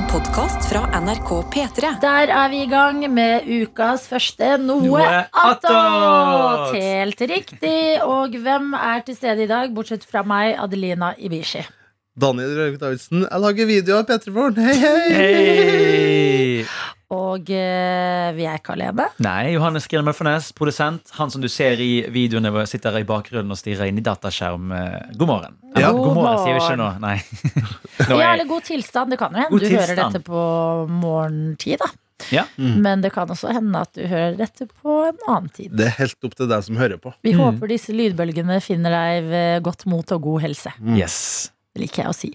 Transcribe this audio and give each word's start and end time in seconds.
En 0.00 0.06
podkast 0.08 0.64
fra 0.70 0.80
NRK 1.00 1.30
P3. 1.52 1.88
Der 2.00 2.30
er 2.32 2.48
vi 2.48 2.62
i 2.64 2.68
gang 2.70 3.02
med 3.12 3.44
ukas 3.44 4.06
første 4.08 4.54
Noe, 4.62 4.80
Noe 4.86 5.08
attåt! 5.42 6.72
Helt 6.72 7.20
riktig. 7.28 7.82
Og 8.06 8.32
hvem 8.40 8.72
er 8.78 9.04
til 9.04 9.18
stede 9.18 9.44
i 9.44 9.50
dag, 9.50 9.68
bortsett 9.76 10.06
fra 10.08 10.22
meg, 10.24 10.54
Adelina 10.56 11.12
Ibishi? 11.20 11.66
Daniel 12.16 12.56
Røvik 12.56 12.80
Davidsen. 12.80 13.26
Jeg 13.26 13.44
lager 13.44 13.68
video 13.68 14.00
av 14.00 14.08
P3 14.08 14.32
Morgen. 14.38 14.64
Hei, 14.70 14.78
hei! 14.80 15.12
Hei! 15.20 16.49
Og 17.30 17.50
eh, 17.54 18.30
vi 18.36 18.44
er 18.48 18.58
ikke 18.58 18.74
alene. 18.74 19.06
Nei, 19.22 19.52
Johannes 19.54 19.86
Grine 19.90 20.04
Mølfernes, 20.06 20.50
produsent. 20.56 21.12
Han 21.18 21.30
som 21.30 21.42
du 21.44 21.48
ser 21.52 21.80
i 21.84 21.90
videoene 22.12 22.50
hvor 22.50 22.64
jeg 22.64 22.72
sitter 22.74 22.98
i 23.00 23.06
bakgrunnen 23.08 23.50
og 23.54 23.58
stirrer 23.60 23.90
inn 23.90 24.00
i 24.00 24.04
dataskjerm. 24.06 24.70
Eh, 24.76 25.14
God 25.20 25.30
morgen. 25.30 25.56
Ja. 25.78 25.92
God, 25.94 26.14
morgen, 26.18 26.38
sier 26.44 26.58
vi 26.58 26.62
ikke 26.64 26.78
nå. 26.80 26.90
Nei. 27.02 27.16
nå 28.10 28.18
Ja, 28.18 28.30
er 28.30 28.34
eller 28.34 28.48
god 28.50 28.66
tilstand. 28.68 29.14
Det 29.14 29.18
kan 29.22 29.34
jo 29.36 29.42
hende 29.44 29.54
God 29.54 29.64
du 29.66 29.74
hører 29.76 30.00
dette 30.04 30.22
på 30.26 30.44
morgentid, 31.00 31.78
da. 31.84 31.90
Ja. 32.34 32.42
Men 32.60 33.00
det 33.00 33.14
kan 33.14 33.30
også 33.32 33.48
hende 33.56 33.80
at 33.80 33.94
du 33.96 34.02
hører 34.04 34.34
dette 34.36 34.66
på 34.68 34.98
en 35.08 35.22
annen 35.24 35.48
tid. 35.56 35.72
Det 35.78 35.86
er 35.88 35.94
helt 36.02 36.26
opp 36.28 36.34
til 36.36 36.50
deg 36.50 36.66
som 36.66 36.76
hører 36.76 36.98
på. 37.00 37.14
Vi 37.24 37.32
Mm. 37.32 37.40
håper 37.46 37.70
disse 37.72 37.94
lydbølgene 37.96 38.58
finner 38.60 38.92
deg 38.92 39.24
ved 39.30 39.62
godt 39.64 39.86
mot 39.88 40.12
og 40.12 40.20
god 40.26 40.42
helse. 40.44 40.72
Yes. 40.98 41.50
Det 41.74 41.86
liker 41.86 42.02
jeg 42.04 42.10
å 42.12 42.14
si. 42.18 42.30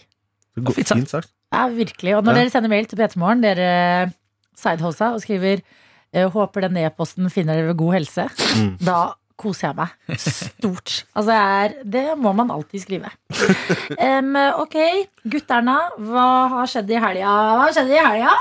Det 0.56 0.64
går, 0.66 0.74
fint 0.80 1.10
sagt. 1.12 1.30
Ja, 1.54 1.68
virkelig. 1.70 2.16
Og 2.18 2.24
når 2.26 2.34
Ja. 2.34 2.40
dere 2.42 2.50
sender 2.56 2.70
mail 2.74 2.86
til 2.90 2.98
P3morgen, 2.98 3.42
dere 3.46 4.12
sidehosa 4.56 5.14
og 5.16 5.22
skriver 5.26 5.62
eh, 6.14 6.26
'Håper 6.32 6.62
den 6.68 6.78
e-posten 6.86 7.30
finner 7.30 7.56
dere 7.60 7.68
ved 7.74 7.78
god 7.78 7.94
helse', 8.00 8.30
Mm. 8.56 8.78
da 8.86 9.14
koser 9.38 9.68
jeg 9.68 9.76
meg 9.76 10.18
stort. 10.18 11.04
Altså, 11.14 11.28
det, 11.28 11.36
er, 11.36 11.74
det 11.84 12.04
må 12.18 12.32
man 12.32 12.50
alltid 12.56 12.80
skrive. 12.86 13.10
Um, 14.00 14.32
ok, 14.64 14.78
gutterna, 15.28 15.76
hva 16.00 16.28
har 16.54 16.70
skjedd 16.72 16.90
i 16.96 17.02
helga? 17.04 17.34
Hva 17.34 17.66
har 17.66 17.74
skjedd 17.76 17.92
i 17.92 18.00
helga? 18.00 18.32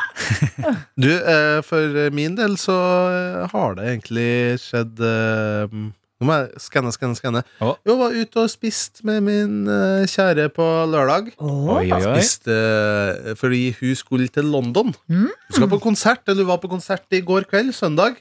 Du, 0.96 1.10
eh, 1.10 1.58
for 1.66 1.98
min 2.14 2.36
del 2.38 2.54
så 2.62 2.76
eh, 3.10 3.48
har 3.50 3.74
det 3.74 3.88
egentlig 3.90 4.30
skjedd 4.62 5.02
eh, 5.02 5.74
Nå 6.24 6.30
må 6.30 6.36
jeg 6.40 6.62
skanne, 6.64 6.88
skanne, 6.94 7.16
skanne. 7.18 7.42
Jeg 7.60 7.96
var 8.00 8.14
ute 8.16 8.40
og 8.40 8.48
spiste 8.48 9.04
med 9.04 9.20
min 9.26 9.56
uh, 9.68 10.06
kjære 10.08 10.46
på 10.56 10.64
lørdag. 10.88 11.34
Oi, 11.36 11.82
oi, 11.84 11.98
oi. 11.98 12.14
Spiste 12.16 12.54
uh, 12.56 13.34
fordi 13.36 13.66
hun 13.76 13.98
skulle 14.00 14.28
til 14.32 14.48
London. 14.48 14.94
Mm. 15.04 15.28
Hun 15.28 15.58
skal 15.58 15.68
på 15.74 15.82
konsert, 15.84 16.22
eller 16.24 16.46
hun 16.46 16.54
var 16.54 16.62
på 16.62 16.70
konsert 16.72 17.04
i 17.12 17.20
går 17.20 17.44
kveld, 17.50 17.74
søndag. 17.76 18.16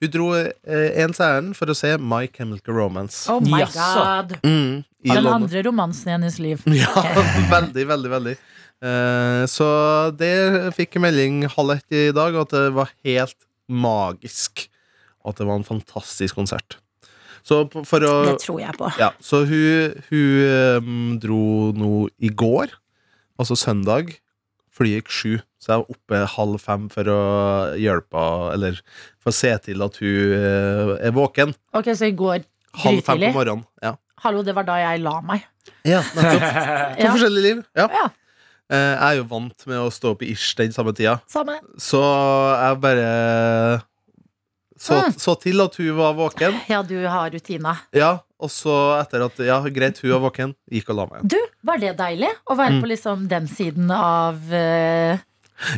Hun 0.00 0.12
dro 0.14 0.30
eh, 0.38 1.02
ens 1.02 1.18
ærend 1.20 1.56
for 1.58 1.68
å 1.68 1.74
se 1.76 1.90
My 1.98 2.22
Chemical 2.32 2.78
Romance. 2.78 3.26
Oh 3.28 3.42
my 3.42 3.58
yes. 3.64 3.74
god. 3.74 4.38
Mm, 4.46 4.78
i 5.04 5.10
Den 5.10 5.18
London. 5.26 5.34
andre 5.42 5.64
romansen 5.66 6.08
i 6.08 6.14
hennes 6.14 6.38
liv. 6.40 6.62
Ja, 6.80 7.02
veldig, 7.50 7.84
veldig, 7.90 8.12
veldig. 8.14 8.36
Eh, 8.80 9.42
så 9.50 9.66
det 10.16 10.32
fikk 10.78 10.96
jeg 10.96 11.04
melding 11.04 11.42
halv 11.52 11.74
ett 11.74 11.98
i 11.98 12.06
dag, 12.16 12.38
at 12.46 12.54
det 12.54 12.70
var 12.78 12.94
helt 13.04 13.36
magisk. 13.68 14.70
At 15.20 15.36
det 15.36 15.50
var 15.50 15.60
en 15.60 15.68
fantastisk 15.68 16.38
konsert. 16.40 16.78
Så 17.46 17.62
for 17.88 18.04
å 18.06 18.14
Det 18.28 18.38
tror 18.42 18.60
jeg 18.60 18.74
på. 18.78 18.90
Ja, 19.00 19.10
så 19.24 19.42
hun, 19.48 19.94
hun 20.10 21.18
dro 21.22 21.40
nå 21.76 22.08
i 22.20 22.28
går, 22.28 22.72
altså 23.40 23.56
søndag. 23.58 24.12
Flyet 24.76 25.02
gikk 25.02 25.10
sju, 25.12 25.32
så 25.60 25.72
jeg 25.74 25.82
var 25.82 25.90
oppe 25.96 26.20
halv 26.36 26.60
fem 26.62 26.86
for 26.92 27.08
å 27.12 27.16
hjelpe 27.76 28.20
Eller 28.54 28.78
for 29.20 29.28
å 29.32 29.34
se 29.36 29.50
til 29.66 29.82
at 29.84 29.98
hun 30.00 30.36
eh, 30.38 30.92
er 31.08 31.12
våken. 31.16 31.52
Ok, 31.76 31.90
så 31.98 32.08
i 32.08 32.14
går 32.16 32.44
Halv 32.80 33.00
fem 33.02 33.02
på 33.02 33.18
grytidlig. 33.18 33.32
morgenen. 33.34 33.66
Ja, 33.82 33.96
Hallo, 34.22 34.42
det 34.46 34.52
var 34.54 34.64
da 34.68 34.76
jeg 34.78 35.00
la 35.02 35.18
meg. 35.24 35.44
ja 35.84 36.00
nettopp. 36.14 36.40
To 36.46 37.04
Ja, 37.04 37.12
forskjellige 37.16 37.44
liv. 37.48 37.62
Ja. 37.76 37.86
Ja. 37.92 38.06
Eh, 38.70 38.78
Jeg 38.94 39.02
er 39.10 39.16
jo 39.18 39.24
vant 39.32 39.66
med 39.66 39.80
å 39.82 39.90
stå 39.92 40.12
opp 40.14 40.22
i 40.22 40.30
ish 40.32 40.54
den 40.60 40.72
samme 40.72 40.92
tida, 40.96 41.18
samme. 41.28 41.56
så 41.80 42.00
jeg 42.04 42.80
bare 42.84 43.06
så, 44.80 44.96
Mm. 45.02 45.12
så 45.20 45.34
til 45.42 45.60
at 45.60 45.74
hun 45.76 45.90
var 45.98 46.14
våken. 46.16 46.54
Ja, 46.70 46.80
du 46.82 46.96
har 47.06 47.30
rutina. 47.30 47.74
Ja, 47.92 48.14
og 48.40 48.48
så 48.48 48.72
etter 49.00 49.26
at 49.26 49.36
Ja, 49.44 49.58
greit, 49.68 49.98
hun 50.00 50.14
var 50.14 50.22
våken, 50.30 50.54
gikk 50.72 50.88
og 50.90 50.96
la 50.96 51.04
meg 51.10 51.18
igjen. 51.20 51.28
Du, 51.34 51.40
var 51.68 51.78
det 51.82 51.96
deilig 51.98 52.30
å 52.48 52.56
være 52.56 52.78
Mm. 52.78 52.80
på 52.82 52.88
liksom 52.94 53.28
den 53.28 53.46
siden 53.48 53.90
av 53.92 54.40
uh... 54.48 55.18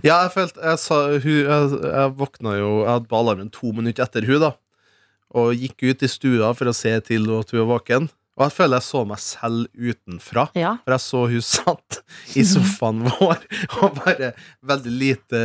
Ja, 0.07 0.23
jeg 0.23 0.31
følte 0.31 0.63
Jeg, 0.63 0.79
sa, 0.79 1.01
hun, 1.19 1.39
jeg, 1.43 1.71
jeg 1.83 2.11
våkna 2.15 2.53
jo 2.55 2.69
Jeg 2.85 2.91
hadde 2.93 3.09
på 3.11 3.19
alarmen 3.19 3.49
to 3.51 3.73
minutter 3.75 4.05
etter 4.05 4.23
hun 4.29 4.39
da 4.45 4.53
Og 5.35 5.57
gikk 5.59 5.83
ut 5.91 6.05
i 6.07 6.11
stua 6.13 6.53
for 6.55 6.71
å 6.71 6.75
se 6.77 6.93
til 7.09 7.27
at 7.41 7.51
hun 7.51 7.65
var 7.65 7.81
våken 7.81 8.07
Og 8.39 8.45
jeg 8.47 8.55
føler 8.55 8.79
jeg 8.79 8.87
så 8.87 9.03
meg 9.11 9.19
selv 9.19 9.67
utenfra 9.75 10.45
Ja. 10.55 10.77
For 10.85 10.95
jeg 10.95 11.03
så 11.09 11.25
hun 11.35 11.43
satt 11.43 11.99
i 12.39 12.45
sofaen 12.47 13.03
vår 13.11 13.43
Og 13.83 13.99
bare 13.99 14.31
veldig 14.71 14.95
lite 15.03 15.43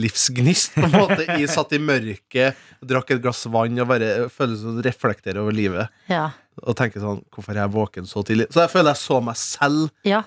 livsgnist 0.00 0.76
på 0.76 0.86
en 0.88 0.94
måte 0.94 1.24
I, 1.36 1.46
Satt 1.50 1.74
i 1.76 1.80
mørket, 1.82 2.58
drakk 2.86 3.14
et 3.14 3.22
glass 3.22 3.44
vann 3.52 3.78
Og 3.80 3.88
bare 3.90 4.28
føler 4.32 4.58
som 4.60 4.78
reflekterer 4.84 5.42
over 5.42 5.56
livet 5.56 5.90
Ja. 6.10 6.30
Og 6.60 6.76
tenker 6.78 7.02
sånn, 7.02 7.22
hvorfor 7.32 7.56
er 7.56 7.64
jeg 7.64 7.74
våken 7.74 8.08
så 8.08 8.22
tidlig? 8.26 8.48
Så 8.52 8.64
jeg 8.64 8.72
føler 8.72 8.92
jeg 8.92 9.02
så 9.02 9.20
meg 9.24 9.38
selv 9.40 10.06
ja. 10.06 10.22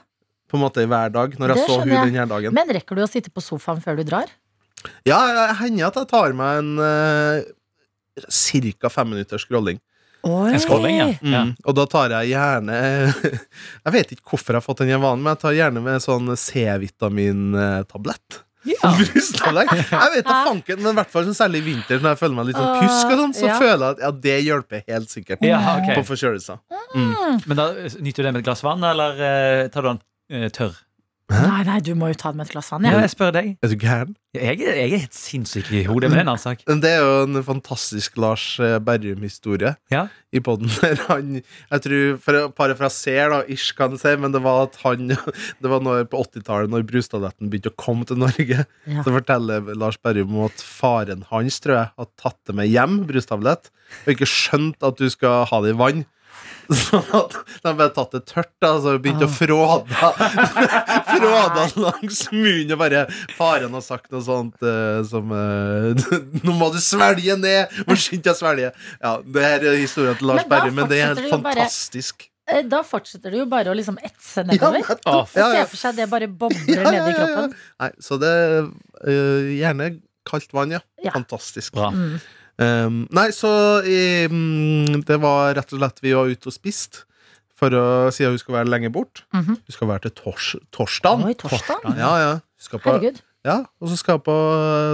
På 0.49 0.59
en 0.59 0.65
måte 0.65 0.85
hver 0.85 1.13
dag 1.13 1.37
Når 1.39 1.53
jeg 1.53 1.61
Det 1.61 1.65
så 1.69 1.79
hun 1.81 1.93
jeg. 1.93 2.11
denne 2.11 2.27
dagen 2.29 2.57
Men 2.57 2.75
rekker 2.77 2.99
du 2.99 3.05
å 3.05 3.09
sitte 3.09 3.33
på 3.33 3.43
sofaen 3.43 3.81
før 3.83 3.99
du 3.99 4.05
drar? 4.07 4.31
Ja, 5.07 5.19
det 5.31 5.49
hender 5.61 5.89
at 5.89 5.99
jeg 6.01 6.11
tar 6.11 6.37
meg 6.37 6.61
en 6.61 6.71
uh, 6.81 7.43
Cirka 8.27 8.91
fem 8.93 9.13
minutter 9.13 9.41
scrolling 9.41 9.81
Oi. 10.23 10.53
En 10.55 10.61
scrolling, 10.63 10.95
ja. 10.95 11.09
mm. 11.19 11.33
ja. 11.33 11.39
Og 11.67 11.75
da 11.75 11.83
tar 11.91 12.13
jeg 12.15 12.31
gjerne 12.31 12.77
Jeg 13.83 13.93
vet 13.97 14.13
ikke 14.15 14.29
hvorfor 14.31 14.55
jeg 14.55 14.61
har 14.61 14.65
fått 14.65 14.83
den 14.85 15.01
vanen 15.03 15.23
Men 15.23 15.33
jeg 15.33 15.41
tar 15.41 15.57
gjerne 15.57 15.83
med 15.83 16.03
sånn 16.03 16.31
C-vitamin-tablett 16.39 18.39
Ja. 18.63 18.93
Jeg 19.91 20.11
vet 20.13 20.25
da 20.27 20.37
fanken 20.47 20.79
Men 20.79 20.93
i 20.93 20.97
hvert 21.01 21.09
fall 21.11 21.25
sånn 21.27 21.35
særlig 21.35 21.59
i 21.63 21.65
vinter 21.65 21.99
Når 21.99 22.13
jeg 22.13 22.19
føler 22.21 22.35
meg 22.37 22.45
litt 22.47 22.59
sånn 22.61 22.77
pjusk 22.79 23.09
og 23.11 23.17
sånn 23.19 23.33
Så 23.35 23.45
Ja. 23.49 23.57
føler 23.59 23.83
jeg 23.83 23.97
at 23.97 24.03
ja, 24.05 24.11
det 24.23 24.37
hjelper 24.45 24.83
helt 24.87 25.09
sikkert 25.11 25.43
Ja, 25.43 25.59
okay. 25.81 25.97
På 25.99 26.05
forkjølelser 26.13 26.59
Men 27.49 27.59
da 27.59 27.65
nyter 27.99 28.23
du 28.23 28.27
det 28.29 28.33
med 28.33 28.41
et 28.43 28.47
glass 28.47 28.63
vann, 28.63 28.83
eller 28.87 29.19
eh, 29.19 29.67
tar 29.73 29.81
du 29.83 29.89
den 29.93 30.01
eh, 30.31 30.49
tørr? 31.31 31.47
Nei, 31.47 31.63
nei, 31.67 31.79
du 31.79 31.93
må 31.95 32.09
jo 32.11 32.17
ta 32.19 32.31
det 32.31 32.37
med 32.41 32.47
et 32.47 32.53
glass 32.53 32.69
vann. 32.73 32.83
Ja, 32.85 32.91
Ja. 32.97 32.99
jeg 33.05 33.11
spør 33.13 33.31
deg. 33.33 33.57
Er 33.63 33.67
du 33.71 33.75
gæren? 33.79 34.15
Jeg, 34.33 34.61
er- 34.61 34.75
jeg 34.75 34.91
er 34.93 34.97
helt 34.97 35.13
sinnssyk 35.13 35.67
i 35.71 35.83
hodet, 35.85 36.09
men 36.09 36.17
det 36.17 36.17
er 36.17 36.25
en 36.25 36.31
annen 36.33 36.41
sak. 36.41 36.63
Men 36.67 36.79
Det 36.81 36.89
er 36.89 37.01
jo 37.05 37.23
en 37.27 37.43
fantastisk 37.45 38.17
Lars 38.17 38.59
eh, 38.59 38.79
Berrum-historie 38.79 39.75
Ja. 39.93 40.07
i 40.33 40.39
podden 40.39 40.67
der 40.81 40.95
han 41.07 41.35
Jeg 41.71 41.81
tror, 41.85 42.17
for 42.17 42.33
å 42.39 42.51
parafrasere, 42.51 43.29
da, 43.29 43.41
ish 43.47 43.73
kan 43.77 43.91
jeg 43.93 43.99
si, 44.01 44.15
men 44.17 44.31
det 44.33 44.41
var 44.41 44.63
at 44.67 44.75
han 44.83 45.07
Det 45.61 45.69
var 45.69 45.79
når, 45.85 46.05
på 46.09 46.23
80-tallet, 46.25 46.69
når 46.73 46.83
brustadletten 46.89 47.49
begynte 47.51 47.69
å 47.69 47.77
komme 47.77 48.05
til 48.09 48.17
Norge, 48.17 48.65
Ja. 48.89 49.03
så 49.05 49.13
forteller 49.13 49.69
Lars 49.77 49.97
Berrum 50.01 50.33
om 50.35 50.45
at 50.49 50.57
faren 50.65 51.23
hans, 51.29 51.59
tror 51.61 51.77
jeg, 51.77 51.91
har 51.97 52.09
tatt 52.17 52.39
det 52.49 52.55
med 52.57 52.67
hjem, 52.73 53.03
brustablett, 53.05 53.69
og 54.07 54.15
ikke 54.15 54.25
skjønt 54.29 54.81
at 54.83 54.97
du 54.97 55.07
skal 55.13 55.45
ha 55.45 55.61
det 55.61 55.75
i 55.75 55.77
vann. 55.77 56.05
Sånn 56.73 57.09
at 57.17 57.33
de 57.65 57.71
bare 57.75 57.91
tatt 57.93 58.13
det 58.15 58.21
tørt, 58.29 58.49
da, 58.63 58.69
så 58.81 58.93
begynte 59.03 59.27
å 59.27 59.31
fråda 59.31 60.11
Fråda 61.11 61.65
langs 61.83 62.21
munnen, 62.31 62.71
og 62.75 62.79
bare 62.81 63.01
Faren 63.37 63.73
har 63.75 63.83
sagt 63.85 64.11
noe 64.13 64.23
sånt 64.25 64.63
uh, 64.65 65.01
som 65.07 65.31
uh, 65.33 65.91
Nå 66.45 66.55
må 66.59 66.69
du 66.73 66.79
svelge 66.83 67.35
ned! 67.39 67.73
Må 67.89 67.97
skynde 67.99 68.29
deg 68.29 68.35
å 68.35 68.39
svelge. 68.39 68.69
Ja, 69.03 69.15
det 69.25 69.43
her 69.47 69.65
er 69.73 69.79
historien 69.81 70.15
til 70.19 70.29
Lars 70.31 70.43
Men 70.45 70.51
Berrum, 70.55 70.77
men 70.81 70.91
det 70.91 71.01
er 71.01 71.11
helt 71.13 71.25
bare- 71.43 71.57
fantastisk. 71.65 72.27
Eh, 72.49 72.63
Da 72.67 72.81
fortsetter 72.83 73.31
du 73.31 73.37
jo 73.43 73.45
bare 73.51 73.71
å 73.71 73.75
liksom 73.77 73.95
etse 74.03 74.41
Ja, 74.43 74.47
nedover. 74.49 74.81
nettopp. 74.83 75.05
ah, 75.07 75.27
Ja, 75.39 75.49
ja. 75.61 75.65
for 75.69 75.79
seg 75.79 75.95
det 75.99 76.09
bare 76.11 76.27
bobler 76.27 76.79
Ja, 76.79 76.83
ja, 76.83 76.91
ned 76.91 77.11
i 77.11 77.13
ja, 77.13 77.19
ja. 77.19 77.27
kroppen. 77.27 77.53
Nei, 77.83 77.91
så 78.03 78.17
det 78.23 78.33
uh, 78.63 79.51
Gjerne 79.55 79.91
kaldt 80.27 80.51
vann, 80.55 80.71
ja. 80.75 80.79
Ja. 81.03 81.11
Fantastisk. 81.15 81.73
Bra. 81.75 81.89
Mm. 81.95 82.17
Um, 82.61 83.07
nei, 83.09 83.29
så 83.33 83.49
eh, 83.81 84.27
mm, 84.29 85.01
det 85.07 85.17
var 85.23 85.55
rett 85.57 85.71
og 85.73 85.79
slett 85.81 86.01
vi 86.03 86.11
var 86.13 86.29
ute 86.29 86.51
og 86.51 86.53
spist. 86.53 87.03
For 87.57 87.73
å 87.77 87.83
si 88.13 88.25
at 88.25 88.33
hun 88.33 88.41
skal 88.41 88.57
være 88.59 88.69
lenge 88.69 88.89
bort. 88.93 89.23
Mhm. 89.33 89.55
Hun 89.61 89.73
skal 89.73 89.87
være 89.89 90.07
til 90.07 90.13
tors 90.19 90.49
torsdag. 90.75 91.23
Oi, 91.25 91.33
torsdag? 91.39 91.85
Ja, 91.97 92.11
ja. 92.21 92.33
På, 92.73 92.79
Herregud. 92.79 93.17
ja, 93.45 93.57
og 93.81 93.89
så 93.91 93.97
skal 93.99 94.15
jeg 94.15 94.23
på 94.23 94.35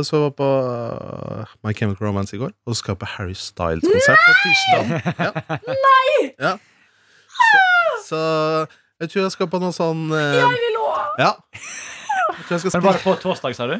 Så 0.08 0.20
var 0.24 0.32
på 0.34 0.48
uh, 0.66 1.52
My 1.64 1.74
Chemical 1.78 2.08
Romance 2.08 2.34
i 2.36 2.40
går. 2.42 2.52
Og 2.66 2.74
så 2.76 2.80
skal 2.82 2.96
jeg 2.96 3.02
på 3.04 3.10
Harry 3.18 3.36
Styles-konsert 3.38 4.26
på 4.26 4.34
tirsdag. 4.44 4.86
Ja. 5.26 5.32
Nei! 5.70 6.32
Ja. 6.40 6.54
Så, 7.40 7.60
så 8.10 8.22
jeg 9.00 9.12
tror 9.14 9.22
jeg 9.28 9.36
skal 9.36 9.48
på 9.52 9.60
noe 9.64 9.72
sånn 9.76 10.10
eh, 10.12 10.40
Jeg 10.42 10.50
vil 10.56 10.80
òg! 10.82 11.22
Ja. 11.22 11.30
Jeg 12.50 12.58
jeg 12.66 12.74
Men 12.74 12.84
var 12.88 12.98
det 12.98 13.04
på 13.06 13.14
torsdag, 13.22 13.56
sa 13.56 13.68
du? 13.70 13.78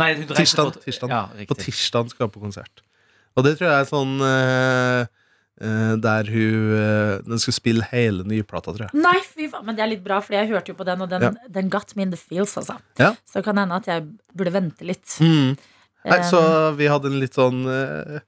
Nei, 0.00 0.12
du 0.18 0.22
Tirsdag. 0.30 0.74
på- 0.76 0.84
tirsdag. 0.84 1.10
Ja, 1.12 1.24
På 1.48 1.56
tirsdag 1.58 2.12
skal 2.12 2.26
jeg 2.28 2.32
på 2.36 2.40
konsert. 2.44 2.84
Og 3.38 3.44
det 3.46 3.56
tror 3.58 3.68
jeg 3.70 3.84
er 3.84 3.88
sånn 3.88 4.14
eh, 4.26 5.00
eh, 5.62 5.92
Der 6.02 6.30
hun 6.32 6.72
eh, 6.76 7.12
Den 7.28 7.38
skal 7.42 7.54
spille 7.56 7.86
hele 7.92 8.24
nyplata, 8.26 8.74
tror 8.74 8.88
jeg. 8.88 8.94
Nei, 9.04 9.16
fy 9.22 9.46
faen. 9.52 9.64
Men 9.68 9.78
det 9.78 9.84
er 9.84 9.92
litt 9.94 10.02
bra, 10.06 10.18
for 10.24 10.34
jeg 10.34 10.50
hørte 10.50 10.72
jo 10.74 10.78
på 10.80 10.86
den, 10.88 11.04
og 11.04 11.12
den, 11.12 11.36
den 11.48 11.70
got 11.72 11.94
me 11.96 12.02
in 12.08 12.10
the 12.14 12.18
feels, 12.20 12.56
altså. 12.58 12.78
Ja. 13.00 13.12
Så 13.28 13.38
det 13.40 13.44
kan 13.46 13.60
hende 13.62 13.78
at 13.78 13.86
jeg 13.90 14.08
burde 14.36 14.52
vente 14.56 14.88
litt. 14.88 15.06
Mm. 15.22 15.54
Nei, 16.10 16.20
så 16.24 16.40
Um, 16.40 16.76
vi 16.78 16.86
hadde 16.88 17.10
en 17.12 17.18
litt 17.20 17.34
sånn 17.36 17.58
eh, 17.68 18.20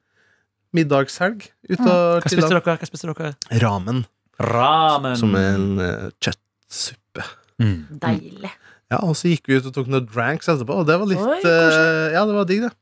middagshelg 0.77 1.47
ute 1.71 1.85
og 1.85 2.19
Hva 2.21 2.21
spiste 2.27 2.43
chilla. 2.49 2.61
dere? 2.61 2.77
Hva 2.81 2.89
spiste 2.89 3.09
dere? 3.13 3.31
Ramen, 3.63 4.03
Ramen. 4.43 5.17
som 5.21 5.33
er 5.39 5.49
en 5.57 5.81
eh, 5.81 6.11
kjøttsuppe. 6.25 7.25
Mm. 7.63 7.79
Deilig. 8.03 8.53
Ja, 8.93 8.99
Og 9.09 9.17
så 9.17 9.31
gikk 9.33 9.49
vi 9.49 9.57
ut 9.57 9.69
og 9.71 9.73
tok 9.77 9.89
noen 9.89 10.05
dranks 10.09 10.51
etterpå, 10.53 10.83
og 10.83 10.89
det 10.89 10.99
var 11.01 11.09
litt 11.09 11.21
Oi, 11.25 11.39
eh. 11.49 12.13
Ja, 12.13 12.27
det 12.29 12.37
var 12.37 12.49
digg, 12.49 12.67
det. 12.67 12.73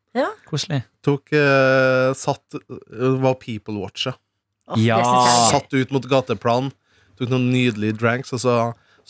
Koselig. 0.48 0.82
Tok 1.06 1.32
eh, 1.38 2.10
Satt 2.18 2.56
eh, 2.58 3.18
Var 3.22 3.34
people-watcha. 3.42 4.14
Oh, 4.70 4.78
Ja. 4.78 4.98
Satt 5.50 5.72
ut 5.74 5.90
mot 5.94 6.06
gateplan, 6.10 6.70
tok 7.18 7.30
noen 7.32 7.50
nydelige 7.52 7.96
dranks, 7.98 8.32
og 8.34 8.42
så 8.42 8.54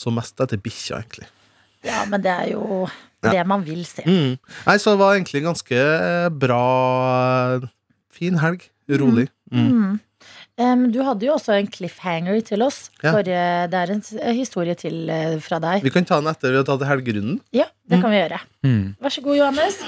så 0.00 0.08
mest 0.14 0.38
etter 0.40 0.56
bikkja, 0.56 1.02
egentlig. 1.02 1.26
Ja, 1.84 2.04
men 2.08 2.22
det 2.24 2.30
er 2.32 2.50
jo 2.54 2.86
Ja. 3.22 3.32
det 3.34 3.46
man 3.46 3.64
vil 3.64 3.84
se. 3.84 4.02
Mm. 4.06 4.38
Nei, 4.66 4.76
så 4.80 4.94
det 4.94 5.00
var 5.02 5.16
egentlig 5.16 5.42
en 5.42 5.50
ganske 5.52 5.80
bra 6.40 7.60
Fin 8.10 8.38
helg. 8.40 8.64
Rolig. 8.90 9.28
Mm. 9.52 9.68
Mm. 9.70 10.00
Um, 10.60 10.80
du 10.92 10.98
hadde 11.06 11.24
jo 11.24 11.34
også 11.36 11.54
en 11.56 11.68
cliffhanger 11.72 12.40
til 12.44 12.60
oss. 12.66 12.90
Ja. 13.02 13.12
Forrige, 13.14 13.44
det 13.72 13.78
er 13.80 13.92
en 13.94 14.02
historie 14.36 14.74
til 14.76 15.08
uh, 15.08 15.38
fra 15.40 15.60
deg. 15.62 15.84
Vi 15.86 15.92
kan 15.94 16.04
ta 16.04 16.18
den 16.20 16.28
etter 16.32 16.52
vi 16.52 16.58
har 16.60 16.66
tatt 16.68 16.82
helgerunden. 16.88 17.38
Ja, 17.56 17.68
det 17.88 18.00
kan 18.02 18.10
vi 18.12 18.18
gjøre. 18.20 18.40
Mm. 18.66 18.96
Vær 19.00 19.14
så 19.14 19.22
god, 19.24 19.38
Johannes. 19.38 19.78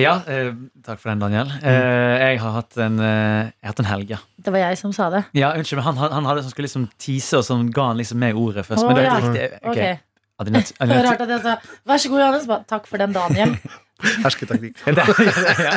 Ja, 0.00 0.14
eh, 0.26 0.52
takk 0.84 1.00
for 1.02 1.10
den, 1.10 1.20
Daniel. 1.22 1.50
Eh, 1.62 2.16
jeg 2.32 2.40
har 2.42 2.52
hatt 2.58 2.76
en, 2.84 2.98
eh, 3.00 3.50
jeg 3.50 3.64
har 3.66 3.72
hatt 3.72 3.80
en 3.84 3.88
helg, 3.90 4.10
ja. 4.10 4.18
Det 4.44 4.52
var 4.54 4.58
jeg 4.66 4.78
som 4.78 4.92
sa 4.92 5.08
det. 5.10 5.24
Ja, 5.34 5.52
Unnskyld, 5.58 5.80
men 5.80 5.84
han, 5.90 5.96
han, 6.02 6.12
han 6.18 6.24
hadde 6.30 6.42
som 6.46 6.50
skulle 6.54 6.68
liksom 6.68 6.88
tease, 6.98 7.38
og 7.40 7.44
så 7.44 7.56
ga 7.74 7.88
han 7.92 7.96
liksom 8.00 8.18
med 8.22 8.34
ordet 8.34 8.64
først. 8.66 8.86
men 8.86 8.96
det 8.96 9.04
er 9.04 9.10
ja. 9.10 9.18
riktig. 9.18 9.48
Ok. 9.62 9.76
Ok. 9.76 10.04
Adeline- 10.38 10.70
Det 10.78 10.88
var 10.94 11.02
rart 11.10 11.20
at 11.24 11.28
jeg 11.34 11.40
sa 11.42 11.56
vær 11.86 11.98
så 11.98 12.08
god, 12.12 12.20
Johannes. 12.20 12.46
Bare, 12.46 12.64
Takk 12.68 12.86
for 12.86 12.96
den, 13.02 13.12
Daniel. 13.12 13.56
Hersketeknikk. 14.24 14.76
Ja. 14.86 15.74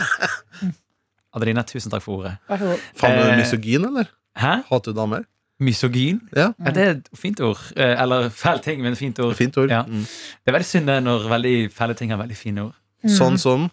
Adeline, 1.33 1.63
tusen 1.63 1.91
takk 1.93 2.03
for 2.03 2.19
ordet. 2.21 2.33
Vær 2.49 2.59
så 2.59 2.71
god. 2.73 2.87
Faen, 2.99 3.17
er 3.17 3.23
du 3.23 3.31
Eh, 3.31 3.37
misogyn, 3.39 3.85
eller? 3.87 4.09
Hæ? 4.37 4.53
Hater 4.69 4.91
du 4.91 4.97
damer? 4.99 5.23
Misogyn? 5.61 6.19
Ja. 6.35 6.51
Ja, 6.59 6.71
det 6.75 6.83
er 6.83 6.91
et 6.97 7.09
fint 7.15 7.39
ord. 7.45 7.59
Eh, 7.77 7.95
Eller 8.01 8.29
fæl 8.29 8.59
ting, 8.63 8.81
men 8.81 8.95
fint 8.95 9.19
ord. 9.19 9.35
Fint 9.35 9.57
ord. 9.57 9.69
Ja. 9.69 9.83
Mm. 9.83 10.01
Det 10.05 10.47
er 10.51 10.55
veldig 10.57 10.65
synd 10.67 10.87
det 10.89 11.03
når 11.05 11.27
veldig 11.29 11.55
fæle 11.71 11.93
ting 11.95 12.11
har 12.11 12.17
veldig 12.17 12.37
fine 12.37 12.61
ord. 12.67 12.75
Mm. 13.03 13.09
Sånn 13.17 13.37
som 13.39 13.69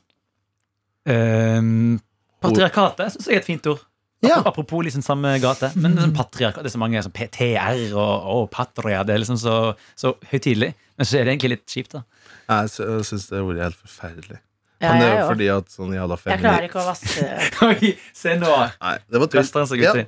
Um, 1.08 2.00
patriarkatet 2.44 3.14
syns 3.14 3.28
jeg 3.30 3.38
er 3.38 3.42
et 3.42 3.46
fint 3.48 3.66
ord. 3.70 3.84
Ja. 4.26 4.40
Apropos 4.42 4.82
liksom 4.82 5.02
samme 5.06 5.36
gate. 5.40 5.70
Men 5.78 5.94
det 5.94 6.02
er, 6.02 6.08
sånn 6.10 6.56
det 6.58 6.66
er 6.66 6.74
så 6.74 6.80
mange 6.82 7.02
som 7.06 7.12
PTR 7.14 7.94
og, 7.94 8.26
og 8.34 8.48
patria. 8.50 9.04
Det 9.06 9.14
er 9.14 9.22
liksom 9.22 9.38
så, 9.38 9.54
så 9.98 10.16
høytidelig. 10.32 10.72
Men 10.98 11.06
så 11.06 11.20
er 11.20 11.28
det 11.28 11.36
egentlig 11.36 11.52
litt 11.54 11.66
kjipt, 11.70 11.94
da. 11.94 12.02
Jeg 12.50 12.72
sy- 12.74 12.88
syns 13.06 13.28
det 13.30 13.40
ordet 13.44 13.60
er 13.62 13.68
helt 13.68 13.78
forferdelig. 13.84 14.40
Ja, 14.82 14.92
Men 14.92 15.00
det 15.02 15.06
er 15.10 15.16
jo 15.18 15.28
fordi 15.32 15.46
at 15.50 15.70
sånn 15.74 15.94
jævla 15.94 16.16
Jeg 16.30 16.38
klarer 16.38 16.66
ikke 16.68 16.78
å 16.78 16.84
vaske 16.86 17.24
Oi, 17.66 17.88
se 18.14 18.34
nå! 18.38 18.50
Nei, 18.78 18.92
det 19.10 19.22
var 19.22 19.30
tull. 19.32 19.40
Vestlandsgutter. 19.40 20.04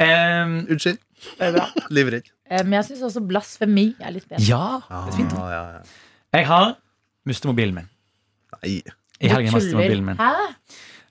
Um, 0.00 0.54
Unnskyld. 0.72 1.00
Livredd. 1.92 2.30
Eh, 2.48 2.62
Men 2.64 2.78
jeg 2.78 2.86
syns 2.90 3.02
også 3.10 3.20
blasfemi 3.28 3.90
er 4.00 4.14
litt 4.16 4.28
bedre. 4.28 4.44
ja, 4.48 4.80
Ja, 4.88 5.02
det 5.04 5.12
er 5.12 5.18
fint. 5.18 5.34
ja, 5.36 5.64
ja. 5.80 5.82
Jeg 6.38 6.46
har 6.48 6.70
mistet 7.28 7.50
mobilen 7.50 7.76
min. 7.76 7.90
Nei. 8.60 8.78
I 9.20 9.28
helgen 9.28 9.52
mistet 9.52 9.74
jeg 9.74 9.80
mobilen 9.82 10.06
min. 10.08 10.20
Hæ? 10.20 10.32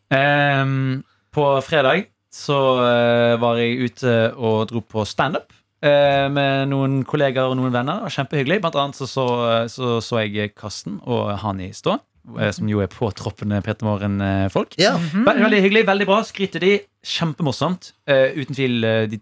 Um, 0.10 1.04
på 1.30 1.46
fredag 1.62 2.08
så 2.34 2.58
uh, 2.82 3.38
var 3.42 3.60
jeg 3.62 3.90
ute 3.90 4.14
og 4.34 4.64
dro 4.70 4.82
på 4.82 5.04
standup 5.06 5.52
uh, 5.86 6.26
med 6.34 6.70
noen 6.72 7.04
kollegaer 7.06 7.52
og 7.52 7.58
noen 7.60 7.74
venner. 7.74 8.02
Det 8.02 8.10
var 8.10 8.16
kjempehyggelig. 8.18 8.60
Blant 8.66 8.80
annet 8.82 8.98
så 8.98 9.10
så, 9.10 9.28
så, 9.70 9.98
så 10.02 10.24
jeg 10.26 10.56
Karsten 10.58 10.98
og 11.06 11.36
Hani 11.44 11.70
stå, 11.78 12.00
eh, 12.40 12.52
som 12.56 12.70
jo 12.70 12.82
er 12.82 12.90
påtroppende 12.90 13.62
Peter 13.66 13.86
Morgen-folk. 13.86 14.78
Ja. 14.82 14.96
Veldig, 14.98 15.46
veldig 15.46 15.64
hyggelig, 15.68 15.86
veldig 15.94 16.10
bra. 16.10 16.20
Skryter 16.26 16.66
de. 16.66 16.76
Kjempemorsomt. 17.06 17.94
Eh, 18.10 18.38
uten 18.42 18.58
tvil 18.58 18.82
uh, 18.82 19.06
de, 19.10 19.22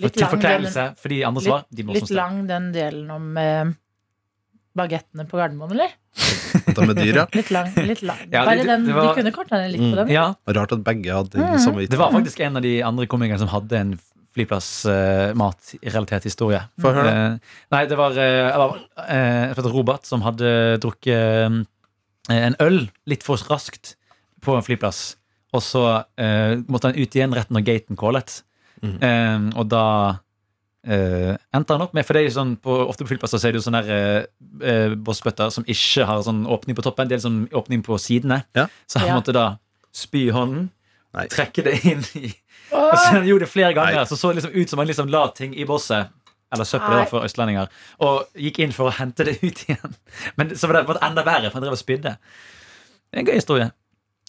for, 0.00 0.14
til 0.14 0.30
forkleinelse 0.36 0.88
for 1.02 1.14
de 1.14 1.22
andre 1.26 1.46
svar. 1.48 1.66
De 1.74 1.90
Litt 1.98 2.14
lang 2.14 2.44
den 2.50 2.70
delen 2.74 3.10
om 3.10 3.32
bagettene 4.76 5.26
på 5.28 5.38
Gardermoen, 5.40 5.72
eller? 5.74 5.94
Dette 6.66 6.86
med 6.86 6.98
dyr, 6.98 7.16
ja. 7.22 7.26
Litt 7.34 7.50
lang. 7.54 7.70
Litt 7.74 8.02
lang. 8.06 8.20
Ja, 8.30 8.44
Bare 8.44 8.56
det- 8.60 8.66
den, 8.68 8.86
det 8.86 8.94
var- 8.94 9.10
De 9.10 9.22
kunne 9.22 9.32
korta 9.34 9.58
ned 9.58 9.72
litt 9.72 9.80
på 9.80 9.90
Mm. 9.90 9.96
den. 9.96 10.08
Ja, 10.14 10.34
Rart 10.46 10.72
at 10.72 10.84
begge 10.84 11.10
hadde 11.12 11.38
mm. 11.38 11.58
samme 11.58 11.64
samme 11.64 11.88
det 11.88 11.98
var 11.98 12.12
faktisk 12.12 12.40
en 12.40 12.56
av 12.56 12.62
de 12.62 12.82
andre 12.82 13.06
komikerne 13.06 13.38
som 13.38 13.48
hadde 13.48 13.76
en 13.78 13.98
flyplassmatrelatert 14.34 16.24
historie. 16.24 16.60
Få 16.80 16.92
høre, 16.94 17.02
historie. 17.02 17.32
Eh, 17.34 17.38
nei, 17.74 17.86
det 17.90 17.96
var 17.98 18.10
uh, 18.14 18.76
uh, 18.96 19.10
eh, 19.10 19.54
Robert 19.74 20.06
som 20.06 20.22
hadde 20.22 20.78
drukket 20.82 21.66
eh, 22.30 22.44
en 22.46 22.56
øl 22.60 22.90
litt 23.10 23.26
for 23.26 23.36
raskt 23.50 23.96
på 24.40 24.54
en 24.56 24.62
flyplass. 24.62 25.16
Og 25.52 25.62
så 25.66 26.04
eh, 26.16 26.62
måtte 26.70 26.90
han 26.90 26.98
ut 26.98 27.16
igjen 27.16 27.34
rett 27.34 27.50
når 27.50 27.66
gaten 27.66 27.98
callet. 27.98 28.42
Mm. 28.84 28.98
Eh, 29.02 29.58
og 29.58 29.66
da 29.68 29.84
eh, 30.86 31.36
endte 31.54 31.74
han 31.76 31.82
opp 31.84 31.92
med 31.94 32.06
For 32.06 32.14
det 32.16 32.22
er 32.22 32.28
jo 32.28 32.34
sånn 32.38 32.56
på, 32.62 32.76
ofte 32.88 33.04
på 33.04 33.12
flyplasser 33.12 33.38
så 33.40 33.48
er 33.48 33.52
det 33.52 33.60
jo 33.60 33.66
sånne 33.70 33.82
der, 33.86 34.26
eh, 34.64 34.94
bossbøtter 34.96 35.50
som 35.52 35.64
ikke 35.64 36.06
har 36.08 36.22
sånn 36.26 36.46
åpning 36.46 36.76
på 36.78 36.82
toppen. 36.86 37.08
Det 37.08 37.18
er 37.18 37.24
sånn 37.28 37.42
åpning 37.52 37.82
på 37.86 37.98
sidene. 38.00 38.44
Ja. 38.56 38.68
Så 38.86 38.98
han 39.02 39.08
Ja. 39.08 39.18
måtte 39.20 39.32
da 39.36 39.58
spy 39.92 40.28
i 40.28 40.30
hånden, 40.30 40.70
Nei. 41.14 41.26
trekke 41.26 41.64
det 41.64 41.84
inn 41.84 42.04
i 42.14 42.34
og 42.72 42.94
så 42.94 43.16
han 43.16 43.26
gjorde 43.26 43.40
det 43.40 43.50
flere 43.50 43.74
ganger, 43.74 44.04
så 44.06 44.14
så 44.16 44.28
det 44.30 44.36
liksom 44.42 44.54
ut 44.54 44.70
som 44.70 44.78
han 44.78 44.86
liksom 44.86 45.08
la 45.10 45.26
ting 45.34 45.56
i 45.58 45.64
bosset. 45.64 46.08
Eller 46.52 46.64
søppel 46.64 47.06
for 47.06 47.22
østlendinger. 47.22 47.68
Og 48.00 48.26
gikk 48.34 48.58
inn 48.58 48.72
for 48.72 48.90
å 48.90 48.94
hente 48.94 49.24
det 49.24 49.36
ut 49.42 49.64
igjen. 49.68 49.94
Men 50.36 50.50
så 50.58 50.66
var 50.66 50.80
det 50.80 50.86
var 50.88 50.98
enda 51.02 51.22
verre, 51.22 51.50
for 51.50 51.58
han 51.60 51.62
drev 51.62 51.76
og 51.76 51.78
spydde. 51.78 52.16
Det 53.10 53.18
er 53.18 53.22
en 53.22 53.26
gøy 53.26 53.34
historie. 53.38 53.70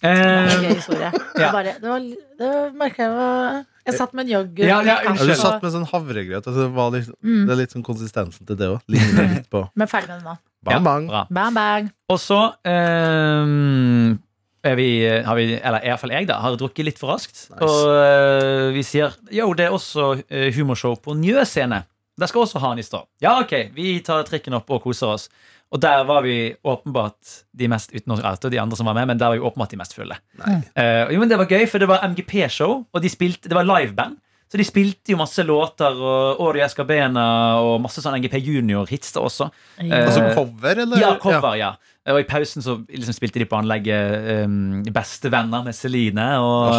Det 0.01 0.11
var 0.11 0.51
en 0.57 0.65
gøy 0.67 0.75
historie. 0.75 1.11
Det, 1.35 1.51
bare, 1.57 1.73
det, 1.81 1.89
var, 1.89 1.99
det 2.41 2.51
merka 2.77 3.03
jeg 3.07 3.15
var 3.17 3.63
Jeg 3.87 3.95
satt 3.97 4.13
med 4.13 4.27
en 4.27 4.31
yoghurt. 4.35 4.59
Ja, 4.61 4.81
ja, 4.85 4.97
Ja, 5.07 5.13
du 5.17 5.33
satt 5.39 5.63
med 5.63 5.71
sånn 5.73 5.87
havregrøt. 5.89 6.45
Altså, 6.45 6.67
det, 6.67 6.71
var 6.75 6.91
litt, 6.93 7.07
Mm. 7.23 7.45
det 7.47 7.53
er 7.55 7.59
litt 7.63 7.71
sånn 7.73 7.83
konsistensen 7.85 8.45
til 8.45 8.55
det 8.59 8.67
òg. 8.69 8.79
Ligner 8.87 9.29
litt 9.35 9.49
på 9.49 9.63
Men 9.75 9.87
ferdig 9.89 10.09
med 10.09 10.19
det 10.21 10.25
nå. 10.29 10.35
bang, 10.63 10.83
bang. 10.85 11.07
Ja, 11.09 11.23
Bang, 11.29 11.53
bang. 11.55 11.87
Og 12.13 12.19
så 12.21 12.39
um, 12.65 14.19
er 14.63 14.75
vi, 14.77 14.89
har 15.25 15.35
vi, 15.39 15.45
eller 15.57 15.81
i 15.81 15.89
hvert 15.89 16.01
fall 16.03 16.13
jeg, 16.13 16.27
da, 16.29 16.37
har 16.43 16.57
drukket 16.59 16.85
litt 16.85 16.99
for 17.01 17.13
raskt. 17.15 17.47
Nice. 17.49 17.61
Og 17.65 17.89
uh, 17.89 18.67
vi 18.75 18.83
sier 18.85 19.15
jo, 19.33 19.49
det 19.57 19.65
er 19.69 19.73
også 19.73 20.11
eh, 20.29 20.51
humorshow 20.53 20.95
på 21.01 21.15
Njø 21.17 21.41
scene. 21.49 21.81
Der 22.21 22.29
skal 22.29 22.43
også 22.45 22.61
ha 22.61 22.71
han 22.71 22.79
i 22.81 22.85
stå. 22.85 23.01
Ja, 23.23 23.39
ok, 23.41 23.55
vi 23.75 23.95
tar 24.05 24.23
trikken 24.27 24.53
opp 24.57 24.69
og 24.71 24.83
koser 24.85 25.15
oss. 25.15 25.27
Og 25.71 25.79
der 25.81 26.03
var 26.03 26.21
vi 26.25 26.51
åpenbart 26.67 27.35
de 27.55 27.67
mest 27.71 27.93
uten 27.95 28.11
oss, 28.13 28.21
altså 28.27 28.49
de 28.51 28.59
andre 28.59 28.75
som 28.77 28.89
var 28.89 28.97
med, 28.97 29.07
men 29.07 29.19
der 29.19 29.31
var 29.31 29.39
vi 29.39 29.45
åpenbart 29.47 29.71
de 29.71 29.79
mest 29.79 29.95
fulle. 29.95 30.17
Eh, 30.43 31.13
jo, 31.13 31.19
men 31.21 31.29
Det 31.31 31.37
var 31.39 31.47
gøy, 31.47 31.63
for 31.71 31.79
det 31.79 31.87
var 31.87 32.03
MGP-show, 32.09 32.81
og 32.91 33.01
de 33.01 33.09
spilte, 33.09 33.47
det 33.49 33.55
var 33.55 33.63
liveband. 33.67 34.17
Så 34.51 34.59
de 34.59 34.65
spilte 34.67 35.13
jo 35.13 35.17
masse 35.21 35.43
låter, 35.47 35.95
og 35.95 36.41
Ori 36.43 36.59
Escabena 36.65 37.23
og 37.63 37.77
masse 37.85 38.01
sånn 38.03 38.17
NGP 38.19 38.35
Junior-hits 38.43 39.13
også. 39.15 39.47
Ja. 39.79 40.01
Altså 40.09 40.25
cover, 40.35 40.81
eller? 40.83 40.99
Ja, 40.99 41.13
cover, 41.23 41.55
ja. 41.55 41.69
Og 42.11 42.17
i 42.19 42.25
pausen 42.27 42.63
så 42.65 42.75
liksom 42.89 43.13
spilte 43.15 43.39
de 43.39 43.45
på 43.47 43.59
anlegget 43.59 44.43
um, 44.43 44.81
Bestevenner 44.91 45.63
med 45.63 45.75
Celine 45.77 46.25
og, 46.41 46.73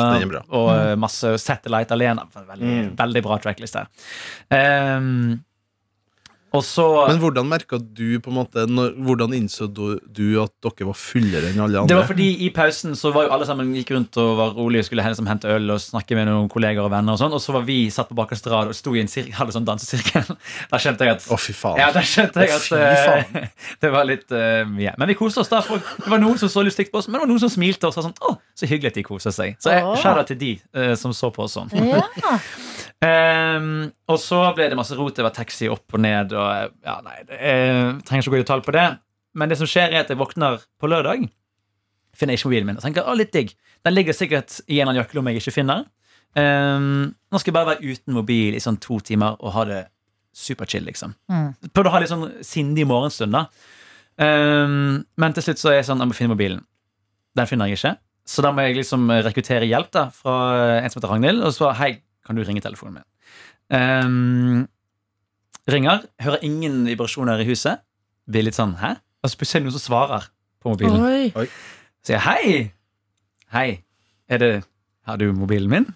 og 0.51 0.69
uh, 0.75 0.93
masse 1.01 1.31
Satellite 1.41 1.95
Alena. 1.97 2.27
Veldig, 2.35 2.73
Mm. 2.73 2.91
veldig 2.99 3.23
bra 3.25 3.39
tracklist 3.41 3.79
der. 3.79 3.89
Um, 4.53 5.41
så 6.61 6.85
Men 7.09 7.21
hvordan 7.23 7.49
merka 7.49 7.79
du 7.81 8.21
på 8.21 8.29
en 8.29 8.37
måte 8.37 8.67
når, 8.69 8.93
Hvordan 9.07 9.33
innså 9.37 9.69
du, 9.73 9.97
du 10.05 10.37
at 10.43 10.53
dere 10.61 10.89
var 10.91 10.99
fullere 10.99 11.49
enn 11.49 11.63
alle 11.65 11.85
Det 11.89 11.97
var 11.97 12.09
fordi 12.09 12.29
i 12.45 12.51
pausen 12.53 12.97
så 12.99 13.13
var 13.15 13.27
jo 13.27 13.33
alle 13.37 13.47
sammen 13.49 13.73
gikk 13.79 13.95
rundt 13.97 14.19
og 14.21 14.35
var 14.37 14.53
rolige 14.59 14.85
og 14.85 14.89
skulle 14.91 15.07
liksom 15.07 15.31
hente 15.31 15.49
øl 15.49 15.73
og 15.73 15.81
snakke 15.81 16.19
med 16.19 16.29
noen 16.29 16.51
kolleger 16.53 16.85
og 16.85 16.93
venner. 16.93 17.17
Og 17.17 17.23
sånn 17.23 17.33
Og 17.33 17.41
så 17.43 17.55
var 17.57 17.65
vi 17.69 17.79
satt 17.95 18.11
på 18.11 18.19
bakerste 18.19 18.53
rad 18.53 18.73
og 18.73 18.77
sto 18.77 18.93
i 18.93 19.01
en 19.01 19.11
sir 19.11 19.31
hadde 19.39 19.57
sånn 19.57 19.69
dansesirkel. 19.69 20.29
Da 20.71 20.83
skjønte 20.83 21.09
jeg 21.09 21.17
at 21.17 21.27
Å, 21.33 21.41
fy 21.41 21.57
faen. 21.57 21.81
Ja, 21.81 21.89
da 21.95 22.05
skjønte 22.05 22.45
jeg 22.45 22.55
at 22.59 22.69
eh, 22.77 23.49
det 23.83 23.93
var 23.95 24.09
litt 24.09 24.29
uh, 24.35 24.63
mye. 24.69 24.95
Men 25.01 25.13
vi 25.13 25.19
koste 25.19 25.45
oss. 25.45 25.53
da 25.53 25.63
Det 25.65 26.11
var 26.11 26.21
noen 26.23 26.41
som 26.41 26.53
så 26.53 26.65
litt 26.67 26.77
stygt 26.77 26.93
på 26.93 27.01
oss, 27.01 27.09
men 27.09 27.19
det 27.19 27.25
var 27.25 27.33
noen 27.33 27.43
som 27.43 27.53
smilte 27.53 27.89
og 27.89 27.97
sa 27.97 28.05
sånn 28.05 28.17
Å, 28.21 28.37
så 28.59 28.69
hyggelig 28.69 28.93
at 28.93 29.01
de 29.01 29.07
koser 29.07 29.35
seg. 29.35 29.57
Så 29.63 29.73
jeg 29.73 29.99
skjærer 30.05 30.29
til 30.29 30.41
de 30.43 30.55
uh, 30.77 30.95
som 30.99 31.17
så 31.17 31.33
på 31.33 31.47
oss 31.47 31.57
sånn. 31.59 31.73
Ja. 31.79 32.05
Ehm, 33.03 33.91
og 34.11 34.19
så 34.23 34.41
ble 34.57 34.69
det 34.71 34.79
masse 34.79 34.97
rot. 34.99 35.17
Det 35.17 35.25
var 35.27 35.35
taxi 35.35 35.69
opp 35.71 35.97
og 35.97 36.03
ned. 36.05 36.35
Og, 36.39 36.75
ja, 36.87 36.99
nei, 37.05 37.17
det, 37.29 37.39
jeg 37.41 38.03
trenger 38.07 38.23
ikke 38.23 38.33
å 38.33 38.35
gå 38.37 38.41
i 38.41 38.45
detalj 38.45 38.67
på 38.67 38.77
det. 38.77 38.89
Men 39.39 39.51
det 39.51 39.59
som 39.59 39.69
skjer, 39.71 39.91
er 39.91 40.05
at 40.05 40.13
jeg 40.13 40.21
våkner 40.21 40.61
på 40.81 40.91
lørdag, 40.93 41.27
finner 42.17 42.37
ikke 42.37 42.51
mobilen 42.51 42.69
min 42.69 42.79
og 42.79 42.85
tenker 42.85 43.09
å, 43.09 43.17
litt 43.17 43.33
digg. 43.35 43.55
Den 43.87 43.97
ligger 43.97 44.17
sikkert 44.17 44.61
i 44.67 44.77
en 44.77 44.85
eller 44.85 44.93
annen 44.93 45.03
jakkelomme 45.03 45.33
jeg 45.33 45.43
ikke 45.43 45.57
finner. 45.57 45.87
Um, 46.37 47.13
nå 47.29 47.41
skal 47.41 47.51
jeg 47.51 47.57
bare 47.57 47.75
være 47.75 47.93
uten 47.93 48.15
mobil 48.17 48.57
i 48.57 48.61
sånn 48.63 48.79
to 48.81 48.99
timer 49.05 49.37
og 49.41 49.53
ha 49.57 49.65
det 49.69 49.81
superchill, 50.37 50.85
liksom. 50.89 51.13
Mm. 51.29 51.49
Prøvde 51.73 51.91
å 51.91 51.95
ha 51.95 52.01
litt 52.01 52.13
sånn 52.13 52.29
sindig 52.45 52.87
morgenstund, 52.89 53.35
da. 53.37 53.47
Um, 54.21 55.03
men 55.21 55.35
til 55.37 55.49
slutt 55.49 55.61
så 55.61 55.71
er 55.71 55.79
jeg 55.79 55.87
sånn 55.89 56.03
Jeg 56.05 56.11
må 56.11 56.17
finne 56.17 56.35
mobilen. 56.35 56.61
Den 57.37 57.49
finner 57.49 57.69
jeg 57.69 57.81
ikke. 57.81 57.95
Så 58.29 58.45
da 58.45 58.53
må 58.55 58.65
jeg 58.67 58.77
liksom 58.79 59.09
rekruttere 59.25 59.67
hjelp 59.67 59.91
da 59.97 60.07
fra 60.15 60.37
en 60.77 60.93
som 60.93 61.01
heter 61.01 61.11
Ragnhild, 61.11 61.43
og 61.49 61.57
så 61.57 61.73
hei, 61.77 61.95
kan 62.27 62.39
du 62.39 62.43
ringe 62.47 62.63
telefonen 62.65 63.01
min? 63.01 63.07
Um, 63.73 64.69
ringer, 65.71 66.05
hører 66.23 66.43
ingen 66.47 66.83
vibrasjoner 66.89 67.41
i 67.43 67.47
huset. 67.49 67.83
Blir 68.31 68.47
litt 68.47 68.59
sånn 68.59 68.77
hæ? 68.81 68.95
Og 69.23 69.31
så 69.31 69.39
plutselig 69.41 69.61
er 69.61 69.65
det 69.65 69.71
noen 69.71 69.79
som 69.79 69.87
svarer 69.87 70.29
på 70.63 70.73
mobilen. 70.75 71.03
Oi. 71.07 71.33
Oi. 71.39 71.49
Sier 72.07 72.23
hei! 72.27 72.71
Hei, 73.53 73.69
er 74.33 74.41
det 74.41 74.53
Har 75.07 75.19
du 75.21 75.29
mobilen 75.35 75.71
min? 75.71 75.87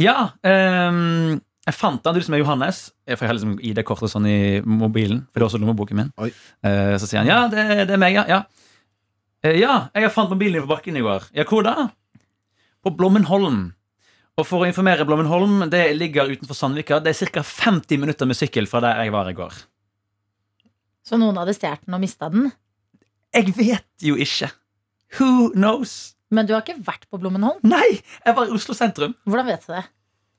Ja. 0.00 0.30
Um, 0.44 1.40
Jeg 1.64 1.74
fant 1.78 2.02
den, 2.04 2.16
du 2.18 2.20
som 2.24 2.34
er 2.36 2.42
Johannes. 2.42 2.90
For 3.08 3.24
jeg 3.24 3.30
har 3.30 3.36
liksom 3.38 3.54
ID-kortet 3.64 4.12
sånn 4.12 4.26
i 4.28 4.60
mobilen. 4.68 5.22
For 5.30 5.40
det 5.40 5.44
er 5.44 5.48
også 5.48 5.60
lommeboken 5.62 5.96
min. 5.96 6.10
Oi. 6.20 6.28
Eh, 6.64 6.94
så 7.00 7.08
sier 7.08 7.22
han 7.22 7.30
ja, 7.30 7.38
det, 7.48 7.64
det 7.88 7.94
er 7.96 8.00
meg, 8.02 8.18
ja. 8.18 8.24
Ja. 8.28 8.42
Uh, 9.44 9.54
ja, 9.56 9.74
jeg 9.96 10.04
har 10.06 10.12
fant 10.12 10.32
mobilen 10.32 10.58
din 10.58 10.66
på 10.66 10.72
bakken 10.74 10.96
i 11.00 11.04
går. 11.04 11.30
Ja, 11.36 11.46
hvor 11.48 11.64
da? 11.64 11.88
På 12.84 12.92
Blommenholm. 12.96 13.70
Og 14.34 14.46
for 14.48 14.64
å 14.64 14.66
informere 14.66 15.06
Blommenholm, 15.06 15.62
det 15.70 15.84
ligger 15.94 16.32
utenfor 16.32 16.58
Sandvika. 16.58 16.98
Det 17.02 17.12
er 17.14 17.30
ca. 17.30 17.44
50 17.46 18.00
minutter 18.02 18.26
med 18.26 18.38
sykkel 18.38 18.66
fra 18.70 18.82
der 18.82 19.04
jeg 19.04 19.14
var 19.14 19.30
i 19.30 19.36
går. 19.36 19.60
Så 21.06 21.18
noen 21.20 21.38
hadde 21.38 21.54
stjålet 21.54 21.84
den 21.84 21.94
og 21.94 22.02
mista 22.02 22.30
den. 22.32 22.48
Jeg 23.34 23.54
vet 23.54 24.06
jo 24.06 24.16
ikke. 24.18 24.48
Who 25.18 25.50
knows? 25.54 26.14
Men 26.34 26.48
du 26.48 26.54
har 26.56 26.64
ikke 26.64 26.80
vært 26.82 27.06
på 27.10 27.20
Blommenholm? 27.22 27.60
Nei! 27.62 28.00
Jeg 28.24 28.34
var 28.34 28.50
i 28.50 28.56
Oslo 28.56 28.74
sentrum. 28.74 29.14
Hvordan 29.28 29.52
vet 29.52 29.68
du 29.68 29.74
det? 29.74 29.84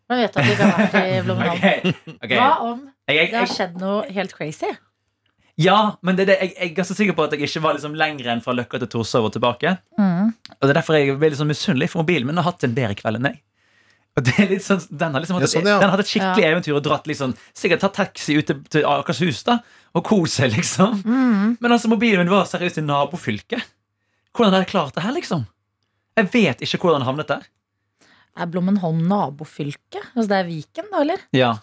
Hvordan 0.06 0.22
vet 0.22 0.34
du 0.34 0.40
at 0.42 0.46
du 0.46 0.52
ikke 0.52 0.68
har 0.68 0.82
vært 0.82 0.98
i 1.00 1.22
Blommenholm? 1.28 1.56
okay, 1.62 1.96
okay. 2.18 2.36
Hva 2.36 2.52
om 2.66 2.84
Jeg, 3.08 3.16
jeg, 3.16 3.32
det 3.32 3.40
har 3.40 3.52
skjedd 3.54 3.80
noe 3.80 4.04
helt 4.18 4.36
crazy? 4.36 4.74
ja, 5.56 5.96
men 6.04 6.18
det 6.18 6.26
er 6.26 6.28
det, 6.34 6.36
jeg, 6.42 6.52
jeg 6.52 6.68
er 6.68 6.76
ganske 6.76 6.96
sikker 6.98 7.16
på 7.16 7.26
at 7.30 7.34
jeg 7.36 7.48
ikke 7.48 7.62
var 7.64 7.78
liksom 7.78 7.94
lenger 7.96 8.28
enn 8.34 8.42
fra 8.44 8.52
Løkka 8.58 8.82
til 8.82 8.90
Torshov 8.92 9.30
og 9.30 9.36
tilbake. 9.38 9.78
Mm. 9.96 10.34
Og 10.58 10.66
det 10.66 10.74
er 10.74 10.80
derfor 10.82 10.98
jeg 10.98 11.16
ble 11.16 11.30
liksom 11.32 11.48
misunnelig, 11.48 11.94
for 11.94 12.04
mobilen 12.04 12.28
min 12.28 12.42
har 12.42 12.50
hatt 12.50 12.66
en 12.68 12.76
bedre 12.76 12.98
kveld 13.00 13.22
enn 13.22 13.30
meg. 13.30 13.38
Og 13.38 13.40
det 13.40 13.40
er 13.40 13.40
litt 13.40 13.44
sånn, 14.16 14.84
Den 14.96 15.14
har 15.14 15.22
liksom 15.24 15.42
Ja, 15.42 15.48
sånn, 15.52 15.66
ja. 15.68 15.80
den 15.82 15.90
hatt 15.92 16.00
et 16.00 16.08
skikkelig 16.12 16.46
eventyr 16.48 16.76
og 16.78 16.84
dratt 16.86 17.08
liksom, 17.10 17.34
sikkert 17.58 17.82
tatt 17.84 17.94
taxi 17.98 18.38
ut 18.40 18.48
til, 18.48 18.62
til 18.72 18.86
Akershus 18.88 19.44
da, 19.44 19.58
og 19.96 20.04
kost 20.08 20.40
seg, 20.40 20.54
liksom. 20.56 21.02
Mm. 21.04 21.58
Men 21.60 21.72
altså, 21.76 21.90
mobilen 21.92 22.24
min 22.24 22.32
var 22.32 22.46
seriøst 22.48 22.80
i 22.80 22.86
nabofylket. 22.86 23.66
Hvordan 24.36 24.54
har 24.56 24.64
jeg 24.66 24.72
klart 24.72 24.96
det 24.96 25.04
her, 25.04 25.12
liksom? 25.16 25.46
Jeg 26.16 26.30
vet 26.32 26.64
ikke 26.64 26.80
hvordan 26.80 27.02
den 27.04 27.08
havnet 27.10 27.28
der. 27.28 27.44
Er 28.36 28.48
Blommenholm 28.52 29.04
nabofylke? 29.08 30.02
Altså 30.16 30.28
det 30.32 30.38
er 30.42 30.48
Viken, 30.48 30.90
da, 30.92 31.02
eller? 31.04 31.22
Ja. 31.36 31.54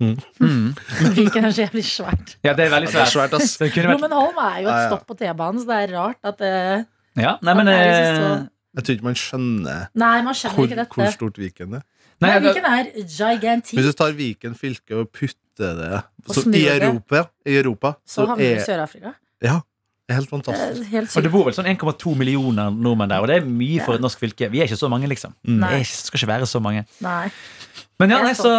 Mm. 0.00 0.14
Mm. 0.40 0.68
Viken 1.16 1.44
er 1.44 1.52
så 1.52 1.66
jævlig 1.66 1.84
svært. 1.84 2.36
ja, 2.44 2.54
det 2.56 2.64
er 2.68 2.70
veldig 2.72 2.88
er 2.88 2.94
svært. 2.94 3.12
svært, 3.12 3.34
ass. 3.36 3.56
Så 3.56 3.64
det 3.66 3.72
kunne 3.74 3.90
vært, 3.90 4.00
Blommenholm 4.00 4.38
er 4.46 4.62
jo 4.62 4.68
et 4.68 4.72
Ja, 4.72 4.78
ja. 4.84 4.86
stopp 4.88 5.04
på 5.10 5.16
T-banen, 5.20 5.60
så 5.60 5.68
det 5.68 5.80
er 5.84 5.92
rart 5.98 6.30
at 6.32 6.38
det 6.40 6.54
ja, 7.20 7.34
nei, 7.44 7.52
men 7.58 7.68
at 7.68 7.74
det 7.74 7.80
er 7.80 7.90
eh, 7.90 8.00
liksom 8.00 8.24
så- 8.24 8.48
Jeg 8.76 8.84
tror 8.86 8.94
ikke 8.98 9.06
man 9.08 9.16
skjønner 9.18 9.88
Nei, 9.98 10.12
man 10.26 10.36
skjønner 10.38 10.56
hvor, 10.60 10.68
ikke 10.68 10.76
dette. 10.78 10.94
hvor 11.00 11.14
stort 11.16 11.40
Viken 11.42 11.74
er. 11.80 11.82
nei, 12.22 12.28
Nei, 12.30 12.36
Viken 12.44 12.68
er 12.70 12.90
gigantic. 13.06 13.74
Hvis 13.78 13.88
du 13.90 13.96
tar 13.98 14.12
Viken 14.18 14.54
fylke 14.58 15.00
og 15.00 15.08
putter 15.10 15.74
det 15.80 15.90
Og 16.28 16.34
så, 16.36 16.44
i 16.48 16.62
det. 16.62 16.76
Europa, 16.82 17.24
i 17.46 17.56
Europa 17.58 17.94
Så 18.06 18.22
så 18.22 18.26
havner 18.30 18.54
du 18.54 18.60
i 18.60 18.64
Sør-Afrika. 18.68 19.14
Ja, 19.42 19.56
det 20.06 20.14
er 20.14 20.20
helt 20.20 20.30
fantastisk. 20.30 20.78
Det 20.80 20.86
helt 20.92 21.16
Og 21.16 21.22
det 21.26 21.30
bor 21.34 21.44
vel 21.48 21.54
sånn 21.54 21.68
1,2 21.70 22.14
millioner 22.18 22.70
nordmenn 22.74 23.10
der, 23.12 23.20
og 23.22 23.28
det 23.30 23.36
er 23.40 23.44
mye 23.46 23.82
for 23.84 23.94
et 23.98 24.02
norsk 24.02 24.18
fylke. 24.22 24.48
Vi 24.50 24.60
er 24.62 24.66
ikke 24.70 24.78
så 24.80 24.88
mange, 24.90 25.06
liksom. 25.10 25.34
Mm. 25.46 25.58
Det 25.58 25.60
Nei. 25.66 25.82
skal 25.86 26.18
ikke 26.22 26.30
være 26.32 26.48
så 26.50 26.62
mange. 26.62 26.86
Nei. 27.04 27.28
Men 28.00 28.14
ja, 28.14 28.20
nei, 28.24 28.32
så 28.36 28.50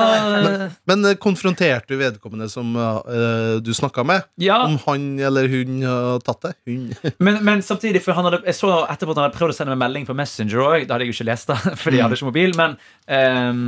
Men 0.86 1.02
men 1.02 1.16
konfronterte 1.22 1.90
du 1.90 1.98
vedkommende 2.00 2.48
som 2.52 2.76
uh, 2.78 3.58
du 3.64 3.72
snakka 3.74 4.04
med? 4.06 4.28
Ja, 4.42 4.62
Om 4.68 4.78
han 4.86 5.08
eller 5.20 5.50
hun 5.50 5.82
har 5.86 6.22
tatt 6.26 6.46
det? 6.46 6.54
Hun. 6.70 6.92
men, 7.26 7.40
men 7.48 7.64
samtidig, 7.66 8.04
for 8.06 8.18
han 8.18 8.28
hadde, 8.30 8.44
jeg 8.46 8.60
så 8.60 8.70
etterpå 8.86 9.16
at 9.16 9.22
han 9.22 9.28
hadde 9.28 9.40
prøvd 9.40 9.56
å 9.56 9.58
sende 9.58 9.74
meg 9.74 9.82
melding 9.88 10.06
på 10.10 10.18
Messenger 10.18 10.62
òg. 10.62 10.86
Det 10.86 10.94
hadde 10.94 11.08
jeg 11.08 11.14
jo 11.14 11.18
ikke 11.18 11.30
lest, 11.32 11.50
da, 11.50 11.58
fordi 11.82 12.00
jeg 12.00 12.08
hadde 12.08 12.20
ikke 12.20 12.30
mobil. 12.30 12.56
Men 12.60 12.78
um, 13.10 13.64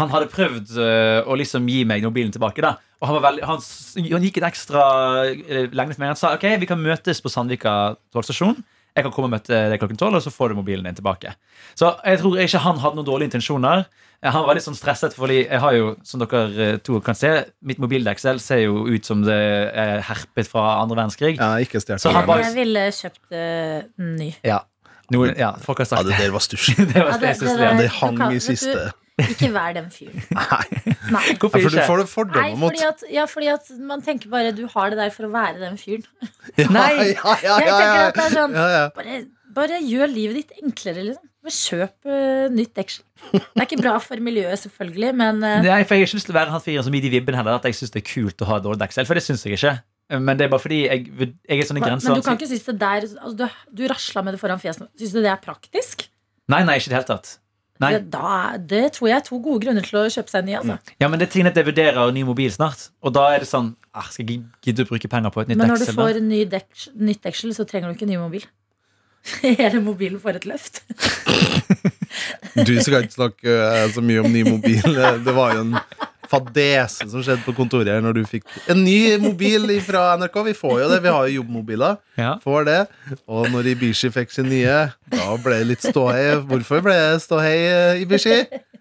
han 0.00 0.12
hadde 0.14 0.30
prøvd 0.30 0.74
uh, 0.78 1.20
å 1.26 1.38
liksom 1.40 1.66
gi 1.70 1.82
meg 1.88 2.06
mobilen 2.06 2.34
tilbake. 2.34 2.62
da 2.62 2.76
Og 3.00 3.10
han, 3.10 3.18
var 3.18 3.30
veldig, 3.30 3.46
han, 3.50 3.64
han 4.12 4.28
gikk 4.28 4.38
en 4.42 4.50
ekstra 4.50 4.84
lengde 5.26 5.96
til 5.96 6.04
meg. 6.04 6.12
Han 6.12 6.20
sa 6.20 6.36
ok, 6.38 6.52
vi 6.62 6.70
kan 6.70 6.82
møtes 6.82 7.22
på 7.24 7.32
Sandvika 7.32 7.96
togstasjon. 8.14 8.60
Jeg 8.96 9.06
kan 9.06 9.12
komme 9.14 9.28
og 9.30 9.34
møte 9.36 9.54
deg 9.70 9.78
klokken 9.78 9.98
tolv, 9.98 10.18
og 10.18 10.24
så 10.24 10.32
får 10.34 10.50
du 10.50 10.58
mobilen 10.58 10.86
din 10.86 10.96
tilbake. 10.98 11.32
Så 11.78 11.92
jeg 12.02 12.18
tror 12.20 12.40
ikke 12.42 12.62
han 12.64 12.80
hadde 12.82 12.98
noen 12.98 13.06
dårlige 13.06 13.30
intensjoner. 13.30 13.84
Han 14.22 14.44
var 14.44 14.54
litt 14.58 14.64
sånn 14.66 14.76
stresset, 14.76 15.14
fordi 15.16 15.38
jeg 15.46 15.60
har 15.62 15.72
jo, 15.72 15.94
som 16.04 16.20
dere 16.20 16.40
eh, 16.60 16.76
to 16.84 16.98
kan 17.00 17.14
se, 17.16 17.30
mitt 17.64 17.78
mobildeksel 17.80 18.40
ser 18.44 18.58
jo 18.66 18.82
ut 18.86 19.06
som 19.08 19.22
det 19.24 19.32
er 19.72 20.02
herpet 20.04 20.46
fra 20.50 20.82
andre 20.82 20.98
verdenskrig. 20.98 21.38
Ja, 21.40 21.54
ikke. 21.62 21.80
Så 21.80 22.12
han 22.12 22.26
bare- 22.28 22.44
Jeg 22.44 22.54
ville 22.58 22.82
kjøpt 22.92 23.32
uh, 23.32 23.88
ny. 23.96 24.34
Ja, 24.44 24.58
Noen, 25.10 25.32
ja 25.40 25.54
folk 25.58 25.78
har 25.80 25.86
Ja, 25.88 25.96
sagt 25.96 26.06
det 26.10 26.18
der 26.20 26.30
var 26.36 26.44
stusslig. 26.48 26.76
det 26.92 27.00
var 27.00 27.14
Ja, 27.14 27.16
det- 27.16 27.20
det, 27.20 27.28
jeg 27.28 27.38
det 27.40 27.70
det. 27.70 27.78
Det 27.80 27.90
hang 28.00 28.16
kan- 28.20 28.32
i 28.36 28.38
siste. 28.44 28.92
Ikke 29.20 29.50
vær 29.52 29.72
den 29.76 29.88
fyren. 29.92 30.22
Nei. 30.36 30.66
Nei. 31.10 31.24
Ja, 31.28 31.34
Hvorfor 31.40 31.60
for 31.60 31.68
du 31.68 31.76
ikke? 31.76 31.86
får 31.88 31.98
det 32.00 32.36
Nei, 32.36 32.52
fordi 32.60 32.84
at, 32.88 33.02
ja, 33.12 33.24
fordi 33.28 33.48
at 33.52 33.66
man 33.90 34.00
tenker 34.04 34.30
bare 34.32 34.52
du 34.56 34.62
har 34.66 34.88
det 34.92 34.96
der 35.00 35.10
for 35.10 35.26
å 35.28 35.32
være 35.32 35.58
den 35.60 35.76
fyren. 35.80 36.04
Ja, 36.60 36.68
Nei. 36.68 37.12
ja, 37.16 37.34
ja, 37.42 37.58
Jeg 37.60 37.68
ja, 37.68 37.80
tenker 37.80 38.00
at 38.06 38.14
det 38.16 38.24
er 38.24 38.36
sånn 38.36 38.54
ja, 38.56 38.68
ja. 38.76 38.86
Bare, 38.96 39.18
bare 39.56 39.80
gjør 39.84 40.08
livet 40.12 40.36
ditt 40.44 40.62
enklere, 40.64 41.04
liksom. 41.10 41.26
Kjøp 41.50 42.04
uh, 42.08 42.48
nytt 42.52 42.74
deksel. 42.76 43.04
Det 43.30 43.42
er 43.60 43.66
ikke 43.66 43.80
bra 43.82 43.94
for 44.02 44.22
miljøet, 44.24 44.58
selvfølgelig, 44.64 45.12
men 45.20 45.44
eh, 45.46 45.60
Nei, 45.62 45.80
for 45.86 45.94
Jeg 45.96 46.06
har 46.06 46.08
ikke 46.08 46.18
lyst 46.18 46.28
til 46.30 46.34
å 46.34 46.38
være 46.40 46.54
han 46.54 46.64
fyren 46.64 46.86
som 46.86 46.96
gir 46.96 47.04
de 47.06 47.12
vibben 47.12 47.36
heller. 47.38 47.60
At 47.60 47.68
jeg 47.68 47.78
syns 47.78 47.94
det 47.94 48.02
er 48.02 48.08
kult 48.08 48.44
å 48.44 48.48
ha 48.50 48.60
dårlig 48.64 48.82
deksel. 48.82 49.06
For 49.08 49.18
det 49.18 49.24
syns 49.26 49.44
jeg 49.46 49.58
ikke. 49.58 49.76
Men 50.18 50.38
det 50.38 50.48
er 50.48 50.50
bare 50.50 50.62
fordi 50.64 50.80
jeg, 50.88 51.04
jeg 51.46 51.60
er 51.60 51.68
sånn 51.68 51.78
i 51.78 51.82
men 51.84 51.92
grensa. 51.92 52.16
du 52.16 52.24
kan 52.26 52.38
ikke 52.38 52.48
synes 52.50 52.64
det 52.66 52.74
der 52.80 53.04
altså, 53.06 53.36
Du, 53.38 53.60
du 53.78 53.84
rasla 53.92 54.24
med 54.26 54.34
det 54.34 54.40
foran 54.42 54.58
fjeset. 54.62 54.90
Syns 54.98 55.14
du 55.14 55.20
det 55.22 55.30
er 55.30 55.38
praktisk? 55.44 56.08
Nei, 56.50 56.64
nei, 56.66 56.80
ikke 56.80 56.90
i 56.90 56.92
det 56.94 56.98
hele 56.98 57.10
tatt. 57.12 57.36
Det, 57.80 58.00
da, 58.12 58.58
det 58.58 58.82
tror 58.92 59.08
jeg 59.08 59.16
er 59.16 59.22
to 59.24 59.38
gode 59.40 59.62
grunner 59.64 59.84
til 59.86 60.02
å 60.02 60.04
kjøpe 60.12 60.28
seg 60.28 60.42
en 60.42 60.48
ny. 60.50 60.56
Altså. 60.58 60.96
Ja, 61.00 61.08
men 61.08 61.20
det 61.20 61.30
er 61.30 61.32
ting 61.32 61.48
at 61.48 61.56
jeg 61.56 61.64
vurderer 61.64 62.10
ny 62.12 62.26
mobil 62.28 62.50
snart. 62.52 62.90
Og 63.00 63.14
da 63.16 63.22
er 63.32 63.40
det 63.40 63.48
sånn 63.48 63.70
ah, 63.96 64.04
Skal 64.12 64.28
jeg 64.28 64.42
gidde 64.66 64.84
å 64.84 64.90
bruke 64.90 65.08
penger 65.08 65.32
på 65.32 65.40
et 65.40 65.48
nytt 65.48 65.56
deksel? 65.56 65.70
Men 65.70 65.78
når 65.78 65.86
du 65.86 66.00
får 66.02 66.20
ny 66.26 66.42
deks, 66.52 66.88
nytt 67.08 67.22
deksel, 67.24 67.54
så 67.56 67.64
trenger 67.70 67.88
du 67.88 67.96
ikke 67.96 68.10
ny 68.10 68.18
mobil. 68.20 68.44
Hele 69.62 69.80
mobilen 69.84 70.20
får 70.20 70.42
et 70.42 70.50
løft. 70.50 70.82
Du 72.54 72.72
skal 72.82 73.04
ikke 73.04 73.16
snakke 73.18 73.56
eh, 73.56 73.88
så 73.94 74.02
mye 74.04 74.22
om 74.24 74.32
ny 74.32 74.42
mobil. 74.48 74.82
Det 75.26 75.34
var 75.36 75.54
jo 75.56 75.66
en 75.66 75.76
fadese 76.30 77.08
som 77.10 77.22
skjedde 77.24 77.42
på 77.42 77.54
kontoret 77.56 77.88
her 77.90 78.02
når 78.04 78.20
du 78.20 78.22
fikk 78.28 78.44
en 78.70 78.78
ny 78.86 79.16
mobil 79.22 79.64
fra 79.82 80.12
NRK. 80.20 80.36
Vi 80.50 80.54
får 80.54 80.76
jo 80.84 80.88
det, 80.92 81.00
vi 81.02 81.10
har 81.14 81.26
jo 81.26 81.40
jobbmobiler. 81.40 81.96
Ja. 82.20 82.36
Får 82.44 82.66
det. 82.68 82.78
Og 83.26 83.48
når 83.50 83.70
Ibishi 83.72 84.10
fikk 84.14 84.30
sin 84.34 84.46
nye, 84.50 84.76
da 85.10 85.26
ble 85.42 85.58
det 85.62 85.68
litt 85.72 85.86
ståhei. 85.88 86.26
Hvorfor 86.50 86.84
ble 86.86 86.94
det 86.98 87.22
ståhei, 87.24 87.56
eh, 87.70 88.02
Ibishi? 88.04 88.36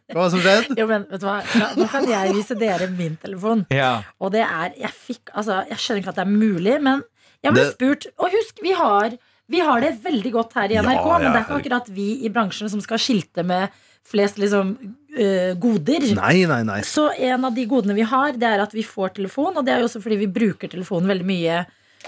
Hva 0.10 0.24
var 0.24 0.30
det 0.30 0.34
som 0.36 0.42
skjedde? 0.46 0.78
Jo, 0.82 0.86
men 0.90 1.04
vet 1.10 1.22
du 1.22 1.28
hva? 1.30 1.40
Nå 1.78 1.86
kan 1.92 2.06
jeg 2.10 2.34
vise 2.38 2.56
dere 2.58 2.88
min 2.94 3.18
telefon. 3.22 3.66
Ja. 3.74 3.92
Og 4.22 4.32
det 4.34 4.42
er 4.46 4.72
Jeg 4.80 4.90
fikk 4.96 5.30
Altså, 5.38 5.60
jeg 5.70 5.78
skjønner 5.78 6.02
ikke 6.02 6.14
at 6.16 6.22
det 6.22 6.24
er 6.26 6.32
mulig, 6.34 6.78
men 6.82 7.04
jeg 7.46 7.54
ble 7.54 7.62
Det- 7.68 7.74
spurt 7.76 8.08
Og 8.18 8.34
husk, 8.34 8.58
vi 8.66 8.74
har, 8.74 9.14
vi 9.50 9.62
har 9.65 9.82
det 9.82 9.96
veldig 10.03 10.32
godt 10.36 10.56
her 10.60 10.72
i 10.72 10.79
NRK, 10.79 11.00
Ja, 11.00 11.18
men 11.18 11.32
det 11.32 11.39
er 11.39 11.46
ikke 11.48 11.60
akkurat 11.60 11.91
vi 11.94 12.10
i 12.25 12.29
bransjen 12.34 12.70
som 12.72 12.82
skal 12.84 13.01
skilte 13.01 13.46
med 13.48 13.74
flest 14.10 14.39
liksom 14.41 14.75
øh, 14.77 15.51
goder. 15.62 16.06
Nei, 16.18 16.46
nei, 16.50 16.62
nei. 16.68 16.79
Så 16.88 17.10
en 17.13 17.46
av 17.50 17.58
de 17.58 17.65
godene 17.70 17.98
vi 17.98 18.06
har, 18.08 18.38
det 18.39 18.48
er 18.48 18.63
at 18.63 18.74
vi 18.74 18.86
får 18.86 19.15
telefon, 19.20 19.58
og 19.58 19.65
det 19.65 19.75
er 19.75 19.84
jo 19.84 19.89
også 19.89 20.01
fordi 20.03 20.22
vi 20.24 20.29
bruker 20.39 20.72
telefonen 20.72 21.12
veldig 21.12 21.27
mye 21.29 21.60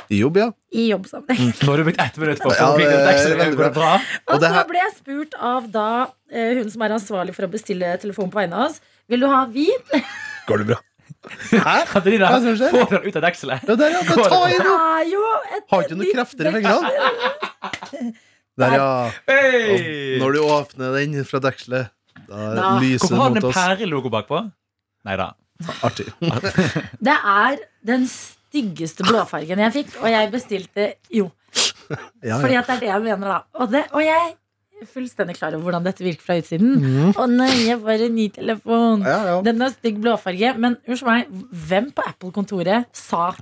I 0.08 0.22
Jobb, 0.22 0.40
ja. 0.40 0.48
i 0.72 0.88
jobbsammenheng. 0.92 1.52
Nå 1.62 1.74
har 1.74 1.82
du 1.82 1.88
brukt 1.90 2.02
ett 2.06 2.22
minutt 2.22 2.42
på 2.42 2.50
å 2.50 2.56
få 2.56 2.62
Ja, 2.62 2.70
det 2.80 3.34
er 3.34 3.58
det 3.58 3.74
bra? 3.76 3.92
Og 4.32 4.42
det 4.42 4.54
så 4.56 4.64
ble 4.70 4.82
jeg 4.86 4.96
spurt 5.02 5.36
av 5.38 5.68
da 5.74 5.90
eh, 6.32 6.56
hun 6.62 6.72
som 6.72 6.86
er 6.88 6.96
ansvarlig 6.96 7.36
for 7.38 7.50
å 7.50 7.52
bestille 7.52 7.98
telefon 8.02 8.32
på 8.32 8.42
vegne 8.42 8.58
av 8.58 8.70
oss. 8.70 8.80
Vil 9.12 9.26
du 9.26 9.28
ha 9.30 9.44
hvit? 9.52 9.98
Går 10.48 10.64
det 10.64 10.72
bra? 10.72 10.80
Hæ? 11.52 11.76
De 12.06 12.18
Hva 12.18 12.30
det 12.34 12.42
som 12.42 12.56
skjer? 12.58 12.72
Få 12.74 12.84
den 12.90 13.04
ut 13.08 13.16
av 13.20 13.24
dekselet. 13.28 13.66
Ja, 13.70 13.76
der, 13.78 13.94
ja. 13.94 14.02
Det 14.08 14.28
Ta 14.32 14.40
i 14.50 14.56
er 14.58 15.10
jo 15.12 15.22
et 15.58 15.66
Har 15.70 15.84
ikke 15.86 15.98
noe 15.98 16.02
nytt 16.06 16.16
krefter 16.16 16.50
i 16.50 16.54
fingrene. 16.56 18.14
Der, 18.62 18.74
ja. 18.76 18.88
Og 19.06 19.12
Hey! 19.30 20.18
når 20.22 20.36
du 20.36 20.40
åpner 20.44 20.98
den 20.98 21.22
fra 21.26 21.40
dekselet, 21.44 21.92
da 22.28 22.42
Da. 22.58 22.72
lyser 22.82 23.06
Hvorfor 23.06 23.14
det 23.14 23.22
har 23.22 23.30
mot 23.30 23.36
den 23.38 23.44
en 23.44 23.50
oss. 23.50 23.56
pærelogo 23.62 24.10
bakpå? 24.14 24.42
Nei 25.08 25.16
da. 25.22 25.30
Artig. 25.86 26.08
Det 27.08 27.14
er 27.16 27.58
den 27.86 28.08
styggeste 28.10 29.06
blåfargen 29.08 29.62
jeg 29.62 29.74
fikk, 29.78 29.96
og 30.02 30.10
jeg 30.12 30.32
bestilte 30.34 30.88
jo. 31.14 31.30
Ja, 32.24 32.38
Fordi 32.42 32.54
ja. 32.56 32.62
at 32.64 32.68
det 32.68 32.76
er 32.76 32.80
det 32.82 32.90
jeg 32.92 33.02
mener, 33.06 33.28
da. 33.28 33.40
Og, 33.62 33.72
det, 33.72 33.84
og 33.94 34.02
jeg 34.04 34.16
er 34.18 34.34
fullstendig 34.90 35.38
klar 35.38 35.54
over 35.56 35.68
hvordan 35.70 35.84
dette 35.86 36.04
virker 36.06 36.22
fra 36.26 36.38
utsiden. 36.42 36.76
Mhm. 36.80 37.14
Å 37.20 37.28
nei, 37.30 37.52
jeg 37.68 37.80
får 37.84 38.06
en 38.08 38.16
ny 38.16 38.28
telefon. 38.30 39.02
Ja, 39.06 39.20
ja. 39.26 39.38
Den 39.46 39.62
har 39.62 39.70
stygg 39.70 40.02
blåfarge. 40.02 40.56
Men 40.58 40.78
unnskyld 40.88 41.12
meg, 41.12 41.28
hvem 41.68 41.92
på 41.94 42.06
Apple-kontoret 42.08 42.86
sa 42.96 43.34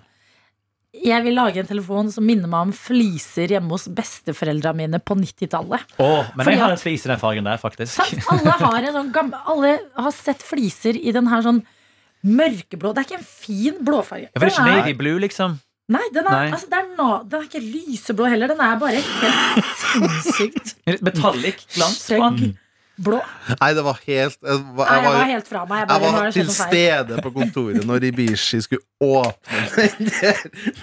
jeg 0.89 1.21
vil 1.21 1.35
lage 1.37 1.61
en 1.61 1.67
telefon 1.69 2.07
som 2.11 2.25
minner 2.25 2.49
meg 2.49 2.65
om 2.65 2.71
fliser 2.73 3.51
hjemme 3.53 3.69
hos 3.75 3.85
besteforeldra 3.93 4.71
mine 4.73 4.97
på 4.97 5.13
90-tallet. 5.19 5.83
Oh, 6.01 6.25
men 6.33 6.43
Fordi 6.47 6.55
jeg 6.55 6.63
har 6.63 6.73
en 6.73 6.81
flis 6.81 7.05
i 7.05 7.11
den 7.11 7.19
fargen 7.21 7.45
der, 7.45 7.59
faktisk. 7.61 7.93
Sant? 7.93 8.25
Alle 8.33 8.55
har 8.57 8.87
en 8.89 8.95
sånn 8.97 9.11
gammel 9.13 9.37
Alle 9.53 9.75
har 9.95 10.15
sett 10.17 10.41
fliser 10.41 10.97
i 10.97 11.13
den 11.13 11.29
her 11.29 11.45
sånn 11.45 11.61
mørkeblå. 12.25 12.91
Det 12.95 13.03
er 13.03 13.07
ikke 13.07 13.19
en 13.21 13.29
fin 13.29 13.77
blåfarge. 13.85 14.31
Ja, 14.33 14.39
for 14.39 14.47
det 14.47 14.49
er 14.49 14.55
ikke 14.57 14.65
er- 14.73 14.81
navy 14.81 14.93
blue, 14.97 15.19
liksom. 15.21 15.59
Nei, 15.89 16.05
den 16.13 16.25
er, 16.27 16.31
Nei. 16.35 16.47
Altså, 16.53 16.67
det 16.69 16.77
er 16.83 16.89
no, 16.99 17.09
den 17.25 17.39
er 17.41 17.45
ikke 17.49 17.61
lyseblå 17.65 18.27
heller. 18.29 18.51
Den 18.51 18.59
er 18.61 18.75
bare 18.81 18.99
helt 19.01 19.77
sinnssykt 19.81 20.75
Metallic 21.07 21.63
glans 21.73 22.01
på 22.05 22.19
den. 22.37 22.51
blå. 22.99 23.19
Nei, 23.61 23.69
det 23.77 23.83
var 23.87 23.97
helt 24.05 24.37
Jeg 24.43 24.59
var, 24.75 24.85
Nei, 24.85 24.93
jeg 24.93 24.99
jeg 24.99 25.05
var 25.07 25.15
var, 25.15 25.29
helt 25.31 25.47
fra 25.49 25.63
meg. 25.69 25.79
Jeg, 25.79 25.87
jeg 25.89 25.89
bare, 25.89 26.09
jeg 26.11 26.19
var 26.19 26.35
til 26.35 26.49
stede 26.53 27.19
på 27.25 27.31
kontoret 27.37 27.87
når 27.89 28.05
Ibishi 28.11 28.59
skulle 28.65 28.85
åpne 29.01 29.63
den 29.97 30.11
der 30.11 30.41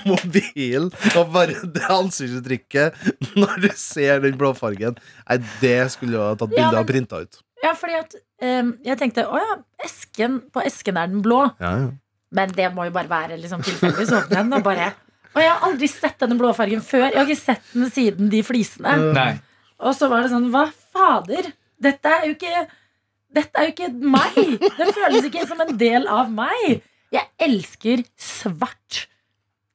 mobilen, 0.09 0.89
og 1.15 1.33
bare 1.35 1.59
det 1.77 1.85
ansiktsuttrykket 1.93 3.37
når 3.37 3.61
du 3.67 3.69
ser 3.79 4.25
den 4.25 4.39
blåfargen 4.41 4.97
Nei, 5.29 5.39
det 5.63 5.77
skulle 5.95 6.17
du 6.17 6.23
ha 6.25 6.33
tatt 6.41 6.51
bilde 6.55 6.73
av 6.73 6.83
og 6.83 6.91
printa 6.91 7.21
ut. 7.23 7.39
Ja, 7.65 7.73
fordi 7.79 7.95
at 7.99 8.19
um, 8.43 8.75
jeg 8.85 8.99
tenkte 9.01 9.29
å 9.31 9.39
ja, 9.41 9.55
esken, 9.87 10.41
på 10.53 10.65
esken 10.67 10.99
er 11.01 11.09
den 11.15 11.23
blå. 11.25 11.45
Ja, 11.63 11.73
ja. 11.85 11.95
Men 12.35 12.53
det 12.57 12.71
må 12.75 12.89
jo 12.89 12.95
bare 12.95 13.11
være 13.11 13.37
liksom, 13.41 13.63
tilfeldig. 13.67 14.07
Så 14.09 14.23
åpner 14.23 14.41
jeg 14.41 14.49
den 14.49 14.57
og 14.59 14.65
bare 14.67 14.89
Og 15.37 15.43
jeg 15.43 15.53
har 15.53 15.67
aldri 15.69 15.89
sett 15.91 16.19
denne 16.23 16.39
blåfargen 16.41 16.83
før. 16.83 17.07
Jeg 17.11 17.19
har 17.21 17.29
ikke 17.29 17.43
sett 17.43 17.71
den 17.75 17.93
siden 17.93 18.33
de 18.33 18.43
flisene. 18.47 18.97
Nei. 19.15 19.31
Og 19.85 19.95
så 19.97 20.09
var 20.09 20.25
det 20.25 20.33
sånn, 20.33 20.49
hva 20.55 20.67
fader? 20.95 21.51
Dette 21.83 22.13
er 22.13 22.29
jo 22.31 22.37
ikke 22.39 22.67
Dette 23.37 23.61
er 23.61 23.67
jo 23.69 23.73
ikke 23.75 23.91
meg! 23.93 24.37
Den 24.79 24.93
føles 24.97 25.27
ikke 25.29 25.43
som 25.49 25.61
en 25.61 25.75
del 25.77 26.07
av 26.09 26.31
meg. 26.33 26.81
Jeg 27.13 27.29
elsker 27.43 28.03
svart 28.17 29.03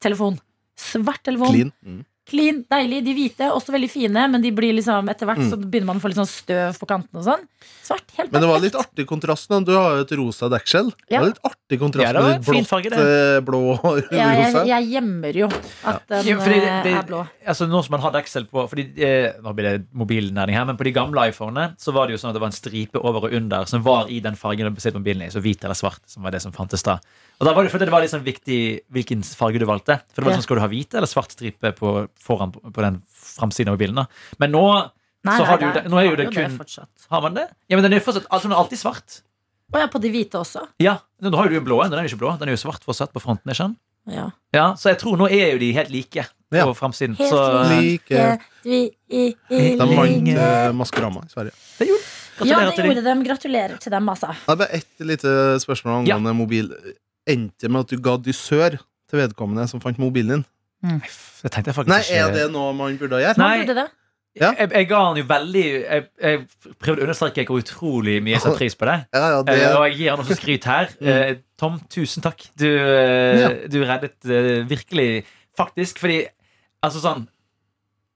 telefon. 0.01 0.39
Svart 0.79 1.22
telefon. 1.27 1.53
Clean. 1.53 1.74
Mm. 1.86 2.01
Clean, 2.31 2.63
deilig. 2.71 3.01
De 3.05 3.13
hvite, 3.17 3.50
også 3.51 3.73
veldig 3.75 3.89
fine, 3.91 4.25
men 4.31 4.41
de 4.43 4.51
blir 4.55 4.73
liksom 4.77 5.09
etter 5.11 5.27
hvert 5.29 5.43
så 5.51 5.57
begynner 5.59 5.89
man 5.91 6.00
å 6.00 6.03
få 6.03 6.11
litt 6.13 6.19
sånn 6.21 6.29
støv 6.31 6.79
på 6.81 6.88
kantene 6.89 7.19
og 7.21 7.27
sånn. 7.27 7.43
Svart, 7.83 8.07
helt 8.15 8.31
perfekt. 8.31 8.31
Men 8.33 8.41
det 8.45 8.50
var 8.50 8.63
litt 8.63 8.77
artig 8.79 9.05
kontrast. 9.09 9.51
Du 9.67 9.73
har 9.75 9.97
jo 10.00 10.05
et 10.05 10.13
rosa 10.17 10.47
dekkskjell. 10.53 10.91
Det 11.09 11.19
var 11.19 11.27
litt 11.29 11.43
artig 11.45 11.79
kontrast 11.81 12.07
Ja, 12.15 12.21
med 12.25 12.45
fin 12.47 12.65
farge, 12.67 12.89
blått, 12.89 13.11
eh, 13.11 13.39
blå 13.45 13.61
og 13.75 14.00
Ja, 14.15 14.29
jeg, 14.31 14.53
rosa. 14.53 14.63
jeg 14.71 14.89
gjemmer 14.95 15.33
jo 15.43 15.47
at 15.91 16.07
den 16.07 16.25
Ja, 16.31 16.38
fordi 16.39 16.59
det- 16.61 16.71
eh, 16.71 16.83
det- 16.83 16.93
er 16.95 17.07
blå. 17.07 17.21
Altså 17.47 17.67
Nå 17.67 17.83
som 17.83 17.91
man 17.91 18.01
har 18.01 18.11
deksel 18.11 18.45
på 18.47 18.63
Fordi 18.69 18.83
eh, 19.01 19.33
Nå 19.41 19.53
blir 19.55 19.63
det 19.77 19.85
mobilnæring 19.97 20.53
her 20.53 20.65
Men 20.65 20.77
på 20.77 20.83
de 20.83 20.91
gamle 20.93 21.23
iPhonene 21.31 21.75
Så 21.79 21.91
var 21.91 22.05
det 22.07 22.13
jo 22.13 22.21
sånn 22.21 22.29
at 22.29 22.35
det 22.38 22.41
var 22.41 22.51
en 22.51 22.55
stripe 22.55 22.95
over 23.01 23.25
og 23.25 23.33
under 23.33 23.65
Som 23.65 23.81
var 23.83 24.05
i 24.09 24.19
den 24.19 24.35
fargen 24.35 24.67
du 24.69 24.71
bestilte 24.71 25.00
mobilen 25.01 25.23
i 25.25 25.29
Så 25.33 25.41
hvit 25.41 25.63
eller 25.63 25.73
svart 25.75 26.00
Som 26.05 26.23
var 26.23 26.31
det 26.31 26.41
som 26.41 26.51
fantes 26.51 26.83
da 26.83 27.00
Og 27.39 27.47
da 27.47 27.53
var 27.53 27.63
det 27.63 27.71
fordi 27.71 27.85
det 27.85 27.91
var 27.91 28.01
litt 28.01 28.11
sånn 28.13 28.23
viktig 28.23 28.81
Hvilken 28.93 29.23
farge 29.25 29.57
du 29.59 29.65
valgte 29.65 30.00
For 30.13 30.21
det 30.21 30.25
var 30.29 30.38
sånn 30.38 30.43
Skal 30.43 30.55
du 30.57 30.61
ha 30.61 30.67
hvite 30.69 30.93
eller 31.01 31.07
svart 31.09 31.31
stripe 31.33 31.73
på, 31.75 32.07
foran 32.21 32.51
på, 32.53 32.61
på 32.73 32.81
den 32.85 33.01
framsiden 33.09 33.71
av 33.71 33.77
mobilen 33.79 33.95
da 34.03 34.05
Men 34.39 34.51
nå 34.55 34.65
Nei, 35.23 35.35
Så 35.37 35.43
nei, 35.43 35.49
har 35.51 35.57
du 35.61 35.65
nei, 35.67 35.73
det- 35.75 35.89
nå 35.91 35.97
er 36.01 36.05
jo 36.09 36.15
det 36.17 36.25
kun- 36.33 36.57
det 36.57 36.85
Har 37.11 37.21
man 37.21 37.33
det? 37.35 37.47
Ja, 37.69 37.75
men 37.77 37.83
den 37.83 37.93
er 37.93 37.99
fortsatt 38.01 38.25
Altså 38.31 38.47
den 38.49 38.53
er 38.53 38.61
alltid 38.63 38.79
svart 38.81 39.21
Å 39.73 39.79
ja, 39.79 39.87
på 39.87 40.01
de 40.01 40.09
hvite 40.11 40.39
også. 40.39 40.63
Ja 40.81 40.97
Nå 41.21 41.29
har 41.37 41.45
jo 41.45 41.49
du 41.53 41.57
en 41.59 41.65
blå 41.65 41.83
en 41.83 41.91
Den 41.91 41.99
er 41.99 42.07
jo 42.07 42.15
ikke 42.15 42.21
blå 42.23 42.31
Den 42.39 42.49
er 42.49 42.55
jo 42.55 42.61
svart 42.63 42.81
fortsatt 42.83 43.13
på 43.13 43.21
fronten 43.21 43.45
ikke 43.51 43.55
sant? 43.61 43.77
Ja. 44.09 44.31
Ja 44.53 44.73
Så 44.73 44.89
jeg 44.89 44.97
tror 45.03 45.17
nå 45.21 45.29
er 45.29 45.51
jo 45.53 45.59
de 45.61 45.71
helt 45.77 45.91
like 45.93 46.25
På 46.49 46.57
Ja. 46.57 46.65
framsiden 46.73 47.13
Helt 47.19 47.29
Så 47.29 47.69
Like. 47.69 48.39
Vi 48.63 48.79
i, 49.11 49.35
i, 49.51 49.75
De 49.77 49.85
vant 49.85 50.27
eh, 50.33 50.71
Maskorama 50.73 51.21
i 51.25 51.29
Sverige. 51.29 51.53
det 51.77 51.87
gjorde 51.91 52.47
Ja, 52.49 52.57
det 52.71 52.77
gjorde 52.87 53.03
dem. 53.05 53.23
Gratulerer 53.23 53.77
til 53.79 53.91
dem, 53.91 54.07
altså. 54.09 54.31
Det 54.33 54.49
er 54.49 54.55
bare 54.55 54.73
ett 54.73 54.99
lite 55.05 55.59
spørsmål 55.61 56.07
Ja. 56.07 56.17
mobil. 56.17 56.71
Endte 57.29 57.69
med 57.69 57.81
at 57.81 57.87
du 57.93 57.97
ga 58.01 58.17
dysør 58.17 58.79
til 59.09 59.19
vedkommende 59.19 59.67
som 59.69 59.79
fant 59.79 59.99
mobilen 60.01 60.27
din? 60.41 60.45
Det 60.81 61.51
tenkte 61.51 61.69
jeg 61.69 61.77
faktisk 61.77 61.91
Nei, 61.91 62.03
ikke 62.05 62.21
er 62.25 62.31
det 62.35 62.45
noe 62.53 62.71
man 62.73 62.95
burde 62.97 63.19
gjøre? 63.21 63.38
Nei. 63.41 63.57
Burde 63.61 63.75
det. 63.83 63.89
Ja. 64.39 64.53
Jeg, 64.55 64.69
jeg 64.71 64.88
ga 64.88 65.00
han 65.09 65.17
jo 65.19 65.25
veldig 65.27 65.63
jeg, 65.67 66.03
jeg 66.23 66.38
prøvde 66.79 67.01
å 67.01 67.07
understreke 67.09 67.43
hvor 67.50 67.59
utrolig 67.59 68.13
mye 68.23 68.38
jeg 68.38 68.43
setter 68.45 68.61
pris 68.61 68.77
på 68.79 68.88
det. 68.88 68.95
Ja, 69.17 69.23
ja, 69.33 69.41
det, 69.43 69.55
er... 69.59 69.75
og 69.75 69.83
jeg 69.89 69.97
gir 70.00 70.13
han 70.13 70.23
også 70.23 70.38
skryt 70.39 70.67
her. 70.71 70.93
Mm. 71.01 71.41
Tom, 71.59 71.75
tusen 71.91 72.23
takk. 72.23 72.45
Du, 72.57 72.65
eh, 72.65 73.41
Ja. 73.41 73.50
du 73.69 73.81
reddet 73.83 74.15
eh, 74.25 74.63
virkelig 74.69 75.25
Faktisk, 75.57 76.00
fordi 76.01 76.23
Altså 76.81 77.01
sånn 77.03 77.27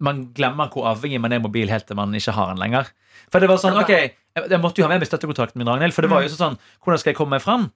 Man 0.01 0.24
glemmer 0.36 0.72
hvor 0.72 0.88
avhengig 0.89 1.19
man 1.22 1.36
er 1.36 1.43
mobil 1.43 1.69
helt 1.72 1.86
til 1.88 2.00
man 2.00 2.15
ikke 2.15 2.34
har 2.36 2.53
den 2.53 2.62
lenger. 2.63 2.89
For 3.31 3.43
det 3.43 3.51
var 3.51 3.60
sånn, 3.62 3.77
ok 3.81 3.91
Jeg, 3.93 4.60
måtte 4.63 4.81
jo 4.81 4.88
ha 4.88 4.91
med 4.93 5.03
meg 5.03 5.10
støttekontakten 5.12 5.60
min, 5.60 5.67
Ragnhild. 5.67 5.95
For 5.95 6.07
det 6.07 6.13
var 6.15 6.24
jo 6.24 6.31
sånn 6.31 6.55
Hvordan 6.79 7.03
skal 7.03 7.12
jeg 7.12 7.19
komme 7.19 7.36
meg 7.36 7.43
fram? 7.43 7.69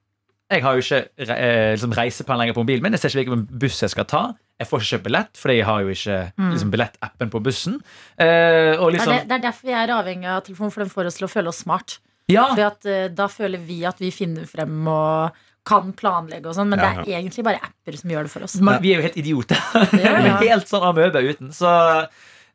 Jeg 0.49 0.63
har 0.65 0.79
jo 0.79 0.81
ikke 0.81 1.03
liksom, 1.19 1.91
eh, 1.93 2.37
lenger 2.39 2.55
på 2.55 2.63
mobilen 2.63 2.81
min. 2.81 2.95
Jeg 2.95 3.03
ser 3.03 3.11
ikke 3.13 3.35
hvilken 3.35 3.59
buss 3.61 3.83
jeg 3.83 3.91
skal 3.93 4.07
ta. 4.09 4.23
Jeg 4.59 4.67
får 4.67 4.81
ikke 4.81 4.89
kjøpt 4.91 5.05
billett, 5.07 5.39
for 5.39 5.53
jeg 5.53 5.65
har 5.69 5.83
jo 5.85 5.93
ikke 5.93 6.15
liksom, 6.35 6.71
billettappen 6.73 7.29
på 7.31 7.39
bussen. 7.45 7.77
Eh, 8.19 8.73
og 8.75 8.89
Det, 8.89 8.97
liksom, 8.97 9.13
er 9.13 9.21
det, 9.21 9.27
det 9.29 9.37
er 9.37 9.43
derfor 9.45 9.69
vi 9.69 9.75
er 9.79 9.93
avhengig 9.95 10.27
av 10.27 10.41
telefonen, 10.43 10.73
for 10.75 10.83
den 10.83 10.91
får 10.91 11.11
oss 11.11 11.19
til 11.21 11.27
å 11.29 11.31
føle 11.31 11.53
oss 11.53 11.61
smart. 11.63 11.99
ja, 12.27 12.49
For 12.51 12.65
at, 12.67 12.89
eh, 12.89 13.05
da 13.15 13.29
føler 13.31 13.63
vi 13.63 13.79
at 13.87 14.01
vi 14.03 14.11
finner 14.11 14.49
frem 14.49 14.81
og 14.91 15.39
kan 15.69 15.93
planlegge 15.93 16.49
og 16.49 16.57
sånn, 16.57 16.69
men 16.71 16.79
Ja, 16.81 16.91
det 16.97 17.13
er 17.13 17.21
egentlig 17.21 17.45
bare 17.45 17.61
apper 17.63 17.97
som 17.99 18.11
gjør 18.11 18.27
det 18.27 18.33
for 18.33 18.45
oss. 18.47 18.57
Men 18.59 18.81
vi 18.83 18.93
er 18.93 19.01
jo 19.01 19.07
helt 19.07 19.17
idioter. 19.21 19.63
Ja, 20.03 20.13
Vi 20.19 20.27
ja. 20.27 20.37
helt 20.43 20.69
sånn 20.71 20.85
amøbe 20.87 21.23
uten. 21.23 21.53
Så 21.55 21.71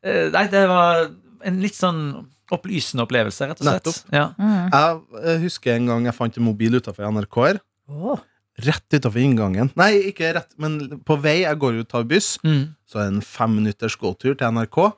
eh, 0.03 0.29
nei, 0.33 0.45
det 0.51 0.65
var 0.69 1.07
en 1.45 1.59
litt 1.61 1.77
sånn 1.77 2.01
opplysende 2.53 3.05
opplevelse, 3.05 3.47
rett 3.49 3.61
og 3.61 3.65
slett. 3.65 3.87
Nettopp. 3.87 4.13
Ja. 4.13 4.27
Mm. 4.37 4.69
Jeg 4.69 5.23
eh, 5.23 5.43
husker 5.45 5.73
en 5.79 5.89
gang 5.89 6.05
jeg 6.09 6.17
fant 6.17 6.37
en 6.37 6.45
mobil 6.45 6.77
utafor 6.77 7.09
NRK 7.09 7.39
her. 7.47 7.61
Åh. 7.89 8.21
Rett 8.63 8.87
utafor 8.95 9.19
inngangen. 9.19 9.71
Nei, 9.75 10.11
ikke 10.13 10.29
rett, 10.37 10.53
men 10.61 10.77
på 11.03 11.17
vei. 11.19 11.41
Jeg 11.43 11.59
går 11.59 11.81
ut 11.81 11.95
av 11.97 12.05
buss, 12.07 12.37
Mm. 12.43 12.75
så 12.87 12.99
er 13.01 13.09
det 13.09 13.15
en 13.17 13.21
femminutters 13.21 13.97
gåtur 13.99 14.37
til 14.37 14.47
NRK. 14.47 14.93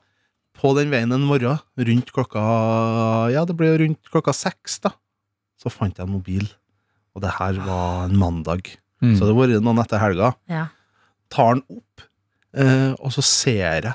På 0.57 0.75
den 0.77 0.89
veien 0.91 1.11
en 1.13 1.25
morgen, 1.25 1.59
rundt 1.77 2.11
klokka 2.13 3.31
Ja, 3.33 3.45
det 3.45 3.55
ble 3.57 3.71
rundt 3.77 4.01
klokka 4.11 4.33
seks, 4.33 4.79
da. 4.81 4.91
Så 5.57 5.71
fant 5.73 5.97
jeg 5.97 6.05
en 6.05 6.13
mobil. 6.13 6.47
Og 7.15 7.21
det 7.21 7.31
her 7.39 7.53
var 7.65 8.05
en 8.05 8.17
mandag. 8.17 8.77
Mm. 9.01 9.15
Så 9.17 9.25
det 9.25 9.33
har 9.33 9.41
vært 9.47 9.61
noen 9.65 9.79
etter 9.83 9.99
helga. 10.01 10.35
Ja. 10.49 10.67
tar 11.29 11.55
den 11.55 11.63
opp, 11.69 12.01
eh, 12.55 12.93
og 13.03 13.11
så 13.11 13.21
ser 13.21 13.81
jeg 13.81 13.93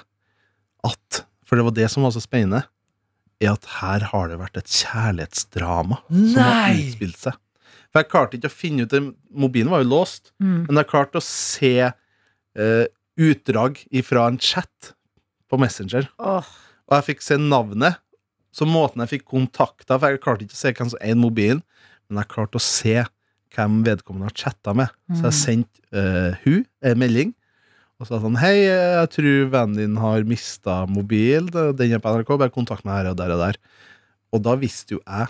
at 0.84 1.24
For 1.46 1.56
det 1.56 1.64
var 1.64 1.72
det 1.76 1.90
som 1.90 2.02
var 2.02 2.10
så 2.12 2.20
spennende, 2.20 2.64
er 3.40 3.52
at 3.52 3.64
her 3.80 4.00
har 4.00 4.28
det 4.28 4.38
vært 4.38 4.56
et 4.56 4.66
kjærlighetsdrama 4.66 5.98
som 6.08 6.42
har 6.42 6.70
utspilt 6.74 7.16
seg. 7.18 7.34
For 7.92 8.00
jeg 8.02 8.08
klarte 8.12 8.38
ikke 8.38 8.48
å 8.48 8.54
finne 8.56 8.86
ut 8.86 8.94
Mobilen 9.36 9.68
var 9.72 9.82
jo 9.84 9.90
låst, 9.92 10.32
Mm. 10.40 10.66
men 10.68 10.76
jeg 10.80 10.88
klarte 10.88 11.20
å 11.20 11.24
se 11.24 11.74
eh, 12.56 12.86
utdrag 13.20 13.82
fra 14.04 14.26
en 14.28 14.38
chat 14.40 14.94
på 15.50 15.58
Messenger. 15.60 16.08
Oh. 16.18 16.46
Og 16.88 16.96
jeg 16.98 17.06
fikk 17.16 17.22
se 17.24 17.36
navnet, 17.36 17.98
så 18.52 18.66
måten 18.68 19.00
jeg 19.00 19.08
fikk 19.20 19.26
kontakta 19.32 19.96
For 20.00 20.12
jeg 20.12 20.20
klarte 20.20 20.44
ikke 20.44 20.56
å 20.56 20.60
se 20.60 20.72
hvem 20.76 20.90
som 20.92 21.00
eide 21.00 21.16
mobilen, 21.20 21.62
men 22.08 22.20
jeg 22.22 22.28
klarte 22.32 22.60
å 22.60 22.64
se 22.64 22.98
hvem 23.52 23.78
vedkommende 23.84 24.28
har 24.28 24.36
chatta 24.36 24.72
med. 24.76 24.88
Så 25.12 25.28
jeg 25.28 25.36
sendte 25.38 25.80
eh, 25.92 26.36
hun 26.44 26.64
en 26.82 26.98
melding 27.00 27.34
og 28.00 28.08
sa 28.08 28.18
sånn 28.18 28.34
Hei, 28.40 28.64
jeg 28.66 29.10
tror 29.14 29.50
vennen 29.52 29.76
din 29.78 29.96
har 30.00 30.24
mista 30.26 30.80
mobil. 30.90 31.46
Den 31.52 31.92
er 31.94 32.00
på 32.02 32.10
NRK. 32.16 32.32
Bare 32.40 32.50
kontakt 32.50 32.84
meg 32.88 32.96
her 32.98 33.10
og 33.12 33.16
der 33.20 33.30
og 33.36 33.38
der. 33.44 33.58
Og 34.34 34.42
da 34.42 34.56
visste 34.58 34.96
jo 34.96 35.00
jeg 35.04 35.28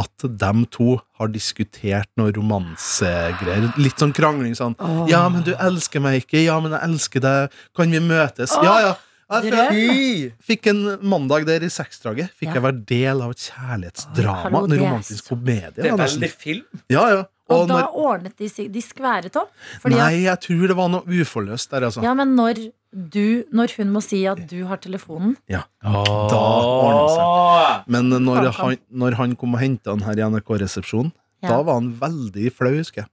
at 0.00 0.24
dem 0.40 0.64
to 0.72 0.96
har 1.20 1.28
diskutert 1.28 2.08
noe 2.16 2.32
romansegreier. 2.32 3.72
Litt 3.76 4.00
sånn 4.00 4.14
krangling 4.16 4.54
sånn. 4.56 4.74
oh. 4.80 5.04
Ja, 5.10 5.26
men 5.28 5.44
du 5.46 5.52
elsker 5.54 6.00
meg 6.00 6.22
ikke. 6.24 6.40
Ja, 6.44 6.58
men 6.64 6.72
jeg 6.72 6.80
elsker 6.88 7.20
deg. 7.24 7.56
Kan 7.76 7.90
vi 7.92 8.00
møtes? 8.00 8.54
Oh. 8.56 8.64
ja, 8.64 8.76
ja. 8.88 8.94
Jeg 9.32 10.32
fikk, 10.44 10.66
en 10.68 10.80
mandag 11.08 11.46
der 11.48 11.62
i 11.64 11.70
seksdraget. 11.72 12.34
Fikk 12.36 12.50
Ja. 12.50 12.54
jeg 12.58 12.62
være 12.66 12.84
del 12.84 13.22
av 13.24 13.30
et 13.32 13.44
kjærlighetsdrama. 13.46 14.42
Hallo, 14.42 14.64
en 14.66 14.74
romantisk 14.82 15.28
komedie. 15.30 15.72
Det 15.78 15.88
er 15.88 15.96
veldig 15.96 16.30
film. 16.36 16.82
Ja, 16.92 17.06
ja. 17.08 17.22
Og, 17.50 17.56
Og 17.64 17.68
da 17.68 17.80
når, 17.80 17.96
ordnet 17.98 18.36
de 18.38 18.46
seg 18.48 18.68
De 18.72 18.80
skværet 18.84 19.34
opp. 19.36 19.50
Fordi 19.82 19.96
nei, 19.98 20.22
jeg 20.28 20.38
tror 20.44 20.68
det 20.70 20.76
var 20.78 20.88
noe 20.92 21.02
uforløst 21.22 21.72
der, 21.72 21.88
altså. 21.88 22.02
ja, 22.04 22.12
men 22.14 22.36
når 22.38 22.60
du 22.92 23.44
Når 23.50 23.72
hun 23.80 23.90
må 23.90 24.02
si 24.04 24.20
at 24.30 24.44
du 24.50 24.60
har 24.68 24.78
telefonen 24.78 25.34
Ja. 25.50 25.64
Da 25.82 25.92
ordner 26.38 27.82
Men 27.90 28.10
når 28.12 28.44
Kan- 28.44 28.52
kan. 28.52 28.68
han, 28.68 28.76
når 28.90 29.14
han 29.18 29.34
kom 29.36 29.54
og 29.54 29.60
henta 29.60 29.90
han 29.90 30.00
her 30.06 30.12
i 30.20 30.28
NRK-resepsjonen, 30.30 31.12
Ja. 31.42 31.48
da 31.48 31.62
var 31.62 31.74
han 31.80 31.92
veldig 31.98 32.52
flau, 32.54 32.70
husker 32.76 33.02
jeg. 33.02 33.08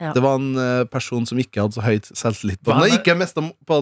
Ja. 0.00 0.12
Det 0.12 0.22
var 0.22 0.34
en 0.40 0.56
eh, 0.58 0.84
person 0.90 1.24
som 1.26 1.38
ikke 1.38 1.60
hadde 1.62 1.74
så 1.76 1.82
høyt 1.84 2.08
selvtillit. 2.16 2.58
På 2.64 2.72
den. 2.72 2.80
Han, 2.80 2.90
har 2.90 2.98
ikke 2.98 3.14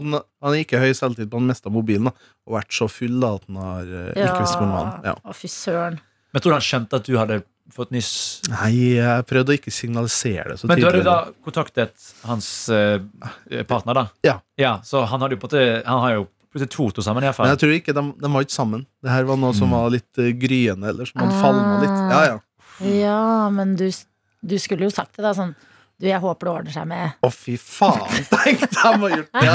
den, 0.03 0.21
han 0.43 0.55
ikke 0.59 0.79
høy 0.83 0.93
selvtillit 0.93 1.31
på 1.31 1.38
den 1.41 1.47
meste 1.49 1.71
mobilen, 1.73 2.05
da, 2.05 2.12
og 2.47 2.59
vært 2.59 2.73
så 2.77 2.88
full 2.91 3.21
da, 3.23 3.35
at 3.37 3.47
han 3.49 3.57
har 3.57 3.83
eh, 3.83 4.12
ikke 4.27 4.41
visst 4.43 4.59
hvor 4.59 4.67
den 4.67 4.75
var. 4.77 5.01
Ja. 5.05 5.33
Fy 5.33 5.47
søren. 5.49 6.01
Men 6.33 6.41
tror 6.43 6.53
du 6.53 6.57
han 6.59 6.67
skjønte 6.69 7.01
at 7.01 7.05
du 7.09 7.17
hadde 7.17 7.43
fått 7.75 7.91
nyss. 7.95 8.13
Nei, 8.53 8.71
jeg 8.99 9.25
prøvde 9.29 9.55
å 9.55 9.57
ikke 9.59 9.73
signalisere 9.75 10.53
det 10.53 10.59
så 10.61 10.69
Men 10.71 10.81
du 10.81 10.87
hadde 10.87 11.01
jo 11.03 11.07
da 11.09 11.17
kontaktet 11.45 12.13
hans 12.29 12.49
eh, 12.73 13.01
partner, 13.69 13.95
da? 13.99 14.05
Ja. 14.27 14.37
ja. 14.61 14.77
Så 14.87 15.03
han 15.09 15.25
hadde 15.25 15.37
jo 15.37 15.43
på 15.43 15.49
måte 15.51 15.65
Han 15.87 16.05
har 16.05 16.15
jo 16.19 16.29
plutselig 16.53 16.71
to 16.75 16.91
to 16.93 17.03
sammen, 17.05 17.25
Men 17.25 17.53
jeg 17.55 17.61
tror 17.63 17.75
ikke, 17.79 17.95
de, 17.97 18.03
de 18.21 18.31
var 18.35 18.45
ikke 18.45 18.53
sammen. 18.59 18.87
Det 19.03 19.11
her 19.11 19.25
var 19.25 19.39
noe 19.41 19.55
som 19.57 19.71
Mm. 19.73 19.77
var 19.79 19.91
litt 19.95 20.19
uh, 20.21 20.31
gryende, 20.37 20.89
eller 20.93 21.09
som 21.09 21.23
hadde 21.23 21.39
falma 21.41 21.77
litt. 21.81 22.01
Ja, 22.13 22.23
ja. 22.29 22.41
Ja, 22.93 23.51
men 23.51 23.77
du, 23.77 23.87
du 24.43 24.59
skulle 24.61 24.85
jo 24.85 24.93
sagt 24.93 25.17
det, 25.17 25.25
da. 25.25 25.33
Sånn 25.33 25.55
Du, 26.03 26.09
jeg 26.11 26.19
håper 26.19 26.49
det 26.49 26.53
ordner 26.53 26.75
seg 26.75 26.87
med 26.91 27.23
Å, 27.23 27.29
fy 27.31 27.53
faen! 27.62 28.25
Tenk 28.33 28.65
de 28.67 28.81
ha 28.83 29.11
gjort 29.12 29.37
det! 29.38 29.51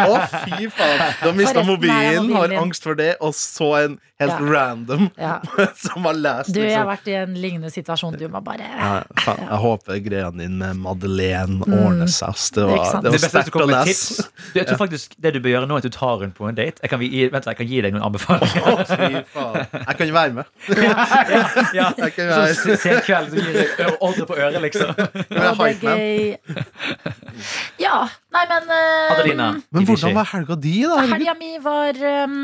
Å, 0.00 0.20
fy 0.32 0.68
faen! 0.72 1.02
Du 1.20 1.26
har 1.28 1.34
mista 1.36 1.60
mobilen, 1.66 2.30
mobilen 2.30 2.30
har 2.38 2.54
angst 2.62 2.86
for 2.88 2.96
det, 2.96 3.10
og 3.20 3.34
så 3.36 3.74
en 3.84 3.98
helt 4.20 4.32
Ja. 4.36 4.36
random 4.52 5.06
Ja. 5.16 5.34
som 5.80 6.04
har 6.04 6.12
lest 6.16 6.52
Du, 6.52 6.60
jeg 6.60 6.72
har 6.76 6.84
liksom. 6.84 6.90
vært 6.90 7.06
i 7.08 7.14
en 7.20 7.34
lignende 7.40 7.70
situasjon. 7.72 8.16
Du 8.20 8.26
må 8.32 8.40
bare 8.44 8.64
ja, 8.68 8.90
faen, 9.24 9.44
jeg 9.46 9.60
håper 9.62 10.00
greia 10.04 10.30
din 10.36 10.56
med 10.60 10.76
Madeleine 10.84 11.60
ordner 11.64 12.08
seg. 12.12 12.36
Det 12.56 12.64
var, 12.68 12.82
det 13.00 13.12
var 13.14 13.16
er 13.16 13.22
sterkt 13.24 13.48
å 13.52 13.54
kommer 13.58 13.86
lese. 13.88 14.26
Du, 14.52 14.58
jeg 14.60 14.66
tror 14.68 14.80
faktisk 14.82 15.14
Det 15.20 15.32
du 15.36 15.40
bør 15.44 15.54
gjøre 15.54 15.68
nå, 15.70 15.78
er 15.78 15.84
at 15.84 15.88
du 15.88 15.96
tar 15.96 16.20
henne 16.24 16.36
på 16.36 16.48
en 16.50 16.56
date. 16.58 16.80
Jeg 16.84 16.92
kan, 16.92 17.00
vent, 17.00 17.48
jeg 17.52 17.60
kan 17.60 17.70
gi 17.72 17.80
deg 17.86 17.96
noen 17.96 18.06
anbefalinger. 18.10 18.68
Å, 18.72 18.84
fy 18.88 19.22
faen. 19.36 19.58
Jeg 19.84 19.98
kan 20.00 20.12
jo 20.12 20.16
være 20.16 20.36
med. 20.40 20.52
ja, 21.80 21.88
Jeg 21.96 22.12
kan 22.16 22.30
Så 22.32 22.40
være 22.40 22.54
se- 22.60 22.76
se 22.84 22.92
en 22.96 23.02
kveld, 23.08 23.32
så 23.32 23.44
gir 23.44 23.58
jeg 23.62 23.96
ordre 24.00 24.26
på 24.28 24.36
øret, 24.36 24.60
liksom. 24.68 24.92
Men 25.30 25.48
jeg 25.48 25.56
Hype 25.96 26.66
Ja, 27.84 28.04
nei, 28.34 28.42
men 28.50 28.72
eh, 28.74 29.12
Adelina. 29.14 29.48
Men 29.72 29.86
hvordan 29.88 30.14
var 30.16 30.28
helga 30.34 30.56
di, 30.60 30.74
da? 30.84 30.98
Helga 31.10 31.34
mi 31.38 31.54
var 31.64 32.00
um, 32.26 32.34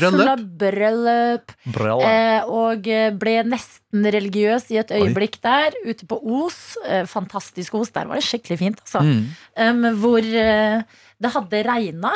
full 0.00 0.22
av 0.24 0.44
bryllup. 0.62 1.52
Eh, 1.66 2.48
og 2.48 2.88
eh, 2.90 3.10
ble 3.16 3.36
nesten 3.48 4.08
religiøs 4.16 4.70
i 4.72 4.80
et 4.80 4.94
øyeblikk 4.96 5.38
der, 5.44 5.76
ute 5.84 6.08
på 6.08 6.18
Os. 6.40 6.60
Eh, 6.86 7.04
fantastisk 7.10 7.76
Os. 7.78 7.92
Der 7.94 8.08
var 8.08 8.20
det 8.20 8.26
skikkelig 8.26 8.60
fint, 8.62 8.82
altså. 8.86 9.04
Mm. 9.04 9.22
Um, 9.66 9.86
hvor 10.00 10.24
uh, 10.24 11.04
det 11.20 11.34
hadde 11.36 11.64
regna. 11.68 12.14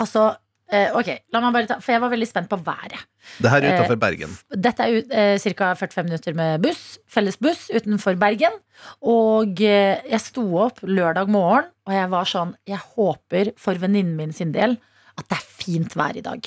Altså 0.00 0.30
eh, 0.72 0.90
Ok, 0.96 1.08
la 1.32 1.42
meg 1.44 1.54
bare 1.54 1.68
ta 1.70 1.78
For 1.82 1.94
jeg 1.94 2.02
var 2.02 2.12
veldig 2.12 2.28
spent 2.28 2.50
på 2.50 2.58
været. 2.64 3.06
Det 3.42 3.52
her 3.52 3.60
er 3.60 3.74
utenfor 3.74 3.84
utafor 3.84 4.00
Bergen. 4.02 4.36
Dette 4.66 4.86
er 4.86 5.36
uh, 5.36 5.54
ca. 5.58 5.72
45 5.78 6.08
minutter 6.08 6.36
med 6.38 6.62
buss, 6.64 6.84
felles 7.10 7.38
buss 7.40 7.66
utenfor 7.74 8.18
Bergen. 8.20 8.56
Og 9.04 9.60
eh, 9.64 10.00
jeg 10.08 10.24
sto 10.24 10.44
opp 10.62 10.80
lørdag 10.86 11.30
morgen, 11.32 11.68
og 11.86 11.96
jeg 11.96 12.12
var 12.12 12.30
sånn 12.30 12.54
Jeg 12.68 12.80
håper 12.94 13.52
for 13.60 13.80
venninnen 13.80 14.16
min 14.16 14.32
sin 14.36 14.54
del 14.56 14.78
at 15.20 15.28
det 15.28 15.36
er 15.36 15.48
fint 15.60 15.96
vær 15.98 16.16
i 16.16 16.24
dag. 16.24 16.46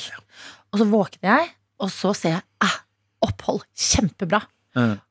Og 0.73 0.81
så 0.81 0.87
våkner 0.89 1.29
jeg, 1.29 1.51
og 1.83 1.91
så 1.93 2.13
ser 2.17 2.37
jeg 2.37 2.45
ah, 2.65 2.79
opphold. 3.27 3.61
Kjempebra. 3.77 4.41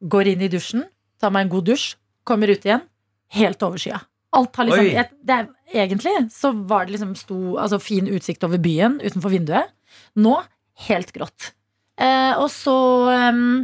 Går 0.03 0.33
inn 0.33 0.42
i 0.42 0.51
dusjen, 0.51 0.83
tar 1.22 1.31
meg 1.31 1.46
en 1.46 1.53
god 1.53 1.68
dusj, 1.70 1.92
kommer 2.27 2.51
ut 2.51 2.66
igjen. 2.66 2.83
Helt 3.33 3.62
overskya. 3.62 4.03
Alt 4.33 4.57
har 4.57 4.68
liksom 4.68 4.87
jeg, 4.88 5.11
det 5.29 5.35
er, 5.42 5.51
Egentlig 5.73 6.12
så 6.33 6.51
var 6.68 6.87
det 6.87 6.95
liksom 6.97 7.14
sto, 7.16 7.38
altså, 7.61 7.79
fin 7.81 8.09
utsikt 8.12 8.45
over 8.45 8.61
byen 8.61 8.99
utenfor 9.01 9.33
vinduet. 9.33 9.73
Nå 10.21 10.35
helt 10.88 11.12
grått. 11.16 11.53
Eh, 12.01 12.33
og 12.37 12.49
så 12.53 12.75
um, 13.33 13.62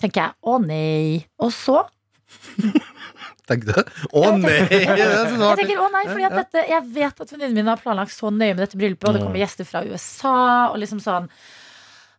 tenker 0.00 0.22
jeg 0.22 0.36
å 0.40 0.56
nei. 0.64 1.20
Og 1.40 1.52
så 1.52 1.82
Tenkte 3.50 3.74
du? 3.74 3.94
Å 4.14 4.34
nei! 4.38 4.58
jeg 4.70 4.86
er 4.94 5.58
tenker, 5.58 5.80
å 5.82 5.88
nei, 5.90 6.04
fordi 6.06 6.26
at 6.28 6.36
dette, 6.36 6.62
jeg 6.70 6.86
vet 6.94 7.24
at 7.24 7.32
venninnene 7.34 7.56
min 7.56 7.70
har 7.72 7.80
planlagt 7.82 8.14
så 8.14 8.30
nøye 8.30 8.54
med 8.54 8.62
dette 8.62 8.78
bryllupet, 8.78 9.08
og 9.08 9.16
det 9.16 9.22
kommer 9.24 9.42
gjester 9.42 9.66
fra 9.66 9.82
USA, 9.88 10.36
og 10.70 10.78
liksom 10.78 11.00
sånn 11.02 11.26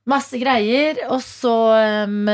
Masse 0.09 0.39
greier. 0.41 0.97
Og 1.13 1.21
så 1.21 1.53
um, 2.07 2.25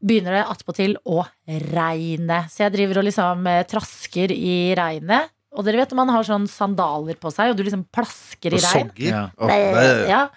begynner 0.00 0.38
det 0.38 0.44
attpåtil 0.48 0.96
å 1.04 1.22
regne. 1.46 2.44
Så 2.52 2.64
jeg 2.66 2.76
driver 2.76 3.02
og 3.02 3.08
liksom 3.08 3.46
eh, 3.52 3.64
trasker 3.68 4.32
i 4.34 4.58
regnet. 4.78 5.32
Og 5.56 5.64
dere 5.64 5.80
vet 5.80 5.92
når 5.94 6.00
man 6.02 6.10
har 6.12 6.26
sånn 6.28 6.46
sandaler 6.50 7.16
på 7.20 7.30
seg, 7.32 7.50
og 7.52 7.56
du 7.56 7.64
liksom 7.64 7.86
plasker 7.94 8.52
i 8.52 8.58
Og 8.58 8.64
regn. 8.64 8.88
soggy. 8.90 9.10
Ja. 9.12 9.26
Åh, 9.40 9.48
det- 9.76 10.08
Ja. 10.10 10.28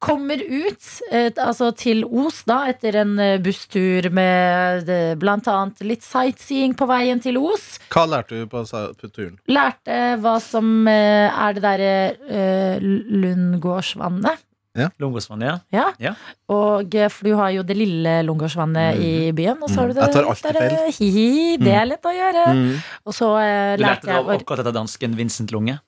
Kommer 0.00 0.40
ut 0.40 0.80
et, 1.12 1.36
altså 1.36 1.76
til 1.76 2.06
Os 2.08 2.38
da 2.48 2.62
etter 2.70 2.96
en 3.02 3.18
eh, 3.20 3.36
busstur 3.36 4.06
med 4.10 4.88
eh, 4.88 5.14
blant 5.20 5.44
annet 5.52 5.82
litt 5.84 6.00
sightseeing 6.00 6.72
på 6.72 6.88
veien 6.88 7.20
til 7.20 7.36
Os. 7.36 7.78
Hva 7.92 8.06
lærte 8.08 8.40
du 8.40 8.46
på, 8.48 8.62
på 8.64 9.10
turen? 9.12 9.36
Lærte 9.52 10.16
hva 10.22 10.38
som 10.40 10.88
er 10.88 11.52
det 11.52 11.62
derre 11.66 11.92
uh, 12.16 12.80
Lundgårdsvannet. 12.80 14.40
Ja. 14.80 15.56
Ja. 15.74 15.86
Ja. 16.02 16.14
Og 16.52 16.94
eh, 16.96 17.10
for 17.12 17.28
du 17.28 17.34
har 17.38 17.52
jo 17.54 17.64
det 17.66 17.76
lille 17.78 18.14
Lungårdsvannet 18.26 19.00
i 19.00 19.12
byen, 19.36 19.58
og 19.60 19.70
så 19.70 19.82
har 19.82 19.90
du 19.90 19.98
det 19.98 20.06
Jeg 20.06 20.16
tar 20.16 20.30
alltid 20.32 20.58
der, 20.58 20.76
eh, 20.78 20.92
hi-hi, 20.98 21.30
det 21.60 21.74
er 21.82 21.88
lett 21.90 22.06
å 22.06 22.14
gjøre. 22.14 22.46
Mm. 22.56 22.70
Og 23.06 23.16
så 23.16 23.32
uh, 23.34 23.42
lærte 23.42 23.84
lærte 23.84 24.12
jeg 24.12 24.24
Du 24.24 24.30
lærte 24.30 24.44
akkurat 24.44 24.64
etter 24.64 24.76
dansken 24.80 25.18
Vincent 25.18 25.54
Lunge? 25.54 25.78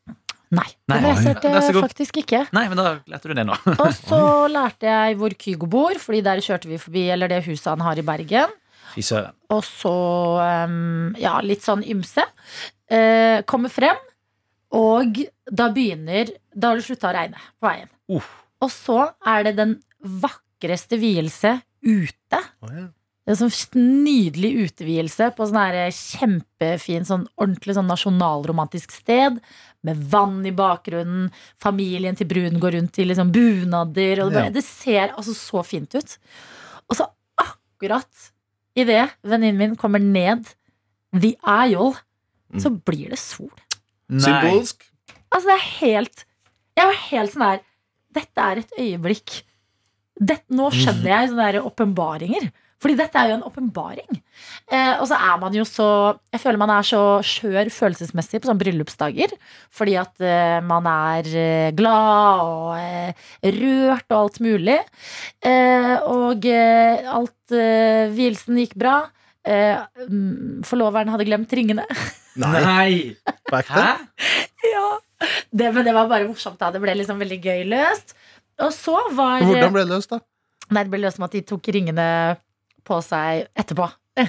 Nei, 0.52 0.66
Nei. 0.90 0.98
det 1.00 1.12
lærte 1.24 1.50
jeg 1.54 1.76
faktisk 1.78 2.18
ikke. 2.20 2.42
Nei, 2.52 2.66
men 2.68 2.76
da 2.76 2.88
lærte 3.08 3.30
du 3.30 3.36
det 3.38 3.46
nå. 3.48 3.56
Og 3.82 3.92
så 3.96 4.20
lærte 4.52 4.90
jeg 4.90 5.16
hvor 5.20 5.36
Kygo 5.40 5.68
bor, 5.70 5.96
Fordi 6.00 6.20
der 6.24 6.42
kjørte 6.44 6.68
vi 6.68 6.80
forbi 6.80 7.06
Eller 7.14 7.30
det 7.32 7.40
huset 7.46 7.70
han 7.72 7.84
har 7.84 7.96
i 7.96 8.04
Bergen. 8.04 8.52
Fy 8.92 9.00
søren. 9.06 9.32
Og 9.52 9.62
så 9.64 9.94
um, 10.68 11.14
ja, 11.16 11.38
litt 11.40 11.64
sånn 11.64 11.84
ymse. 11.88 12.26
Uh, 12.92 13.40
kommer 13.48 13.72
frem, 13.72 13.96
og 14.76 15.22
da 15.48 15.70
begynner 15.72 16.28
Da 16.52 16.72
har 16.72 16.80
det 16.80 16.84
slutta 16.84 17.08
å 17.08 17.16
regne 17.16 17.40
på 17.56 17.70
veien. 17.70 17.88
Uff. 18.12 18.41
Og 18.62 18.70
så 18.70 18.98
er 19.26 19.48
det 19.48 19.56
den 19.58 19.76
vakreste 20.22 20.98
vielse 21.02 21.56
ute. 21.82 22.40
Oh, 22.62 22.70
ja. 22.72 22.88
Det 23.22 23.36
er 23.36 23.38
sånn 23.38 23.82
nydelig 24.02 24.48
utevielse 24.66 25.28
på 25.36 25.46
sånn 25.46 25.60
her 25.60 25.92
kjempefin, 25.94 27.04
sånn 27.06 27.28
ordentlig 27.38 27.76
sånn 27.76 27.86
nasjonalromantisk 27.90 28.90
sted. 28.96 29.36
Med 29.86 30.00
vann 30.10 30.40
i 30.46 30.50
bakgrunnen. 30.54 31.28
Familien 31.62 32.18
til 32.18 32.26
bruden 32.30 32.58
går 32.62 32.74
rundt 32.78 32.98
i 32.98 33.06
liksom 33.06 33.30
bunader. 33.34 34.24
Og 34.24 34.30
det, 34.32 34.38
bare, 34.38 34.50
Ja. 34.50 34.54
det 34.54 34.64
ser 34.66 35.14
altså 35.14 35.34
så 35.38 35.62
fint 35.66 35.94
ut. 35.94 36.16
Og 36.90 36.98
så 36.98 37.06
akkurat 37.38 38.30
idet 38.78 39.10
venninnen 39.22 39.58
min 39.58 39.76
kommer 39.76 40.02
ned 40.02 40.46
the 41.14 41.36
aisle, 41.42 41.94
så 42.58 42.70
blir 42.70 43.10
det 43.10 43.18
sol. 43.18 43.52
Symbolsk. 44.10 44.82
Altså, 45.32 45.46
det 45.46 45.54
er 45.54 45.68
helt 45.80 46.24
Jeg 46.76 46.86
var 46.88 46.98
helt 47.10 47.32
sånn 47.32 47.42
her 47.46 47.60
Dette 48.12 48.48
er 48.50 48.62
et 48.62 48.76
øyeblikk. 48.78 49.38
Det, 50.20 50.42
nå 50.52 50.68
skjønner 50.74 51.08
jeg 51.14 51.32
sånne 51.32 51.64
åpenbaringer. 51.66 52.50
Fordi 52.82 52.96
dette 52.98 53.18
er 53.18 53.30
jo 53.30 53.36
en 53.36 53.44
åpenbaring. 53.46 54.16
Eh, 54.74 54.96
og 54.98 55.04
så 55.06 55.14
er 55.14 55.36
man 55.38 55.54
jo 55.54 55.62
så 55.68 55.86
Jeg 56.32 56.40
føler 56.42 56.58
man 56.58 56.72
er 56.74 56.86
så 56.86 57.02
skjør 57.26 57.70
følelsesmessig 57.70 58.40
på 58.42 58.48
sånne 58.48 58.58
bryllupsdager. 58.58 59.34
Fordi 59.70 59.94
at 60.00 60.24
eh, 60.26 60.58
man 60.66 60.88
er 60.90 61.28
eh, 61.30 61.70
glad 61.78 62.42
og 62.42 62.72
eh, 62.80 63.28
rørt 63.54 64.08
og 64.10 64.18
alt 64.18 64.40
mulig. 64.42 64.80
Eh, 65.46 65.94
og 66.10 66.48
eh, 66.50 67.06
alt 67.06 67.54
eh, 67.54 68.10
Vielsen 68.16 68.58
gikk 68.58 68.74
bra. 68.82 68.96
Eh, 69.46 69.78
mm, 70.08 70.66
forloveren 70.66 71.14
hadde 71.14 71.28
glemt 71.30 71.54
ringene. 71.54 71.86
Nei. 72.42 73.14
Hæ? 73.52 73.86
Ja, 74.72 74.86
det, 75.52 75.70
men 75.74 75.84
det 75.86 75.94
var 75.96 76.08
bare 76.10 76.28
morsomt 76.28 76.58
da 76.60 76.70
Det 76.74 76.80
ble 76.82 76.94
liksom 77.00 77.18
veldig 77.22 77.40
gøy 77.44 77.64
løst 77.72 78.14
Og 78.62 78.72
så 78.76 78.96
var 79.16 79.42
Hvordan 79.46 79.72
ble 79.74 79.84
det 79.86 79.94
løst, 79.96 80.10
da? 80.14 80.20
Nei, 80.72 80.84
det 80.86 80.90
ble 80.94 81.02
løst 81.04 81.18
med 81.20 81.28
at 81.30 81.36
de 81.38 81.42
tok 81.52 81.68
ringene 81.74 82.06
på 82.86 83.00
seg 83.04 83.46
etterpå 83.58 83.88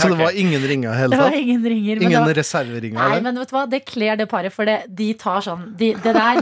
Så 0.00 0.08
det 0.08 0.16
var 0.16 0.32
ingen 0.40 0.62
ringer 0.64 0.88
i 0.88 0.92
Det 0.94 1.00
hele 1.02 1.16
var 1.20 1.30
tatt? 1.34 1.40
ingen 1.44 1.64
ringer 1.68 1.98
Ingen 2.06 2.22
var, 2.24 2.34
reserveringer? 2.38 2.96
Nei, 3.12 3.18
men 3.20 3.36
vet 3.36 3.50
du 3.50 3.54
hva, 3.56 3.64
det 3.68 3.82
kler 3.84 4.16
det 4.16 4.26
paret 4.30 4.54
For 4.54 4.64
det, 4.64 4.78
de 4.88 5.10
tar 5.20 5.42
sånn 5.44 5.66
de, 5.76 5.90
Det 6.00 6.14
der, 6.16 6.40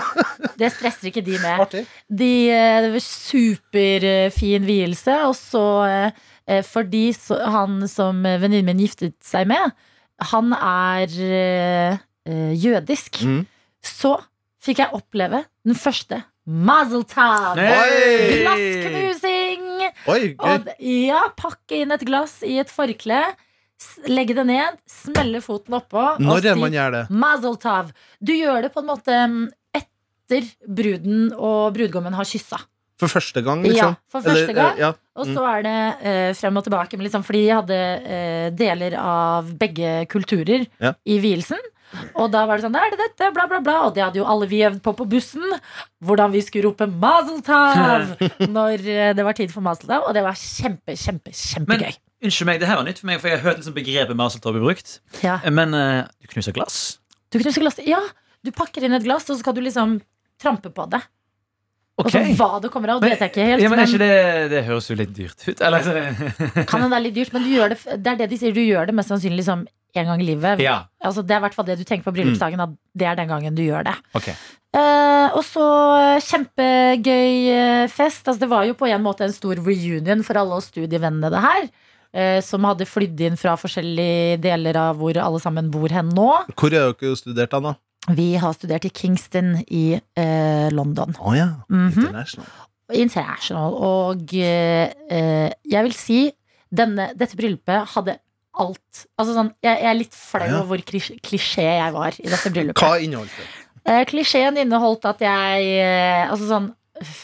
det 0.61 0.69
stresser 0.77 1.09
ikke 1.11 1.25
de 1.27 1.41
med 1.43 1.65
Artig. 1.65 1.83
de, 2.07 2.29
eh, 2.55 2.77
Det 2.87 2.93
var 2.95 3.03
superfin 3.07 4.67
vielse 4.69 5.17
Og 5.27 5.35
så 5.39 5.65
eh, 5.89 6.63
Fordi 6.69 7.05
så, 7.19 7.41
han 7.57 7.81
som 7.91 8.23
venninnen 8.23 8.69
min 8.73 8.85
giftet 8.87 9.17
seg 9.27 9.49
med 9.51 9.75
Han 10.33 10.55
er 10.59 11.17
eh, 11.27 11.99
eh, 12.29 12.53
jødisk 12.63 13.23
Mm. 13.27 13.43
Så 13.83 14.17
fikk 14.63 14.83
jeg 14.85 14.95
oppleve 14.97 15.45
den 15.67 15.79
første 15.79 16.23
Mazel 16.43 17.05
tov 17.07 17.55
Nei! 17.55 18.43
Glassknusing 18.43 19.69
Oi. 20.11 20.23
Og 20.43 20.71
ja, 20.83 21.21
pakke 21.39 21.83
inn 21.85 21.95
et 21.95 22.03
glass 22.07 22.41
i 22.47 22.57
et 22.63 22.71
forkle 22.73 23.21
Legge 24.11 24.35
det 24.39 24.45
ned 24.49 24.79
Smelle 24.91 25.43
foten 25.43 25.77
oppå 25.79 26.03
Når 26.23 26.35
og 26.41 26.43
si 26.47 26.55
man 26.59 26.75
gjør 26.75 26.97
det? 26.97 27.05
Mazel 27.15 27.57
tov 27.63 27.95
Du 28.19 28.35
gjør 28.35 28.67
det 28.67 28.73
på 28.75 28.83
en 28.83 28.91
måte 28.91 29.23
mm, 29.31 29.41
Etter 29.79 30.51
bruden 30.67 31.33
og 31.35 31.75
brudgommen 31.79 32.19
har 32.19 32.27
kyssa 32.27 32.59
For 33.03 33.11
første 33.11 33.43
gang, 33.43 33.63
liksom? 33.67 33.95
Ja, 33.95 34.11
for 34.11 34.27
første 34.27 34.49
Eller, 34.49 34.59
gang 34.59 34.83
ja. 34.83 34.93
mm. 34.95 35.03
Og 35.23 35.31
så 35.31 35.47
er 35.47 35.67
det 35.67 35.79
eh, 36.11 36.31
frem 36.39 36.59
og 36.59 36.67
tilbake 36.67 36.99
liksom, 37.03 37.27
Fordi 37.27 37.43
de 37.47 37.55
hadde 37.55 37.81
eh, 38.19 38.47
deler 38.59 38.99
av 38.99 39.51
begge 39.63 40.01
kulturer 40.11 40.67
Ja. 40.83 40.95
I 41.07 41.19
vielsen 41.23 41.71
Og 42.17 42.31
da 42.33 42.45
var 42.49 42.59
det 42.59 42.67
sånn, 42.67 42.77
er 42.79 42.93
det 42.93 42.99
dette, 43.01 43.31
bla 43.35 43.47
bla 43.51 43.61
bla 43.65 43.75
Og 43.87 43.95
det 43.97 44.03
hadde 44.05 44.21
jo 44.21 44.27
alle 44.29 44.49
vi 44.51 44.63
øvd 44.67 44.81
på 44.85 44.95
på 44.97 45.07
bussen 45.11 45.45
Hvordan 46.05 46.33
vi 46.33 46.43
skulle 46.45 46.71
rope 46.71 46.87
Mazel 46.89 47.43
tov 47.47 48.15
Når 48.57 48.87
eh, 48.89 49.13
det 49.17 49.27
var 49.27 49.37
tid 49.39 49.53
for 49.53 49.65
Mazel 49.65 49.91
tov 49.91 50.09
Og 50.09 50.17
det 50.17 50.25
var 50.25 50.39
kjempe, 50.39 50.97
kjempe, 50.97 51.35
Men 51.69 51.85
unnskyld 52.23 52.49
meg, 52.49 52.61
det 52.63 52.71
her 52.71 52.79
var 52.79 52.87
nytt 52.87 53.03
for 53.03 53.11
meg, 53.11 53.21
for 53.21 53.33
jeg 53.33 53.41
har 53.41 53.47
hørt 53.49 53.61
liksom 53.61 53.75
begrepet 53.77 54.19
Marseltorp 54.19 54.55
bli 54.57 54.65
brukt. 54.65 55.01
ja. 55.23 55.41
Eh, 55.43 55.51
Men 55.51 55.75
uh, 55.75 56.05
du 56.23 56.31
knuser 56.33 56.55
glass? 56.57 56.99
Du 57.33 57.41
knuser 57.43 57.65
glass 57.65 57.81
Ja, 57.87 58.01
du 58.43 58.53
pakker 58.55 58.85
inn 58.87 58.95
et 58.97 59.05
glass 59.07 59.29
Og 59.29 59.37
så 59.37 59.41
skal 59.43 59.57
du 59.59 59.63
liksom 59.65 60.01
trampe 60.43 60.73
på 60.75 60.87
det 60.91 61.03
Og 61.99 62.07
Ok. 62.07 62.13
så 62.15 62.23
hva 62.39 62.61
det 62.63 62.71
kommer 62.73 62.89
av, 62.95 63.01
det 63.03 63.11
vet 63.13 63.21
jeg 63.21 63.31
ikke 63.33 63.45
helt 63.51 63.63
Ja, 63.63 63.69
men 63.69 63.79
men- 63.79 63.89
ikke 63.89 63.99
det, 64.01 64.51
det 64.51 64.65
høres 64.65 64.89
jo 64.89 64.95
litt 64.97 65.13
dyrt 65.13 65.43
ut. 65.49 65.61
Eller, 65.61 65.83
Kan 66.67 66.81
hende 66.81 66.89
det 66.91 66.99
er 66.99 67.05
litt 67.05 67.15
dyrt, 67.19 67.33
men 67.35 67.43
du 67.45 67.51
gjør 67.53 67.69
det, 67.75 67.79
det 68.03 68.07
er 68.15 68.17
det 68.23 68.31
de 68.31 68.39
sier. 68.41 68.53
Du 68.57 68.61
gjør 68.65 68.87
det 68.89 68.95
mest 68.97 69.11
sannsynlig 69.13 69.43
liksom 69.43 69.67
en 69.95 70.07
gang 70.09 70.21
i 70.23 70.25
livet. 70.25 70.59
ja, 70.65 70.79
Altså, 71.05 71.21
det 71.27 71.35
er 71.37 71.43
i 71.43 71.45
hvert 71.45 71.55
fall 71.55 71.67
det 71.69 71.77
du 71.79 71.85
tenker 71.85 72.07
på 72.09 72.15
bryllupsdagen. 72.17 72.61
At 72.65 72.71
det 72.97 73.07
er 73.07 73.15
den 73.21 73.29
gangen 73.29 73.55
du 73.55 73.63
gjør 73.63 73.85
det. 73.85 73.95
Okay. 74.17 74.33
Eh, 74.73 75.29
og 75.37 75.45
så 75.45 75.67
eh, 76.17 76.21
kjempegøy 76.25 77.49
eh, 77.53 77.87
fest. 77.93 78.25
Altså, 78.27 78.41
det 78.41 78.49
var 78.49 78.65
jo 78.65 78.75
på 78.75 78.89
en 78.89 79.03
måte 79.05 79.27
en 79.27 79.33
stor 79.37 79.61
reunion 79.61 80.23
for 80.25 80.41
alle 80.41 80.57
oss 80.57 80.71
studievennene 80.73 81.29
det 81.31 81.41
her. 81.45 81.69
eh, 82.15 82.41
som 82.45 82.61
hadde 82.69 82.85
flydd 82.85 83.21
inn 83.25 83.37
fra 83.41 83.55
forskjellige 83.57 84.41
deler 84.45 84.77
av 84.77 84.99
hvor 85.01 85.17
alle 85.17 85.39
sammen 85.41 85.71
bor 85.73 85.89
hen 85.89 86.11
nå. 86.13 86.27
Hvor 86.57 86.69
er 86.73 86.93
dere 86.93 87.17
studert 87.17 87.51
da? 87.57 87.75
Vi 88.11 88.35
har 88.37 88.53
studert 88.57 88.85
i 88.85 88.91
Kingston 88.91 89.61
i 89.71 89.95
eh, 90.19 90.69
London. 90.75 91.15
Å 91.23 91.37
ja. 91.37 91.49
Mhm. 91.71 91.93
International. 92.09 92.47
International. 92.93 93.77
Og 93.79 94.35
eh, 94.35 95.53
jeg 95.65 95.87
vil 95.87 95.95
si 95.97 96.21
denne, 96.73 97.11
dette 97.17 97.37
bryllupet 97.39 97.87
hadde 97.95 98.19
alt. 98.61 99.05
Altså 99.17 99.37
sånn, 99.37 99.53
jeg, 99.65 99.79
jeg 99.81 99.89
er 99.93 99.99
litt 100.01 100.17
flau 100.19 100.45
Ja. 100.49 100.59
over 100.61 100.75
hvor 100.75 100.83
klisj- 100.91 101.21
klisjé 101.25 101.65
jeg 101.79 101.93
var 101.95 102.13
i 102.19 102.27
dette 102.29 102.51
bryllupet. 102.53 102.83
Hva 102.83 102.99
inneholdt 103.01 103.37
det? 103.39 103.47
Eh, 103.85 104.05
Klisjeen 104.07 104.59
inneholdt 104.63 105.05
at 105.11 105.19
jeg 105.25 105.65
eh, 105.83 106.29
Altså 106.31 106.47
sånn 106.47 106.69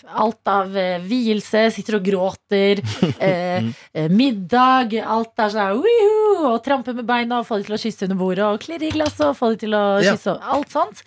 Alt 0.09 0.49
av 0.51 0.77
eh, 0.77 0.99
vielse, 1.05 1.67
sitter 1.75 1.99
og 1.99 2.05
gråter, 2.07 2.81
eh, 3.21 3.69
eh, 3.95 4.09
middag, 4.13 4.95
alt 5.05 5.39
er 5.45 5.55
sånn 5.55 5.83
«Wihu!» 5.83 6.47
og 6.53 6.61
trampe 6.65 6.95
med 6.95 7.07
beina 7.09 7.41
og 7.41 7.47
få 7.49 7.59
de 7.61 7.67
til 7.69 7.77
å 7.79 7.81
kysse 7.83 8.07
under 8.07 8.19
bordet, 8.21 8.45
og 8.47 8.61
klirre 8.63 8.89
i 8.89 8.95
glasset 8.95 9.27
og 9.31 9.37
få 9.39 9.53
de 9.55 9.63
til 9.67 9.75
å 9.79 9.85
Ja. 10.05 10.13
kysse, 10.15 10.37
og 10.37 10.41
alt 10.59 10.71
sånt. 10.75 11.03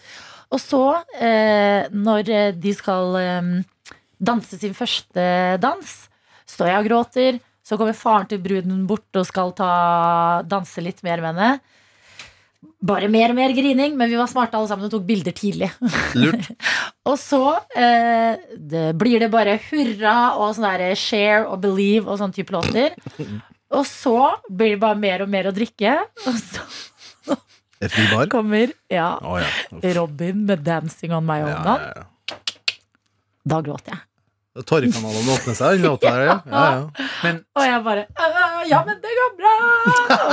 Og 0.52 0.60
så, 0.60 0.82
eh, 1.16 1.88
når 1.96 2.30
eh, 2.30 2.52
de 2.52 2.74
skal 2.76 3.16
eh, 3.16 3.52
danse 4.22 4.60
sin 4.60 4.74
første 4.76 5.24
dans, 5.64 5.94
står 6.46 6.68
jeg 6.68 6.82
og 6.84 6.90
gråter. 6.90 7.40
Så 7.64 7.78
kommer 7.80 7.94
faren 7.96 8.28
til 8.28 8.42
bruden 8.44 8.82
bort 8.90 9.16
og 9.16 9.24
skal 9.30 9.54
ta, 9.56 10.42
danse 10.44 10.82
litt 10.84 11.00
mer 11.06 11.22
med 11.24 11.36
henne. 11.38 11.60
Bare 12.82 13.10
mer 13.14 13.30
og 13.30 13.38
mer 13.38 13.54
grining, 13.54 13.94
men 13.98 14.10
vi 14.10 14.18
var 14.18 14.30
smarte 14.30 14.58
alle 14.58 14.70
sammen 14.70 14.88
og 14.88 14.94
tok 14.96 15.04
bilder 15.06 15.36
tidlig. 15.38 15.70
Lurt. 16.18 16.50
Og 17.10 17.18
så 17.22 17.42
eh, 17.78 18.42
det 18.58 18.88
blir 18.98 19.22
det 19.22 19.30
bare 19.34 19.60
hurra 19.70 20.16
og 20.38 20.56
sånn 20.58 20.68
der 20.68 20.98
share 20.98 21.48
og 21.48 21.62
believe 21.62 22.10
og 22.10 22.20
sånn 22.22 22.34
type 22.34 22.54
låter. 22.54 22.98
Og 23.78 23.86
så 23.88 24.18
blir 24.50 24.76
det 24.76 24.82
bare 24.82 25.00
mer 25.00 25.24
og 25.24 25.30
mer 25.32 25.48
å 25.48 25.54
drikke, 25.56 25.94
og 26.28 26.36
så 26.36 26.66
Er 27.82 28.28
kommer 28.30 28.74
ja, 28.92 29.16
oh, 29.24 29.40
ja. 29.40 29.94
Robin 29.96 30.44
med 30.46 30.60
'Dancing 30.62 31.16
on 31.16 31.26
My 31.26 31.40
Own'. 31.40 31.66
Ja, 31.66 31.78
ja, 31.80 32.04
ja. 32.04 32.38
Da 33.48 33.62
gråter 33.66 33.96
jeg. 33.96 34.11
Torrekanalene 34.52 35.32
åpner 35.32 35.56
seg, 35.56 35.78
den 35.80 35.86
låta 35.88 36.10
der, 36.12 36.26
ja. 36.28 36.34
ja, 36.44 36.64
ja. 36.76 37.06
Men, 37.24 37.38
Og 37.56 37.64
jeg 37.64 37.84
bare 37.86 38.02
«Øh, 38.20 38.58
Ja, 38.68 38.82
men 38.88 38.98
det 39.00 39.14
går 39.16 39.30
bra! 39.38 39.54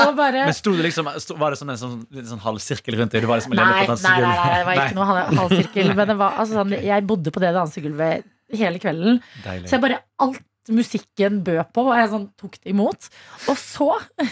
Og 0.09 0.17
bare 0.19 0.43
men 0.49 0.57
sto 0.57 0.73
det 0.75 0.89
liksom, 0.89 1.11
sto, 1.23 1.37
var 1.39 1.55
det 1.55 1.61
sånn 1.61 1.71
en 1.71 1.79
sånn, 1.79 2.01
sånn 2.33 2.43
halv 2.43 2.59
sirkel 2.65 2.99
rundt 2.99 3.15
deg? 3.15 3.23
Du 3.23 3.31
var 3.31 3.39
liksom 3.39 3.55
Nei, 3.55 3.69
nei, 3.87 3.87
nei, 3.87 4.17
nei, 4.25 4.49
det 4.59 4.67
var 4.67 4.83
ikke 4.83 4.99
noe 4.99 5.23
halv 5.39 5.55
sirkel. 5.55 5.93
Men 6.01 6.11
det 6.11 6.19
var, 6.19 6.35
altså, 6.43 6.59
sånn, 6.59 6.75
jeg 6.83 7.07
bodde 7.07 7.35
på 7.35 7.45
det 7.45 7.55
dansegulvet 7.55 8.27
hele 8.59 8.83
kvelden. 8.83 9.21
Deilig. 9.45 9.71
Så 9.71 9.77
jeg 9.79 9.85
bare 9.87 10.01
alt 10.27 10.43
musikken 10.75 11.41
bød 11.47 11.73
på, 11.75 11.85
og 11.89 11.97
jeg 11.99 12.11
sånn 12.13 12.27
tok 12.41 12.59
det 12.63 12.73
imot. 12.75 13.09
Og 13.49 13.57
så 13.61 13.91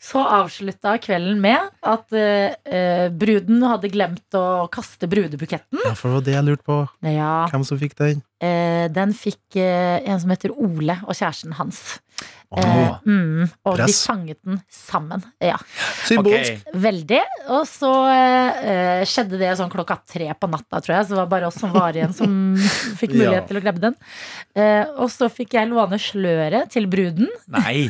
Så 0.00 0.18
avslutta 0.26 0.96
kvelden 1.02 1.38
med 1.42 1.68
at 1.86 2.14
eh, 2.16 2.54
eh, 2.66 3.06
bruden 3.14 3.60
hadde 3.62 3.90
glemt 3.92 4.34
å 4.38 4.66
kaste 4.72 5.06
brudebuketten. 5.10 5.78
ja, 5.84 5.92
for 5.94 6.08
det 6.10 6.16
var 6.16 6.24
det 6.26 6.34
jeg 6.34 6.46
lurte 6.48 6.66
på. 6.66 6.78
Ja, 7.06 7.34
Hvem 7.52 7.66
som 7.68 7.78
fikk 7.78 7.94
den? 8.00 8.22
eh, 8.42 8.88
den 8.90 9.12
fikk 9.14 9.60
eh, 9.60 10.00
en 10.10 10.18
som 10.22 10.32
heter 10.34 10.50
Ole, 10.56 10.96
og 11.06 11.14
kjæresten 11.14 11.54
hans. 11.60 12.00
Eh, 12.50 12.94
mm, 13.06 13.44
og 13.70 13.76
de 13.78 13.86
fanget 13.94 14.40
den 14.42 14.56
sammen. 14.74 15.22
Ja. 15.38 15.54
Symbolsk. 16.08 16.56
Okay. 16.66 16.80
Veldig. 16.82 17.20
Og 17.54 17.62
så 17.70 17.90
eh, 18.10 19.02
skjedde 19.06 19.38
det 19.38 19.52
sånn 19.60 19.70
klokka 19.70 20.00
tre 20.10 20.26
på 20.34 20.50
natta, 20.50 20.80
tror 20.82 20.96
jeg. 20.96 21.06
Så 21.06 21.14
det 21.14 21.20
var 21.22 21.30
bare 21.30 21.50
oss 21.50 21.60
som 21.62 21.70
var 21.74 21.94
igjen, 21.94 22.14
som 22.16 22.34
fikk 23.00 23.14
mulighet 23.14 23.44
Ja. 23.44 23.46
til 23.52 23.60
å 23.60 23.64
grabbe 23.64 23.84
den. 23.86 23.94
Eh, 24.58 24.82
og 24.98 25.12
så 25.14 25.30
fikk 25.30 25.54
jeg 25.60 25.70
låne 25.70 26.00
sløret 26.02 26.72
til 26.74 26.90
bruden. 26.90 27.30
Nei. 27.54 27.86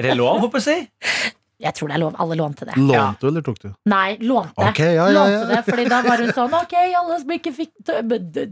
Er 0.00 0.08
det 0.08 0.18
lov, 0.18 0.40
håper 0.42 0.58
jeg 0.58 0.66
å 0.66 0.68
si? 0.72 1.32
Jeg 1.62 1.76
tror 1.78 1.90
det 1.90 1.94
er 1.94 2.02
lov. 2.02 2.14
Alle 2.22 2.36
lånte 2.38 2.66
det. 2.66 2.76
Lånte 2.80 3.22
du, 3.22 3.28
eller 3.30 3.44
tok 3.46 3.58
du? 3.62 3.68
Nei, 3.90 4.16
lånte. 4.20 4.66
Ok, 4.66 4.80
ja, 4.82 4.92
ja, 4.92 5.04
ja. 5.06 5.12
Lånte 5.16 5.50
det, 5.52 5.60
fordi 5.68 5.84
da 5.92 6.00
var 6.06 6.22
hun 6.24 6.32
sånn 6.34 6.56
Ok, 6.58 6.74
alle 6.98 7.18
som 7.22 7.34
ikke 7.36 7.52
fikk 7.54 7.92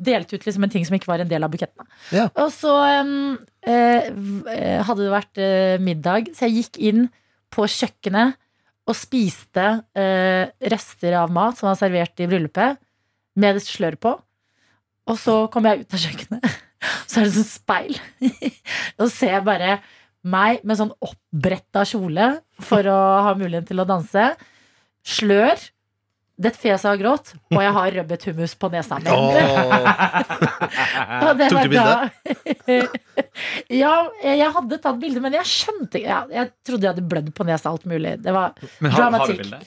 Delte 0.06 0.38
ut 0.38 0.46
liksom 0.46 0.66
en 0.66 0.72
ting 0.72 0.86
som 0.86 0.96
ikke 0.96 1.10
var 1.10 1.24
en 1.24 1.30
del 1.30 1.46
av 1.46 1.50
bukettene. 1.52 1.88
Ja. 2.14 2.28
Og 2.38 2.52
så 2.54 2.74
um, 3.02 3.34
eh, 3.66 4.06
hadde 4.86 5.02
det 5.02 5.10
vært 5.12 5.42
eh, 5.42 5.82
middag, 5.82 6.30
så 6.36 6.46
jeg 6.46 6.64
gikk 6.64 6.80
inn 6.90 7.08
på 7.50 7.66
kjøkkenet 7.66 8.38
og 8.90 8.96
spiste 8.98 9.66
eh, 9.98 10.50
rester 10.72 11.18
av 11.18 11.32
mat 11.34 11.58
som 11.58 11.70
var 11.70 11.78
servert 11.78 12.22
i 12.22 12.28
bryllupet, 12.30 12.80
med 13.40 13.60
et 13.60 13.66
slør 13.66 13.96
på. 14.00 14.16
Og 15.10 15.18
så 15.18 15.36
kom 15.52 15.66
jeg 15.66 15.82
ut 15.82 15.96
av 15.96 16.04
kjøkkenet, 16.04 16.60
så 17.10 17.20
er 17.20 17.28
det 17.28 17.34
sånn 17.38 17.50
speil. 17.50 17.98
og 19.00 19.10
ser 19.12 19.42
bare 19.46 19.80
meg 20.26 20.60
med 20.68 20.76
sånn 20.80 20.92
oppbretta 21.00 21.84
kjole 21.88 22.32
for 22.64 22.84
å 22.90 22.98
ha 23.28 23.34
muligheten 23.38 23.70
til 23.72 23.80
å 23.84 23.88
danse. 23.88 24.30
Slør. 25.06 25.56
Det 26.40 26.54
fjeset 26.56 26.86
har 26.88 26.96
grått, 26.96 27.34
og 27.52 27.58
jeg 27.60 27.72
har 27.76 27.90
rødbethummus 27.98 28.54
på 28.56 28.70
nesa 28.72 28.96
mi. 28.96 29.10
Og 31.20 31.42
Tok 31.42 31.66
du 31.66 31.74
bilde? 31.74 31.98
ja, 33.82 33.92
jeg 34.24 34.48
hadde 34.56 34.78
tatt 34.80 34.96
bilde, 35.02 35.20
men 35.20 35.36
jeg 35.36 35.44
skjønte 35.50 36.00
ja, 36.00 36.22
Jeg 36.32 36.50
trodde 36.64 36.86
jeg 36.88 36.94
hadde 36.94 37.04
blødd 37.12 37.28
på 37.36 37.44
nesa 37.44 37.68
alt 37.74 37.84
mulig. 37.90 38.14
Det 38.24 38.32
var 38.32 38.54
Men 38.80 38.88
har, 38.88 38.96
har 38.96 39.28
du 39.28 39.36
Dramatikk. 39.36 39.42
bilde? 39.44 39.60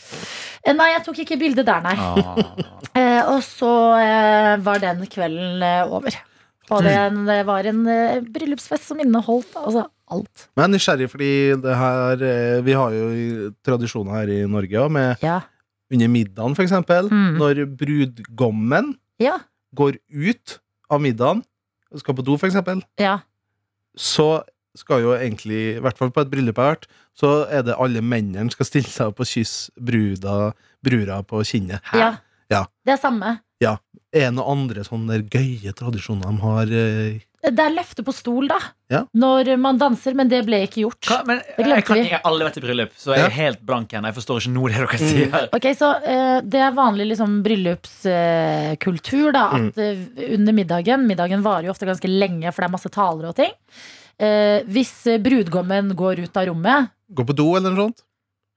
Eh, 0.63 0.73
Nei, 0.79 0.89
jeg 0.95 1.05
tok 1.05 1.21
ikke 1.27 1.37
bilde 1.41 1.65
der, 1.67 1.85
nei. 1.85 1.95
Ah. 1.99 2.41
Eh, 2.93 3.21
og 3.35 3.41
så 3.45 3.71
eh, 4.01 4.53
var 4.65 4.81
den 4.81 5.05
kvelden 5.13 5.61
eh, 5.65 5.83
over. 5.93 6.17
Og 6.73 6.81
det, 6.85 6.97
det 7.27 7.39
var 7.53 7.69
en 7.69 7.81
eh, 7.91 8.21
bryllupsfest 8.33 8.89
som 8.89 9.01
inneholdt 9.03 9.53
altså 9.61 9.85
alt. 10.11 10.47
Men 10.55 10.63
jeg 10.63 10.69
er 10.69 10.73
nysgjerrig, 10.77 11.09
fordi 11.09 11.31
det 11.63 11.75
her 11.79 12.23
eh, 12.27 12.61
Vi 12.65 12.73
har 12.73 12.91
jo 12.91 13.51
tradisjoner 13.63 14.11
her 14.19 14.27
i 14.29 14.41
Norge 14.47 14.79
òg, 14.83 14.91
med 14.91 15.17
Ja. 15.23 15.41
under 15.91 16.07
middagen, 16.07 16.55
for 16.55 16.63
eksempel. 16.63 17.09
Mm. 17.09 17.37
Når 17.39 17.63
brudgommen 17.77 18.95
Ja. 19.19 19.37
går 19.75 19.97
ut 20.11 20.59
av 20.89 21.01
middagen, 21.01 21.43
og 21.91 21.99
skal 21.99 22.15
på 22.15 22.23
do, 22.25 22.37
for 22.37 22.47
eksempel, 22.47 22.81
ja. 22.99 23.19
så 23.97 24.43
skal 24.75 25.01
jo 25.03 25.11
egentlig, 25.13 25.75
i 25.77 25.79
hvert 25.79 25.97
fall 25.97 26.09
på 26.09 26.21
et 26.21 26.29
bryllup 26.31 26.57
jeg 26.57 26.65
har 26.65 26.75
vært, 26.75 26.87
så 27.15 27.47
er 27.49 27.61
det 27.63 27.75
alle 27.77 28.01
mennene 28.01 28.49
skal 28.51 28.65
stille 28.65 28.89
seg 28.89 29.07
opp 29.11 29.19
og 29.21 29.27
kysse 29.29 29.69
bruda, 29.77 30.53
brura 30.83 31.21
på 31.23 31.43
kinnet. 31.45 31.81
ja. 31.93 32.17
Ja. 32.51 32.65
Det 32.85 32.93
er 32.93 32.97
samme. 33.01 33.39
Er 33.63 33.77
det 34.29 34.33
noen 34.35 34.59
andre 34.67 34.83
sånne 34.85 35.21
gøye 35.31 35.71
tradisjoner 35.73 36.27
de 36.29 36.41
har? 36.43 36.65
eh, 36.69 37.19
Det 37.43 37.59
er 37.59 37.73
løfte 37.75 38.03
på 38.07 38.13
stol, 38.15 38.47
da. 38.47 38.57
Ja. 38.93 39.01
Når 39.19 39.49
man 39.59 39.77
danser, 39.81 40.15
men 40.15 40.29
det 40.31 40.45
ble 40.47 40.61
ikke 40.63 40.85
gjort. 40.85 41.01
Hva, 41.09 41.17
men, 41.27 41.41
Det 41.43 41.65
glemte 41.65 41.75
jeg, 41.81 41.85
kan, 41.89 41.97
vi. 41.99 42.03
jeg 42.07 42.15
har 42.15 42.29
aldri 42.29 42.45
vært 42.47 42.59
i 42.59 42.63
bryllup, 42.63 42.93
så 42.95 43.15
jeg 43.17 43.25
er 43.25 43.33
helt 43.35 43.61
blank 43.67 43.91
igjen. 43.91 44.05
Jeg 44.07 44.15
forstår 44.15 44.39
ikke 44.39 44.53
noe 44.55 44.69
av 44.69 44.71
det 44.71 44.83
dere 44.85 44.99
sier. 45.01 45.49
Ok, 45.57 45.67
så 45.75 45.89
uh, 46.05 46.37
Det 46.55 46.61
er 46.63 46.77
vanlig 46.77 47.07
liksom, 47.11 47.33
bryllupskultur. 47.43 49.31
da 49.35 49.43
Mm. 49.53 49.67
At 49.69 49.77
eh, 49.77 50.33
under 50.37 50.53
middagen 50.55 51.03
Middagen 51.07 51.43
varer 51.43 51.67
jo 51.67 51.73
ofte 51.73 51.85
ganske 51.89 52.07
lenge, 52.09 52.47
for 52.53 52.63
det 52.63 52.69
er 52.69 52.73
masse 52.77 52.89
taler 52.93 53.27
og 53.29 53.35
ting. 53.37 53.51
Eh, 54.17 54.63
hvis 54.69 54.93
brudgommen 55.21 55.91
går 55.99 56.23
ut 56.23 56.37
av 56.39 56.47
rommet, 56.47 56.89
Går 57.13 57.25
på 57.29 57.35
do, 57.37 57.49
eller 57.57 57.69
noe 57.73 57.89
sånt? 57.89 58.03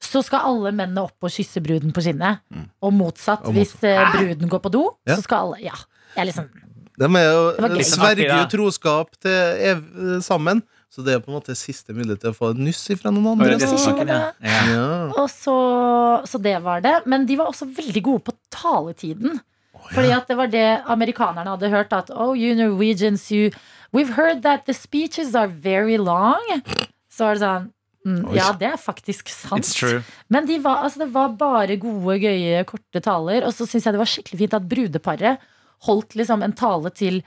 så 0.06 0.20
skal 0.22 0.44
alle 0.46 0.70
mennene 0.76 1.02
opp 1.08 1.24
og 1.24 1.32
kysse 1.32 1.58
bruden 1.64 1.90
på 1.96 2.02
kinnet. 2.04 2.38
Mm. 2.54 2.66
Og 2.84 2.92
motsatt. 2.94 3.42
Og 3.48 3.54
Hvis 3.56 3.72
eh, 3.82 3.98
bruden 4.14 4.48
går 4.52 4.60
på 4.62 4.70
do, 4.70 4.84
Ja. 5.08 5.16
så 5.16 5.22
skal 5.24 5.38
alle 5.48 5.64
Ja. 5.64 5.74
Jeg 6.14 6.22
er 6.22 6.26
liksom 6.30 6.46
De 6.96 7.10
er 7.20 7.26
jo, 7.28 7.82
sverger 7.84 8.32
jo 8.32 8.46
troskap 8.52 9.12
til 9.20 9.62
ev 9.72 9.84
sammen, 10.24 10.62
så 10.92 11.04
det 11.04 11.16
er 11.16 11.20
på 11.20 11.28
en 11.28 11.36
måte 11.36 11.56
siste 11.58 11.92
mulighet 11.92 12.22
til 12.22 12.32
å 12.32 12.36
få 12.36 12.54
et 12.54 12.62
nyss 12.68 12.86
fra 13.00 13.12
noen 13.12 13.34
andre. 13.34 13.58
det 13.60 13.68
er 13.68 13.98
det 14.00 14.14
ja. 14.16 14.30
ja. 14.40 14.62
Ja. 14.72 14.86
Og 15.20 15.28
så, 15.28 15.56
så 16.24 16.40
det 16.40 16.56
var 16.64 16.80
det. 16.84 16.94
Men 17.04 17.26
de 17.28 17.36
var 17.36 17.50
også 17.52 17.68
veldig 17.68 18.02
gode 18.06 18.24
på 18.30 18.36
taletiden. 18.54 19.40
Fordi 19.92 20.12
at 20.16 20.30
det 20.30 20.36
var 20.38 20.48
det 20.50 20.66
amerikanerne 20.88 21.52
hadde 21.52 21.70
hørt. 21.74 21.92
At 21.92 22.08
oh, 22.14 22.32
you 22.32 22.56
Norwegians, 22.56 23.28
you 23.30 23.50
We've 23.94 24.16
heard 24.16 24.42
that 24.42 24.66
the 24.66 24.74
speeches 24.74 25.34
are 25.34 25.48
very 25.48 25.96
long. 25.96 26.42
Så 27.12 27.28
var 27.28 27.36
det 27.36 27.42
sånn 27.44 27.68
mm, 28.04 28.22
Ja, 28.36 28.50
det 28.58 28.70
er 28.72 28.80
faktisk 28.80 29.30
sant. 29.32 29.68
Men 30.32 30.48
de 30.48 30.58
var, 30.64 30.82
altså, 30.86 31.04
det 31.04 31.12
var 31.14 31.36
bare 31.38 31.78
gode, 31.80 32.18
gøye, 32.24 32.64
korte 32.68 33.02
taler. 33.04 33.46
Og 33.46 33.54
så 33.56 33.68
syns 33.68 33.86
jeg 33.86 33.96
det 33.96 34.02
var 34.02 34.10
skikkelig 34.10 34.40
fint 34.42 34.58
at 34.58 34.68
brudeparet 34.72 35.46
holdt 35.84 36.16
liksom 36.16 36.42
en 36.42 36.52
tale 36.56 36.90
til 36.96 37.20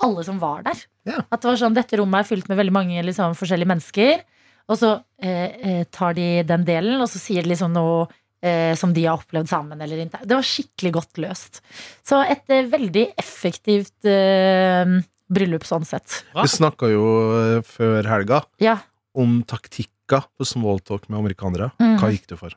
alle 0.00 0.24
som 0.24 0.38
var 0.40 0.62
der. 0.64 0.78
Ja. 1.04 1.18
At 1.30 1.42
det 1.42 1.50
var 1.50 1.58
sånn, 1.60 1.74
Dette 1.76 1.98
rommet 2.00 2.22
er 2.24 2.28
fylt 2.30 2.48
med 2.48 2.56
veldig 2.56 2.72
mange 2.72 3.02
liksom, 3.04 3.34
forskjellige 3.36 3.68
mennesker. 3.68 4.22
Og 4.70 4.78
så 4.80 4.94
eh, 5.20 5.50
eh, 5.60 5.84
tar 5.92 6.14
de 6.16 6.42
den 6.46 6.64
delen, 6.64 7.00
og 7.02 7.08
så 7.10 7.18
sier 7.20 7.42
de 7.44 7.50
liksom 7.52 7.72
noe 7.74 8.06
eh, 8.40 8.72
som 8.78 8.92
de 8.96 9.04
har 9.04 9.18
opplevd 9.20 9.50
sammen. 9.50 9.80
Eller 9.82 10.04
ikke. 10.06 10.22
Det 10.24 10.36
var 10.38 10.46
skikkelig 10.46 10.92
godt 10.96 11.20
løst. 11.20 11.60
Så 12.06 12.20
et 12.24 12.48
eh, 12.54 12.68
veldig 12.70 13.06
effektivt 13.20 14.08
eh, 14.08 14.96
bryllup 15.30 15.66
sånn 15.68 15.84
sett. 15.88 16.22
Vi 16.38 16.48
snakka 16.54 16.88
jo 16.92 17.04
eh, 17.36 17.60
før 17.66 18.08
helga 18.08 18.42
Ja. 18.62 18.78
om 19.14 19.40
taktikker 19.44 20.24
på 20.38 20.46
smalltalk 20.48 21.08
med 21.10 21.20
amerikanere. 21.20 21.72
Mm. 21.82 21.98
Hva 22.00 22.08
gikk 22.14 22.30
du 22.32 22.38
for? 22.40 22.54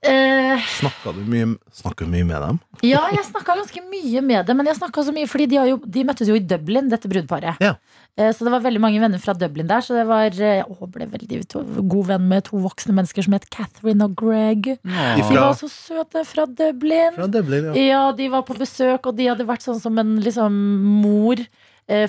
Eh, 0.00 0.56
Snakka 0.78 1.12
du 1.12 1.20
mye, 1.28 1.46
snakket 1.76 2.06
du 2.08 2.12
mye 2.14 2.24
med 2.24 2.40
dem? 2.40 2.58
Ja, 2.88 3.02
jeg 3.12 3.20
snakka 3.26 3.52
ganske 3.58 3.82
mye 3.84 4.22
med 4.24 4.46
dem, 4.48 4.56
men 4.56 4.70
jeg 4.70 4.78
så 5.04 5.12
mye 5.12 5.28
fordi 5.28 5.46
de, 5.52 5.58
har 5.60 5.66
jo, 5.68 5.76
de 5.84 6.04
møttes 6.08 6.30
jo 6.30 6.38
i 6.38 6.40
Dublin, 6.40 6.88
dette 6.88 7.08
brudeparet. 7.10 7.60
Ja. 7.60 7.74
Eh, 8.16 8.30
Så 8.32 8.46
det 8.46 8.52
var 8.54 8.64
veldig 8.64 8.80
mange 8.80 9.00
venner 9.02 9.20
fra 9.20 9.34
Dublin 9.36 9.68
der, 9.68 9.84
så 9.84 9.98
det 9.98 10.06
var 10.08 10.24
jeg 10.24 10.64
ble 10.94 11.04
veldig 11.12 11.42
to, 11.52 11.62
god 11.84 12.06
venn 12.14 12.28
med 12.32 12.48
to 12.48 12.56
voksne 12.64 12.96
mennesker 12.96 13.28
som 13.28 13.36
het 13.36 13.44
Catherine 13.52 14.08
og 14.08 14.16
Greg. 14.16 14.70
De 14.80 15.26
var 15.28 15.52
så 15.60 15.68
søte 15.68 16.24
fra 16.24 16.46
Dublin. 16.48 17.12
Fra 17.20 17.28
Dublin, 17.28 17.68
ja. 17.74 17.84
Ja, 17.90 18.04
de 18.16 18.30
var 18.32 18.46
på 18.48 18.56
besøk, 18.56 19.04
og 19.04 19.16
de 19.20 19.28
hadde 19.28 19.44
vært 19.48 19.68
sånn 19.68 19.80
som 19.84 20.00
en 20.00 20.16
liksom 20.24 20.56
mor 21.04 21.36
eh, 21.44 21.48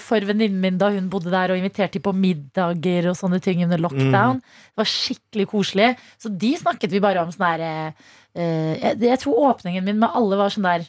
for 0.04 0.20
venninnen 0.28 0.60
min 0.62 0.78
da 0.78 0.90
hun 0.94 1.10
bodde 1.10 1.32
der, 1.34 1.52
og 1.54 1.58
inviterte 1.60 1.98
de 1.98 2.04
på 2.06 2.14
middager 2.14 3.08
og 3.12 3.16
sånne 3.18 3.40
ting 3.42 3.64
under 3.66 3.82
lockdown. 3.82 4.40
Det 4.44 4.82
var 4.82 4.90
skikkelig 4.92 5.48
koselig. 5.52 5.92
Så 6.22 6.30
de 6.30 6.52
snakket 6.60 6.92
vi 6.94 7.02
bare 7.04 7.24
om 7.24 7.32
sånn 7.34 7.46
der 7.48 7.64
eh, 7.66 8.10
eh, 8.36 8.74
jeg, 8.82 9.00
jeg 9.10 9.20
tror 9.24 9.40
åpningen 9.52 9.84
min 9.88 10.00
med 10.04 10.14
alle 10.14 10.38
var 10.40 10.54
sånn 10.54 10.68
der 10.70 10.86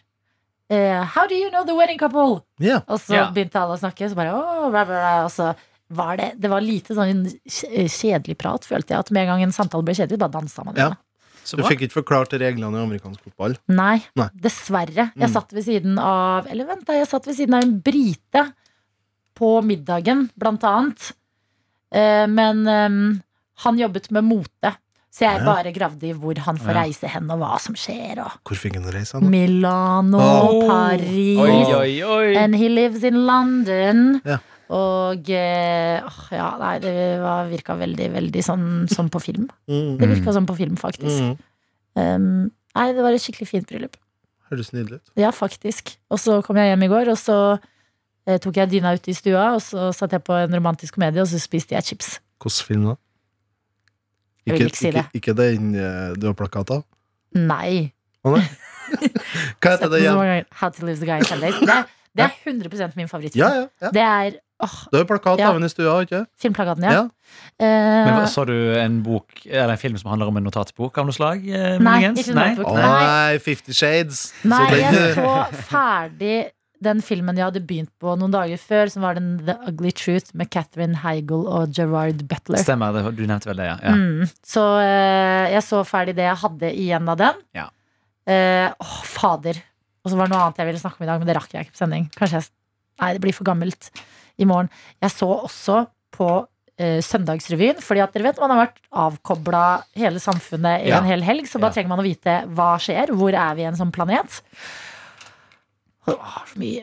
eh, 0.71 1.03
How 1.15 1.27
do 1.31 1.35
you 1.39 1.51
know 1.51 1.65
the 1.65 1.77
wedding 1.79 1.99
couple? 2.01 2.43
Yeah. 2.61 2.83
Og 2.89 3.01
så 3.01 3.15
yeah. 3.17 3.31
begynte 3.35 3.61
alle 3.61 3.79
å 3.79 3.83
snakke, 3.83 4.09
så 4.13 4.19
bare 4.19 4.35
oh, 4.37 4.69
blah, 4.71 4.85
blah, 4.85 4.99
blah, 5.01 5.23
Og 5.27 5.33
så 5.33 5.53
var 5.93 6.17
det 6.17 6.31
Det 6.41 6.49
var 6.49 6.65
lite 6.65 6.95
sånn 6.97 7.27
kjedelig 7.49 8.37
prat, 8.41 8.65
følte 8.69 8.95
jeg. 8.95 9.07
At 9.07 9.11
med 9.13 9.27
en 9.27 9.35
gang 9.35 9.43
en 9.49 9.57
samtale 9.57 9.85
ble 9.85 9.97
kjedelig, 9.99 10.21
bare 10.23 10.37
dansa 10.39 10.65
man. 10.65 10.79
Ja. 10.81 10.93
Så 11.43 11.59
Du 11.59 11.65
fikk 11.67 11.83
ikke 11.89 11.99
forklart 12.01 12.33
reglene 12.39 12.79
i 12.79 12.85
amerikansk 12.87 13.25
fotball. 13.27 13.57
Nei, 13.69 13.99
Nei. 14.17 14.29
dessverre. 14.45 15.09
Jeg 15.17 15.27
Mm. 15.29 15.33
satt 15.35 15.51
ved 15.53 15.65
siden 15.67 15.99
av 15.99 16.47
Eller 16.47 16.65
vent, 16.69 16.85
da. 16.87 16.93
Jeg 16.95 17.09
satt 17.11 17.27
ved 17.27 17.35
siden 17.37 17.55
av 17.59 17.63
en 17.67 17.81
brite 17.81 18.45
på 19.39 19.57
middagen, 19.67 20.29
blant 20.39 20.65
annet. 20.69 21.11
Eh, 21.95 22.27
men 22.31 22.65
eh, 22.69 22.97
han 23.65 23.83
jobbet 23.83 24.11
med 24.15 24.29
mote. 24.29 24.77
Så 25.13 25.27
jeg 25.27 25.43
bare 25.45 25.75
gravde 25.77 26.07
i 26.09 26.15
hvor 26.17 26.39
han 26.41 26.57
får 26.57 26.73
reise 26.73 27.09
hen, 27.13 27.27
og 27.35 27.43
hva 27.43 27.59
som 27.61 27.75
skjer. 27.77 28.23
Og 28.23 28.49
Hvor 28.49 28.57
fikk 28.57 28.79
han 28.79 28.87
reise 28.95 29.19
hen? 29.19 29.29
Milano, 29.29 30.23
oh. 30.23 30.63
Paris 30.65 31.43
Oi, 31.43 31.59
oi, 31.77 31.91
oi. 32.01 32.31
And 32.41 32.57
he 32.57 32.71
lives 32.73 33.05
in 33.05 33.21
London. 33.29 34.23
Ja. 34.25 34.39
Og 34.73 35.29
eh, 35.29 36.01
åh, 36.01 36.21
ja, 36.33 36.47
nei, 36.63 36.77
det 36.81 36.95
var, 37.21 37.45
virka 37.51 37.77
veldig, 37.77 38.09
veldig 38.15 38.45
sånn 38.47 38.67
som 38.89 39.11
på 39.13 39.21
film. 39.21 39.51
Mm. 39.69 39.99
Det 40.01 40.09
virka 40.15 40.33
som 40.33 40.49
på 40.49 40.57
film, 40.57 40.79
faktisk. 40.81 41.29
Mm. 41.29 41.35
Um, 42.01 42.31
nei, 42.79 42.87
det 42.97 43.05
var 43.05 43.13
et 43.13 43.21
skikkelig 43.21 43.51
fint 43.51 43.69
bryllup. 43.69 44.01
Høres 44.49 44.73
nydelig 44.73 45.03
ut. 45.03 45.13
Ja, 45.21 45.29
faktisk. 45.37 45.93
Og 46.09 46.25
så 46.25 46.39
kom 46.47 46.57
jeg 46.57 46.73
hjem 46.73 46.87
i 46.89 46.91
går, 46.93 47.13
og 47.13 47.21
så 47.21 47.37
tok 48.43 48.57
jeg 48.57 48.71
dyna 48.71 48.93
ut 48.95 49.09
i 49.09 49.15
stua, 49.15 49.55
og 49.57 49.63
så 49.65 49.89
satt 49.97 50.13
jeg 50.13 50.23
på 50.23 50.37
en 50.45 50.55
romantisk 50.55 50.95
komedie, 50.95 51.21
og 51.23 51.29
så 51.29 51.41
spiste 51.43 51.75
jeg 51.75 51.85
chips. 51.85 52.21
Hvilken 52.43 52.67
film 52.67 52.85
da? 52.93 52.95
Jeg 54.47 54.59
vil 54.59 54.67
ikke 54.67 54.77
si 54.79 54.91
det. 54.91 55.05
Ikke, 55.15 55.33
ikke 55.33 55.35
den 55.39 55.75
eh, 55.79 56.15
du 56.19 56.27
har 56.27 56.35
plakat 56.39 56.71
av? 56.75 56.85
Nei. 57.39 57.93
Å 58.27 58.33
nei? 58.37 58.45
Hva 59.63 59.75
heter 59.77 59.91
det 59.93 60.01
igjen? 60.03 60.47
How 60.59 60.71
to 60.75 60.87
lose 60.87 61.01
the 61.01 61.07
Guy 61.07 61.19
in 61.23 61.25
Ten 61.29 61.41
Days. 61.43 61.59
Det 61.63 61.71
er, 61.71 61.85
det 62.19 62.25
er 62.27 62.33
100 62.51 62.97
min 62.99 63.09
favorittfilm. 63.11 63.43
Ja, 63.43 63.51
ja, 63.63 63.69
ja. 63.87 63.91
Det 63.95 64.03
er 64.03 64.39
åh, 64.63 64.75
Du 64.91 64.97
har 64.99 65.05
jo 65.05 65.09
plakat 65.13 65.39
Ja. 65.43 65.49
av 65.53 65.59
den 65.61 65.65
i 65.67 65.71
stua, 65.73 65.95
ikke? 66.05 66.25
filmplakaten, 66.43 66.85
ja. 66.87 66.93
Ja. 66.93 67.05
Eh, 67.63 68.05
Men 68.07 68.13
hva- 68.19 68.27
Så 68.29 68.45
du 68.47 68.53
en 68.77 68.99
bok 69.03 69.47
Eller 69.47 69.73
en 69.73 69.79
film 69.81 69.97
som 69.99 70.11
handler 70.11 70.29
om 70.29 70.37
en 70.37 70.45
notatbok 70.45 70.99
av 70.99 71.07
noe 71.09 71.15
slag? 71.17 71.47
eh, 71.49 71.79
Nei, 71.79 72.01
ikke 72.11 72.35
Nei? 72.35 72.49
Nei. 72.59 72.75
nei, 72.83 73.39
Fifty 73.39 73.73
Shades. 73.73 74.33
Nei, 74.45 74.59
Så 74.59 74.75
den- 74.75 74.93
jeg 74.93 75.15
så 75.15 75.65
ferdig 75.71 76.51
den 76.85 77.03
filmen 77.05 77.39
jeg 77.39 77.47
hadde 77.49 77.63
begynt 77.67 77.91
på 78.03 78.15
noen 78.19 78.33
dager 78.35 78.61
før, 78.61 78.91
som 78.93 79.05
var 79.07 79.19
den 79.19 79.35
The 79.47 79.55
Ugly 79.71 79.93
Truth 79.97 80.35
med 80.39 80.51
Catherine 80.53 80.99
Heigl 81.03 81.47
og 81.47 81.73
Gerard 81.77 82.25
Butler. 82.31 82.63
Stemmer, 82.63 82.95
det, 82.97 83.05
du 83.19 83.23
nevnte 83.29 83.51
vel 83.51 83.61
det, 83.63 83.69
ja. 83.71 83.77
ja. 83.87 83.95
Mm. 83.97 84.31
Så 84.47 84.65
eh, 84.83 85.53
jeg 85.55 85.65
så 85.67 85.83
ferdig 85.89 86.17
det 86.19 86.27
jeg 86.29 86.41
hadde 86.43 86.73
igjen 86.85 87.13
av 87.13 87.21
den. 87.23 87.43
Ja. 87.59 87.69
Eh, 88.29 88.69
åh, 88.83 88.99
fader. 89.09 89.59
Og 90.03 90.11
så 90.11 90.19
var 90.19 90.27
det 90.29 90.35
noe 90.35 90.45
annet 90.47 90.61
jeg 90.63 90.71
ville 90.73 90.83
snakke 90.83 91.01
om 91.01 91.07
i 91.07 91.11
dag, 91.13 91.23
men 91.23 91.31
det 91.31 91.39
rakk 91.39 91.55
jeg 91.55 91.67
ikke 91.67 91.77
på 91.77 91.83
sending. 91.85 92.09
Kanskje 92.19 92.41
jeg 92.41 92.51
Nei, 93.01 93.15
det 93.17 93.23
blir 93.25 93.35
for 93.35 93.49
gammelt 93.49 93.89
i 94.39 94.47
morgen. 94.47 94.69
Jeg 95.03 95.11
så 95.15 95.27
også 95.33 95.79
på 96.15 96.27
eh, 96.77 97.01
Søndagsrevyen, 97.03 97.81
fordi 97.83 98.03
at 98.05 98.13
dere 98.15 98.29
vet 98.29 98.41
man 98.43 98.53
har 98.53 98.61
vært 98.67 98.81
avkobla 99.05 99.63
hele 99.99 100.21
samfunnet 100.23 100.85
i 100.85 100.93
Ja. 100.93 101.01
en 101.01 101.09
hel 101.09 101.25
helg, 101.25 101.49
så 101.51 101.59
da 101.59 101.71
trenger 101.73 101.91
man 101.95 102.03
å 102.03 102.07
vite 102.07 102.43
hva 102.53 102.75
skjer, 102.79 103.11
hvor 103.17 103.33
er 103.35 103.57
vi 103.59 103.65
i 103.65 103.69
en 103.71 103.79
sånn 103.81 103.91
planet. 103.95 104.43
Det 106.07 106.15
var 106.19 106.47
så 106.51 106.59
mye, 106.59 106.83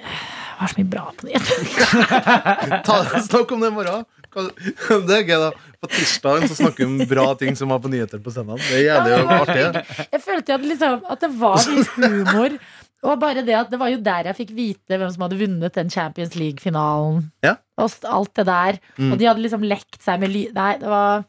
var 0.60 0.72
så 0.72 0.80
mye 0.80 0.90
bra 0.94 1.06
på 1.18 1.28
nyhetene. 1.28 3.24
Snakk 3.30 3.52
om 3.52 3.64
det 3.66 3.72
i 3.72 3.76
morgen. 3.76 4.06
Det 4.30 5.16
er 5.18 5.26
gøy, 5.28 5.40
da. 5.42 5.50
På 5.80 5.90
tirsdagen 5.92 6.48
så 6.48 6.56
snakker 6.60 6.86
vi 6.86 6.88
om 6.88 7.10
bra 7.10 7.26
ting 7.40 7.56
som 7.60 7.72
var 7.74 7.82
på 7.84 7.92
nyheter 7.92 8.22
på 8.24 8.32
søndag. 8.32 8.62
Det 8.64 8.78
er 8.78 8.86
jævlig 8.86 9.36
artig. 9.36 9.64
Jeg 10.12 10.22
følte 10.24 10.56
at, 10.56 10.68
liksom, 10.72 11.02
at 11.10 11.24
det 11.24 11.32
var 11.40 11.66
litt 11.68 11.98
humor. 12.00 12.56
Og 13.00 13.20
bare 13.20 13.44
det 13.48 13.56
at 13.56 13.70
det 13.72 13.80
var 13.80 13.92
jo 13.94 14.00
der 14.04 14.28
jeg 14.28 14.36
fikk 14.42 14.50
vite 14.58 15.00
hvem 15.00 15.12
som 15.14 15.24
hadde 15.24 15.40
vunnet 15.40 15.76
den 15.76 15.92
Champions 15.92 16.36
League-finalen. 16.36 17.30
Ja. 17.46 17.56
Og 17.80 17.96
alt 18.12 18.34
det 18.36 18.46
der. 18.50 18.80
Mm. 19.00 19.14
Og 19.14 19.22
de 19.22 19.30
hadde 19.30 19.44
liksom 19.46 19.64
lekt 19.68 20.02
seg 20.04 20.20
med 20.24 20.34
ly... 20.36 20.46
Nei, 20.56 20.74
det 20.82 20.92
var 20.92 21.24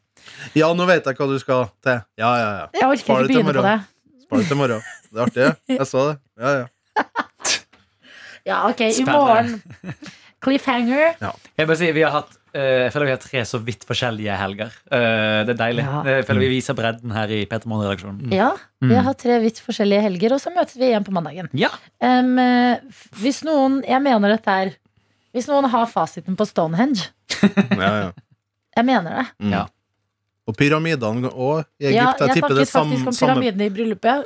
Ja, 0.59 0.73
nå 0.77 0.87
vet 0.91 1.07
jeg 1.07 1.19
hva 1.19 1.31
du 1.31 1.39
skal 1.43 1.69
til. 1.87 2.03
Ja, 2.19 2.33
ja, 2.43 2.51
ja. 2.63 2.67
Jeg 2.75 2.89
orker 2.89 3.05
Spar 3.07 3.23
ikke 3.23 3.35
begynne 3.35 3.55
på 3.55 3.67
det. 3.67 3.79
Spar 4.27 4.43
det 4.43 4.51
til 4.51 4.61
morgen. 4.63 4.91
Det 5.11 5.19
er 5.19 5.27
artig. 5.29 5.51
Jeg 5.79 5.91
så 5.91 6.07
det. 6.11 6.17
Ja, 6.43 6.57
ja. 6.63 7.27
Ja, 8.47 8.63
ok, 8.71 8.81
i 8.81 8.93
Spennende. 8.93 9.61
morgen. 9.61 9.97
Cliffhanger. 10.41 11.17
Jeg, 11.21 11.67
bare 11.69 11.77
sier, 11.77 11.93
vi 11.93 12.01
har 12.07 12.15
hatt, 12.15 12.31
eh, 12.57 12.87
jeg 12.87 12.93
føler 12.95 13.11
vi 13.11 13.13
har 13.13 13.21
tre 13.21 13.43
så 13.45 13.59
vidt 13.61 13.83
forskjellige 13.85 14.37
helger. 14.41 14.71
Eh, 14.89 15.41
det 15.45 15.53
er 15.53 15.59
deilig. 15.61 15.85
Ja. 15.85 16.01
Jeg 16.17 16.25
føler 16.29 16.41
Vi 16.47 16.49
viser 16.55 16.77
bredden 16.79 17.13
her 17.13 17.29
i 17.37 17.43
Peter 17.51 17.69
Morgen-redaksjonen. 17.69 18.33
Ja, 18.33 18.53
vi 18.81 18.89
Mm. 18.89 18.95
har 18.97 19.03
hatt 19.11 19.19
tre 19.21 19.37
vidt 19.43 19.61
forskjellige 19.61 20.01
helger, 20.07 20.33
og 20.33 20.41
så 20.41 20.55
møtes 20.55 20.77
vi 20.81 20.89
igjen 20.89 21.05
på 21.05 21.13
mandagen. 21.13 21.51
Ja. 21.53 21.69
Eh, 22.01 22.81
hvis 23.21 23.43
noen 23.45 23.83
Jeg 23.85 24.01
mener 24.03 24.29
dette 24.37 24.49
er 24.51 24.73
Hvis 25.35 25.47
noen 25.47 25.69
har 25.71 25.87
fasiten 25.87 26.35
på 26.37 26.47
Stonehenge 26.49 27.11
ja, 27.77 27.91
ja. 28.09 28.13
Jeg 28.77 28.85
mener 28.85 29.11
det. 29.21 29.27
Mm. 29.45 29.53
Ja. 29.53 29.67
Og 30.49 30.57
pyramidene 30.57 31.29
òg 31.31 31.65
i 31.79 31.91
Ja, 31.93 32.11
Egypt. 32.11 32.21
jeg 32.21 32.29
jeg 32.29 32.35
tipper 32.41 32.55
det 32.57 32.69
snakket 32.69 32.73
samme. 32.73 32.91
faktisk 32.91 33.07
om 33.07 33.13
samme 33.13 33.35
pyramidene 33.35 33.65
i 33.67 33.71
bryllupet. 33.71 34.25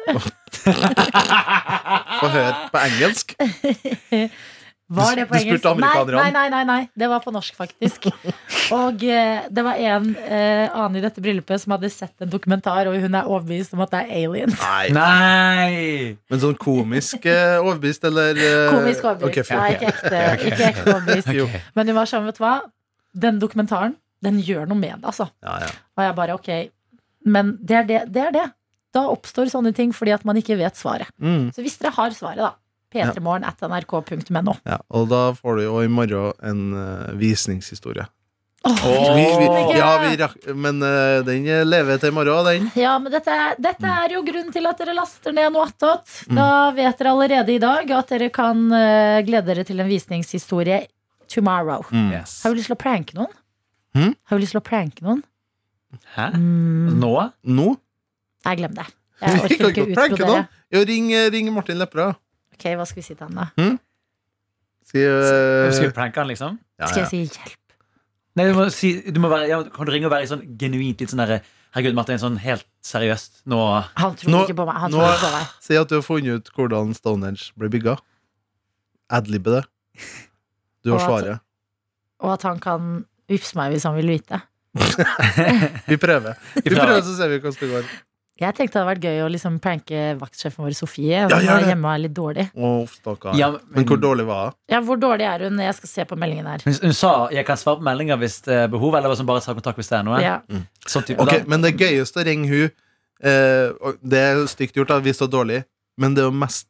Få 2.20 2.28
høre 2.32 2.54
på 2.72 2.78
engelsk. 2.88 3.34
Var 4.94 5.14
det 5.16 5.24
på 5.26 5.34
du 5.34 5.40
spurte 5.40 5.48
engelsk? 5.48 5.66
Amerikanerne. 5.70 6.20
nei, 6.20 6.30
nei, 6.30 6.48
nei, 6.52 6.64
nei. 6.68 6.88
Det 7.00 7.06
var 7.08 7.22
på 7.24 7.32
norsk, 7.32 7.54
faktisk. 7.56 8.04
Og 8.78 9.00
eh, 9.08 9.46
det 9.50 9.64
var 9.64 9.80
en 9.80 10.10
eh, 10.20 10.68
annen 10.76 10.98
i 11.00 11.02
dette 11.02 11.22
bryllupet 11.24 11.62
som 11.62 11.72
hadde 11.74 11.88
sett 11.90 12.12
en 12.22 12.28
dokumentar, 12.30 12.86
og 12.90 12.98
hun 13.00 13.16
er 13.16 13.24
overbevist 13.30 13.72
om 13.74 13.80
at 13.86 13.94
det 13.94 14.02
er 14.04 14.12
aliens. 14.28 14.60
Nei. 14.60 14.92
Nei! 14.92 16.16
Men 16.30 16.42
sånn 16.44 16.56
komisk 16.60 17.24
eh, 17.26 17.56
overbevist, 17.64 18.04
eller 18.10 18.36
eh, 18.36 18.68
Komisk 18.76 19.08
overbevist. 19.08 19.32
Okay, 19.32 19.48
fint. 19.48 19.60
Nei, 19.60 19.72
ikke 19.72 19.90
ekte, 19.94 20.22
ikke 20.52 20.68
ekte 20.70 20.86
overbevist. 20.98 21.32
Okay. 21.48 21.64
Men 21.80 21.90
hun 21.90 21.98
var 22.02 22.12
sånn, 22.12 22.28
vet 22.28 22.38
du 22.38 22.44
hva? 22.44 22.54
Den 23.24 23.40
dokumentaren, 23.42 23.96
den 24.24 24.40
gjør 24.40 24.68
noe 24.70 24.78
med 24.78 25.00
det, 25.00 25.10
altså. 25.12 25.28
Ja, 25.44 25.58
ja. 25.64 25.70
Og 25.98 26.04
jeg 26.06 26.16
bare, 26.18 26.36
ok. 26.38 26.50
Men 27.24 27.56
det 27.60 27.80
er 27.82 27.88
det. 27.88 28.02
det 28.14 28.26
er 28.28 28.34
det. 28.34 28.48
Da 28.94 29.08
oppstår 29.10 29.50
sånne 29.50 29.74
ting 29.74 29.94
fordi 29.96 30.14
at 30.14 30.24
man 30.28 30.38
ikke 30.38 30.58
vet 30.60 30.78
svaret. 30.78 31.10
Mm. 31.18 31.50
Så 31.54 31.64
hvis 31.64 31.78
dere 31.80 31.94
har 31.96 32.14
svaret, 32.14 32.42
da. 32.44 32.52
p3morgen 32.94 33.46
at 33.48 33.64
nrk.no. 33.66 34.58
ja. 34.62 34.78
Og 34.94 35.08
da 35.10 35.24
får 35.34 35.58
du 35.58 35.64
jo 35.66 35.80
i 35.82 35.90
morgen 35.90 36.30
en 36.46 36.60
uh, 36.76 37.16
visningshistorie. 37.18 38.06
Åh, 38.64 38.84
Vi, 39.16 39.24
vi, 39.38 39.78
ja, 39.78 39.90
vi 40.00 40.54
men 40.54 40.78
uh, 40.80 41.20
den 41.26 41.44
lever 41.68 41.98
til 42.00 42.08
i 42.08 42.16
morgen, 42.16 42.46
den. 42.46 42.70
Ja, 42.80 42.94
men 43.02 43.12
dette 43.12 43.34
dette 43.60 43.90
er 43.90 44.14
jo 44.14 44.22
grunnen 44.24 44.54
til 44.54 44.70
at 44.70 44.80
dere 44.80 44.94
laster 44.96 45.34
ned 45.36 45.52
noe 45.52 45.66
attåt. 45.68 46.06
Mm. 46.30 46.38
Da 46.38 46.48
vet 46.78 47.02
dere 47.02 47.12
allerede 47.12 47.52
i 47.52 47.60
dag 47.60 47.90
at 47.98 48.14
dere 48.14 48.30
kan 48.32 48.64
uh, 48.72 49.20
glede 49.26 49.50
dere 49.50 49.66
til 49.68 49.82
en 49.84 49.90
visningshistorie 49.90 50.84
tomorrow. 51.28 51.84
Mm. 51.90 52.12
Yes. 52.14 52.38
Har 52.44 52.54
du 52.54 52.62
lyst 52.62 52.70
til 52.70 52.78
å 52.78 52.80
pranke 52.80 53.18
noen? 53.18 53.32
Hm? 53.94 54.14
Har 54.26 54.36
du 54.38 54.42
lyst 54.42 54.54
til 54.56 54.60
å 54.60 54.66
pranke 54.66 55.04
noen? 55.06 55.22
Hæ? 56.16 56.28
Mm. 56.34 56.94
Nå? 56.98 57.12
Nå? 57.46 57.66
Nei, 58.44 58.54
glem 58.58 58.74
det. 58.76 58.86
Jeg 59.24 59.40
orker 59.40 59.54
ikke 59.54 59.68
ikke 59.70 59.94
pranke 59.94 60.16
utbrodere. 60.18 60.30
noen. 60.44 60.62
Jo, 60.74 60.84
ring, 60.90 61.10
eh, 61.14 61.28
ring 61.32 61.50
Martin 61.54 61.78
Lepperød. 61.80 62.16
Ok, 62.56 62.64
hva 62.78 62.86
skal 62.86 63.00
vi 63.02 63.06
si 63.06 63.14
til 63.14 63.26
han, 63.28 63.34
da? 63.38 63.68
Si 64.84 65.00
uh... 65.00 65.70
Skal 65.72 65.88
vi 65.88 65.94
pranke 65.96 66.20
han, 66.20 66.28
liksom? 66.30 66.58
ja, 66.80 66.88
Skal 66.90 67.04
jeg 67.04 67.10
si 67.12 67.20
hjelp? 67.38 67.60
Nei, 68.34 68.48
du 68.50 68.56
må 68.58 68.64
si, 68.74 68.90
du 69.14 69.20
må 69.22 69.30
være, 69.30 69.46
ja, 69.52 69.60
kan 69.74 69.86
du 69.86 69.92
ringe 69.94 70.08
og 70.10 70.12
være 70.14 70.26
sånn 70.26 70.42
genuint 70.58 70.98
litt 71.02 71.12
sånn 71.12 71.22
derre 71.22 71.40
Herregud, 71.74 71.96
Martin, 71.98 72.18
sånn 72.22 72.36
helt 72.38 72.62
seriøst. 72.86 73.40
Nå 73.50 73.58
Han 73.98 74.12
tror 74.18 74.30
Nå- 74.30 74.42
ikke 74.46 74.54
på 74.60 74.66
meg. 74.68 74.76
Han 74.84 74.92
nå- 74.94 75.00
på 75.18 75.30
meg. 75.32 75.48
Si 75.62 75.74
at 75.78 75.88
du 75.90 75.96
har 75.96 76.04
funnet 76.06 76.36
ut 76.44 76.50
hvordan 76.54 76.92
Stonehenge 76.94 77.48
ble 77.58 77.66
bygga. 77.72 77.96
Adlibbe 79.10 79.56
det. 79.56 79.62
Du 80.86 80.92
har 80.92 81.00
Og 81.00 81.02
at- 81.02 81.08
svaret. 81.08 81.40
Og 82.22 82.30
at 82.36 82.46
han 82.46 82.60
kan 82.62 82.92
vippse 83.30 83.56
meg 83.58 83.72
hvis 83.74 83.86
han 83.88 83.96
vil 83.98 84.10
vite. 84.16 84.40
Vi 85.90 85.96
prøver. 86.02 86.34
Vi 86.58 86.70
prøver. 86.74 87.00
så 87.06 87.14
ser 87.16 87.30
vi 87.30 87.38
hvordan 87.38 87.60
det 87.60 87.70
går. 87.76 87.94
Jeg 88.34 88.54
tenkte 88.58 88.74
det 88.74 88.80
hadde 88.80 88.88
vært 88.88 89.04
gøy 89.06 89.18
å 89.22 89.26
liksom 89.30 89.58
pranke 89.62 89.98
vaktsjefen 90.18 90.64
vår 90.66 90.74
Sofie. 90.74 91.20
Ja, 91.22 91.36
ja, 91.38 91.58
er 91.60 91.68
hjemme 91.68 91.92
er 91.94 92.00
litt 92.02 92.14
dårlig. 92.16 92.48
Oh. 92.58 92.82
Ja, 93.38 93.52
Men 93.70 93.86
hvor 93.86 94.00
dårlig 94.02 94.24
var 94.26 94.48
hun? 94.48 94.56
Ja, 94.72 94.80
Hvor 94.82 94.98
dårlig 94.98 95.28
er 95.30 95.44
hun? 95.46 95.60
Jeg 95.62 95.76
skal 95.78 95.92
se 95.92 96.06
på 96.10 96.18
meldingen 96.18 96.48
her. 96.50 96.64
Hun, 96.66 96.74
hun 96.82 96.96
sa 96.98 97.12
jeg 97.30 97.46
kan 97.46 97.60
svare 97.60 97.78
på 97.78 97.86
meldinger 97.86 98.18
hvis 98.18 98.40
det 98.48 98.56
er 98.64 98.72
behov, 98.72 98.96
eller 98.98 99.14
som 99.14 99.28
bare 99.30 99.44
ta 99.44 99.54
kontakt 99.54 99.78
hvis 99.78 99.92
det 99.92 100.00
er 100.00 100.08
noe. 100.08 100.18
Ja. 100.24 100.40
Sånn 100.82 101.06
type, 101.06 101.22
Ok, 101.22 101.46
Men 101.46 101.62
det 101.62 101.76
gøyeste 101.78 102.24
å 102.24 102.26
ringe 102.26 102.50
hun 102.50 102.66
eh, 103.22 103.94
Det 104.02 104.24
er 104.26 104.42
stygt 104.50 104.74
gjort 104.82 104.90
da, 104.90 104.98
hvis 105.06 105.22
det 105.22 105.28
er 105.28 105.34
dårlig, 105.36 105.60
men 106.02 106.18
det 106.18 106.24
er 106.24 106.32
jo 106.32 106.34
mest 106.42 106.66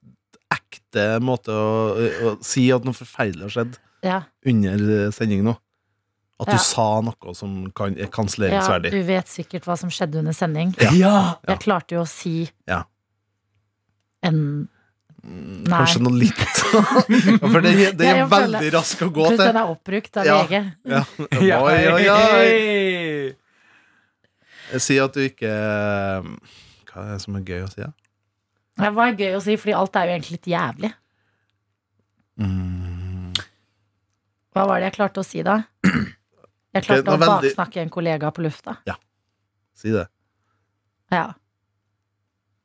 ekte 0.53 1.09
måte 1.25 1.49
å, 1.57 1.97
å 2.29 2.37
si 2.45 2.67
at 2.77 2.85
noe 2.85 2.93
forferdelig 3.01 3.49
har 3.49 3.57
skjedd 3.57 3.81
Ja. 4.05 4.21
under 4.45 5.09
sending 5.17 5.41
nå. 5.49 5.57
At 6.41 6.49
Ja. 6.49 6.53
du 6.57 6.59
sa 6.59 7.01
noe 7.01 7.35
som 7.39 7.71
kan, 7.71 7.95
er 7.95 8.09
ja, 8.51 8.79
du 8.91 9.03
vet 9.07 9.27
sikkert 9.31 9.65
hva 9.69 9.77
som 9.79 9.89
skjedde 9.89 10.19
under 10.19 10.33
sending. 10.35 10.75
Ja. 10.81 10.91
Ja. 10.91 11.13
Ja. 11.47 11.55
Jeg 11.55 11.61
klarte 11.61 11.95
jo 11.95 12.03
å 12.03 12.09
si 12.09 12.51
Ja. 12.69 12.85
en 14.23 14.69
Nei. 15.27 15.79
Kanskje 15.79 16.03
noe 16.05 16.19
litt. 16.21 16.37
For 17.53 17.61
det, 17.65 17.95
det 17.97 18.09
er 18.11 18.27
veldig 18.29 18.73
rask 18.75 19.01
å 19.01 19.09
gå 19.09 19.23
Pluss 19.25 19.39
til. 19.39 19.47
den 19.47 19.57
er 19.57 19.71
oppbrukt 19.73 20.17
av 20.21 20.27
Ja. 20.27 20.43
VG. 20.45 20.59
Ja. 20.85 21.05
Ja, 21.49 21.61
Oi, 21.65 21.79
oi, 21.89 22.09
oi. 22.13 23.37
Jeg 24.75 24.81
sier 24.85 25.05
at 25.07 25.15
du 25.17 25.21
ikke 25.25 25.49
Hva 25.49 27.07
er 27.07 27.15
det 27.15 27.23
som 27.25 27.37
er 27.39 27.41
gøy 27.47 27.63
å 27.65 27.71
si? 27.73 27.81
da? 27.81 27.93
Det 28.85 28.91
var 28.99 29.15
gøy 29.17 29.33
å 29.39 29.41
si, 29.41 29.57
fordi 29.57 29.73
alt 29.79 29.97
er 29.97 30.11
jo 30.11 30.13
egentlig 30.19 30.37
litt 30.37 30.51
jævlig. 30.51 30.93
Mm. 32.43 33.33
Hva 34.55 34.67
var 34.69 34.81
det 34.83 34.91
jeg 34.91 34.97
klarte 34.99 35.23
å 35.23 35.27
si 35.27 35.43
da? 35.47 35.61
Jeg 36.75 36.83
klarte 36.89 37.03
okay, 37.05 37.15
å 37.15 37.21
veldig- 37.23 37.51
baksnakke 37.55 37.81
en 37.85 37.91
kollega 37.95 38.31
på 38.35 38.43
lufta. 38.45 38.77
Ja. 38.89 38.97
Si 39.79 39.91
det. 39.95 40.09
Ja. 41.15 41.25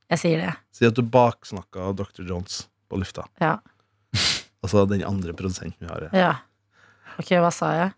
Jeg 0.10 0.20
sier 0.24 0.42
det. 0.42 0.54
Si 0.74 0.86
at 0.88 0.96
du 0.98 1.04
baksnakka 1.06 1.92
Dr. 1.98 2.24
Jones 2.26 2.64
på 2.90 2.98
lufta. 3.02 3.28
Ja. 3.42 3.58
Altså 4.60 4.82
den 4.90 5.06
andre 5.08 5.32
produsenten 5.34 5.78
vi 5.80 5.88
har. 5.88 6.10
ja. 6.12 6.20
ja. 6.20 6.32
Ok, 7.20 7.30
hva 7.40 7.48
sa 7.52 7.70
jeg? 7.78 7.94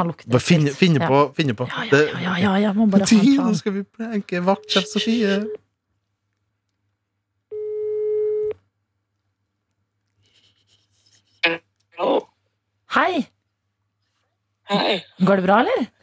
Han 0.00 0.08
lukter 0.10 0.28
Bare 0.28 0.40
finne, 0.44 0.72
finne 0.76 1.00
Ja. 1.00 1.08
på, 1.08 1.20
finne 1.36 1.54
på. 1.56 1.64
Ja, 1.68 1.84
ja, 1.88 2.20
ja, 2.20 2.34
ja, 2.42 2.52
ja, 2.66 2.72
må 2.76 2.86
bare 2.92 3.06
ha 3.08 3.16
en 3.16 3.24
plan. 3.36 3.48
nå 3.48 3.56
skal 3.56 3.72
vi 3.78 3.82
pranke 3.84 4.40
vaktsjef 4.44 4.84
Sofie. 4.90 5.38
Hei! 12.94 13.26
Hei. 14.72 15.00
Går 15.26 15.40
det 15.42 15.48
bra, 15.48 15.60
eller? 15.64 15.90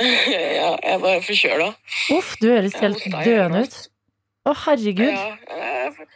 Ja, 0.00 0.70
jeg 0.80 1.00
bare 1.02 1.20
forkjøla. 1.20 1.66
Uff, 2.14 2.36
du 2.40 2.46
høres 2.48 2.76
helt 2.80 3.02
døende 3.12 3.66
ut. 3.66 3.74
Å, 4.48 4.54
herregud. 4.62 5.10
Ja, 5.12 5.34
jeg, 5.52 6.06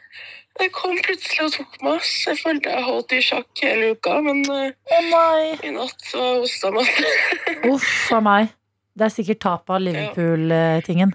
det 0.61 0.69
kom 0.73 0.95
plutselig 1.05 1.49
og 1.49 1.53
tok 1.57 1.75
meg. 1.83 1.99
ass. 1.99 2.13
Jeg 2.31 2.39
følte 2.41 2.73
jeg 2.73 2.87
holdt 2.87 3.13
i 3.13 3.21
sjakk 3.27 3.65
hele 3.65 3.91
uka, 3.97 4.15
men 4.25 4.45
oh, 4.49 5.43
i 5.59 5.73
natt 5.75 6.07
så 6.07 6.23
hosta 6.39 6.71
masse. 6.73 7.11
Uff 7.75 8.15
a 8.15 8.23
meg. 8.25 8.55
Det 8.95 9.09
er 9.09 9.13
sikkert 9.13 9.43
tapet 9.43 9.75
av 9.75 9.83
Liverpool-tingen. 9.83 11.13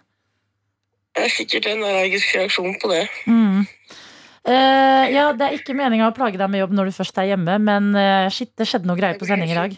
Det 1.16 1.24
er 1.26 1.32
sikkert 1.32 1.70
en 1.72 1.86
allergisk 1.88 2.36
reaksjon 2.36 2.76
på 2.82 2.92
det. 2.92 3.06
Mm. 3.32 3.64
Eh, 4.50 5.06
ja, 5.14 5.30
det 5.36 5.48
er 5.48 5.56
ikke 5.58 5.76
meninga 5.78 6.10
å 6.10 6.16
plage 6.16 6.40
deg 6.40 6.52
med 6.52 6.62
jobb 6.64 6.76
når 6.76 6.90
du 6.90 6.98
først 7.00 7.18
er 7.24 7.32
hjemme, 7.32 7.56
men 7.64 7.90
eh, 7.96 8.28
shit, 8.34 8.52
det 8.60 8.68
skjedde 8.68 8.90
noe 8.90 9.00
greier 9.00 9.20
på 9.20 9.28
sending 9.30 9.52
i 9.54 9.58
dag. 9.58 9.76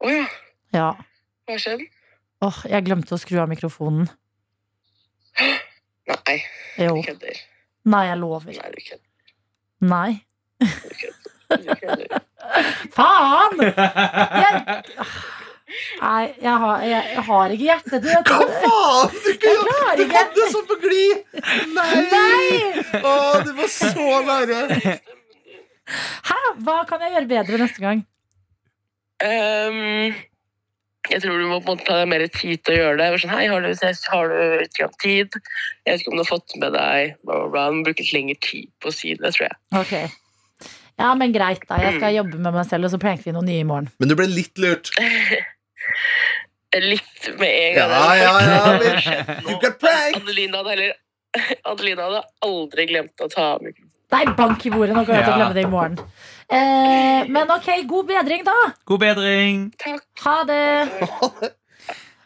Å 0.00 0.10
ja. 0.14 0.26
Ja. 0.74 0.88
Hva 1.50 1.58
skjedde? 1.60 1.86
Åh, 2.46 2.58
jeg 2.72 2.84
glemte 2.86 3.14
å 3.16 3.20
skru 3.20 3.40
av 3.42 3.50
mikrofonen. 3.50 4.06
Nei, 6.10 6.36
Jo. 6.80 6.94
du 6.96 7.02
kødder. 7.06 7.36
Nei, 7.90 8.02
jeg 8.08 8.18
lover. 8.20 8.56
Nei, 8.56 8.70
du 8.74 8.80
kødder. 8.86 9.06
Nei. 9.90 10.10
Du 11.50 11.70
kødder. 11.80 12.18
Faen! 12.96 13.60
Jeg, 13.60 14.52
nei, 16.00 16.24
jeg 16.42 16.54
har, 16.64 16.80
jeg, 16.82 17.02
jeg 17.14 17.24
har 17.28 17.52
ikke 17.54 17.66
hjerte 17.68 18.00
til 18.02 18.24
Hva 18.26 18.38
faen? 18.64 19.12
Du, 19.14 19.30
kunne, 19.44 19.76
du 20.00 20.04
hadde 20.16 20.46
sånn 20.50 20.66
på 20.70 20.76
glid! 20.82 21.20
Nei! 21.76 21.90
Nei! 22.10 22.84
Å, 23.04 23.14
du 23.46 23.52
var 23.60 23.70
så 23.70 24.08
nære. 24.26 24.96
Hæ? 26.30 26.40
Hva 26.64 26.80
kan 26.90 27.04
jeg 27.06 27.14
gjøre 27.18 27.30
bedre 27.36 27.60
neste 27.62 27.84
gang? 27.84 28.02
Ehm, 29.24 30.16
jeg 31.10 31.22
tror 31.22 31.40
du 31.40 31.48
må 31.48 31.58
på 31.60 31.72
en 31.72 31.78
måte 31.78 31.86
ta 31.88 31.98
deg 32.00 32.10
mer 32.12 32.24
tid 32.32 32.62
til 32.64 32.76
å 32.76 32.80
gjøre 32.80 32.98
det. 33.00 33.08
Sånn, 33.22 33.34
Hei, 33.34 33.46
har 33.50 33.64
du, 33.64 33.68
har 33.72 34.30
du 34.30 34.98
tid? 35.02 35.38
Jeg 35.84 35.92
vet 35.92 36.02
ikke 36.02 36.12
om 36.12 36.18
du 36.18 36.24
har 36.24 36.30
fått 36.30 36.56
med 36.60 36.74
deg 36.76 37.14
bla, 37.24 37.36
bla, 37.36 37.48
bla. 37.52 37.68
Du 37.70 37.80
bruker 37.80 37.90
bruke 37.90 38.06
litt 38.06 38.16
lengre 38.16 38.40
tid 38.46 38.70
på 38.80 38.92
å 38.92 38.96
si 38.96 39.14
det, 39.16 39.34
tror 39.36 39.48
jeg. 39.48 39.58
Okay. 39.82 40.10
Ja, 41.00 41.14
men 41.16 41.32
greit, 41.32 41.64
da. 41.68 41.80
Jeg 41.80 41.96
skal 41.96 42.16
jobbe 42.18 42.36
med 42.36 42.52
meg 42.52 42.66
selv, 42.68 42.88
og 42.88 42.92
så 42.92 43.00
pranker 43.00 43.30
vi 43.30 43.36
noe 43.36 43.46
nye 43.46 43.64
i 43.64 43.68
morgen. 43.68 43.88
Men 44.00 44.12
du 44.12 44.16
ble 44.18 44.28
litt 44.30 44.60
lurt. 44.60 44.92
Litt 46.70 47.24
med 47.40 47.50
en 47.50 47.72
gang. 47.74 47.90
ja, 47.90 48.10
ja. 48.14 48.34
ja 49.02 49.38
You 49.48 49.56
got 49.58 49.80
pranked! 49.82 50.20
Adeline 50.20 50.54
hadde 50.54 50.70
heller 50.70 50.92
Adelina 51.66 52.04
hadde 52.06 52.20
aldri 52.46 52.86
glemt 52.90 53.22
å 53.22 53.26
ta 53.30 53.54
av 53.56 53.64
mikrofonen. 53.64 53.90
Nei, 54.10 54.24
bank 54.38 54.64
i 54.66 54.70
bordet! 54.74 54.94
Nå 54.94 55.04
kommer 55.04 55.20
jeg 55.20 55.26
til 55.26 55.34
å 55.34 55.38
glemme 55.38 55.56
det 55.56 55.64
i 55.66 55.70
morgen. 55.70 55.98
Eh, 56.50 57.28
men 57.30 57.50
ok, 57.54 57.68
god 57.88 58.08
bedring, 58.10 58.44
da. 58.46 58.56
God 58.90 59.00
bedring. 59.04 59.64
Takk. 59.78 60.02
Ha 60.24 60.36
det. 60.48 61.52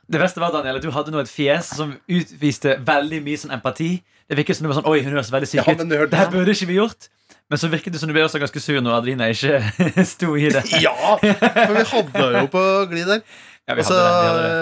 Det 0.05 0.21
beste 0.21 0.41
var 0.41 0.53
Daniel, 0.53 0.77
at 0.81 0.85
du 0.85 0.91
hadde 0.93 1.13
nå 1.13 1.21
et 1.23 1.31
fjes 1.33 1.71
som 1.79 1.95
utviste 2.09 2.79
veldig 2.85 3.21
mye 3.25 3.41
sånn 3.41 3.55
empati. 3.57 3.99
Det 4.29 4.39
virket 4.39 4.57
som 4.57 4.65
du 4.65 4.71
var 4.73 4.79
sånn 4.79 4.89
Oi, 4.89 5.03
hun 5.05 5.13
høres 5.17 5.31
veldig 5.33 5.49
syk 5.51 5.65
ut. 5.69 5.85
Ja, 5.85 6.07
Det 6.09 6.19
her 6.21 6.31
burde 6.33 6.53
ikke 6.57 6.69
vi 6.71 6.79
gjort. 6.81 7.09
Men 7.53 7.61
så 7.61 7.69
virket 7.69 7.93
det 7.93 8.01
som 8.01 8.09
du 8.09 8.15
ble 8.17 8.25
også 8.25 8.41
ganske 8.41 8.61
sur 8.63 8.81
når 8.81 8.99
Adelina 8.99 9.29
ikke 9.33 10.05
sto 10.15 10.33
i 10.41 10.49
det. 10.53 10.63
Ja, 10.81 10.95
for 11.21 11.75
vi 11.77 11.85
hadde 11.93 12.31
jo 12.39 12.47
på 12.53 12.63
glid 12.93 13.11
der. 13.11 13.21
Ja, 13.65 13.75
Og 13.81 13.87
så 13.89 13.97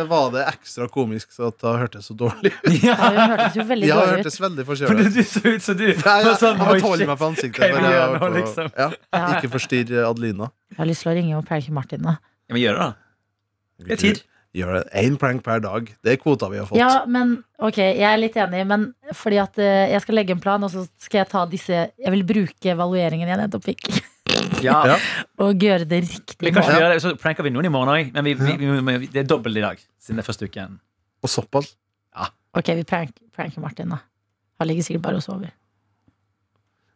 var 0.07 0.29
det 0.31 0.43
ekstra 0.47 0.87
komisk 0.93 1.33
så 1.35 1.49
at 1.51 1.57
det 1.59 1.71
hørtes 1.81 2.07
så 2.07 2.15
dårlig 2.15 2.53
ut. 2.55 2.69
Ja, 2.87 2.95
det 3.11 3.25
hørtes 3.33 3.57
jo 3.59 3.65
veldig 3.67 3.89
Ja, 3.89 3.97
det 3.97 4.03
dårlig 4.03 4.13
ut. 4.13 4.19
hørtes 4.23 4.41
veldig 4.45 4.67
forkjøla 4.69 4.95
du, 4.95 5.03
ut. 5.03 5.15
du 5.17 5.23
så 5.27 5.41
ut 5.49 5.65
som 5.67 5.79
du 5.81 5.85
ja, 5.89 5.95
sånn, 6.39 6.59
jeg 6.61 6.69
måtte 6.69 6.87
holde 6.87 7.09
meg 7.11 7.19
på 7.19 7.31
ansiktet. 7.33 7.65
Er 7.67 7.73
For 7.75 7.89
jeg, 7.97 8.19
nå, 8.23 8.29
liksom? 8.39 8.69
ja, 8.79 8.91
Ja. 9.19 9.23
ikke 9.41 9.51
forstyrr 9.57 10.05
Adelina. 10.07 10.51
Jeg 10.71 10.79
har 10.85 10.91
lyst 10.93 11.03
til 11.03 11.11
å 11.11 11.17
ringe 11.19 11.39
og 11.41 11.49
pranke 11.51 11.75
Martin. 11.75 12.05
Da. 12.07 12.15
Ja, 12.47 12.55
men 12.55 12.63
gjør 12.63 12.79
det, 12.79 12.87
da. 12.87 13.89
Det 13.89 13.97
er 13.97 14.03
tid. 14.05 14.23
Gjør 14.53 14.75
det. 14.77 14.85
Én 15.01 15.15
prank 15.19 15.43
per 15.43 15.63
dag. 15.65 15.87
Det 16.05 16.13
er 16.13 16.19
kvota 16.21 16.47
vi 16.53 16.59
har 16.61 16.67
fått. 16.69 16.77
Ja, 16.79 17.03
men 17.09 17.39
ok, 17.59 17.79
jeg 17.83 18.05
er 18.07 18.19
litt 18.21 18.35
enig, 18.37 18.63
men 18.69 18.83
fordi 19.17 19.39
at 19.41 19.57
eh, 19.59 19.87
jeg 19.97 20.03
skal 20.05 20.19
legge 20.21 20.37
en 20.37 20.43
plan, 20.45 20.63
og 20.63 20.71
så 20.71 20.85
skal 21.01 21.23
jeg 21.25 21.31
ta 21.33 21.47
disse 21.49 21.73
Jeg 21.89 22.13
vil 22.13 22.23
bruke 22.29 22.71
evalueringen 22.75 23.27
jeg 23.33 23.41
nettopp 23.41 23.65
fikk, 23.65 23.89
Ja. 24.63 24.77
Ja. 24.87 24.97
og 25.43 25.59
gjøre 25.59 25.85
det 25.85 26.03
Vi 26.05 26.07
riktig. 26.07 26.37
kan 26.55 26.63
ikke 26.63 26.79
gjøre 26.79 26.93
det, 26.95 27.03
Så 27.03 27.15
pranker 27.19 27.43
vi 27.43 27.51
noen 27.51 27.67
i 27.67 27.73
morgen 27.73 27.91
òg, 27.91 28.13
men 28.15 28.25
vi, 28.25 28.35
vi, 28.39 28.55
vi, 28.61 28.99
vi, 28.99 29.07
det 29.11 29.25
er 29.25 29.29
dobbelt 29.29 29.57
i 29.59 29.65
dag. 29.65 29.81
Siden 30.01 30.21
det 30.21 30.23
er 30.23 30.29
første 30.29 30.47
uken. 30.47 30.79
Og 31.23 31.29
såpass. 31.31 31.77
Ok, 32.55 32.69
vi 32.77 32.85
prank, 32.85 33.17
pranker 33.33 33.61
Martin, 33.65 33.89
da. 33.89 33.97
Han 34.61 34.69
ligger 34.69 34.85
sikkert 34.85 35.03
bare 35.03 35.17
og 35.17 35.23
sover. 35.25 35.49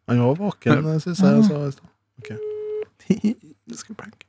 Han 0.09 0.21
var 0.21 0.35
våken, 0.39 1.01
syns 1.01 1.23
jeg. 1.25 1.45
Så, 1.49 1.63
i 1.67 2.21
ok. 2.21 2.31
Vi 3.67 3.75
skal 3.75 3.95
prank. 3.99 4.27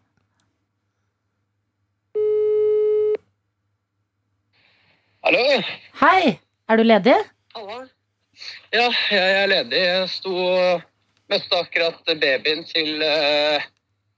Hallo? 5.23 5.43
Hei! 6.01 6.39
Er 6.69 6.79
du 6.79 6.83
ledig? 6.87 7.15
Hallo? 7.55 7.77
Ja, 8.73 8.87
jeg 9.11 9.43
er 9.43 9.47
ledig. 9.51 9.81
Jeg 9.83 10.09
sto 10.09 10.33
og 10.33 10.81
møtte 11.31 11.59
akkurat 11.59 12.11
babyen 12.21 12.63
til 12.69 13.01
eh, 13.03 13.65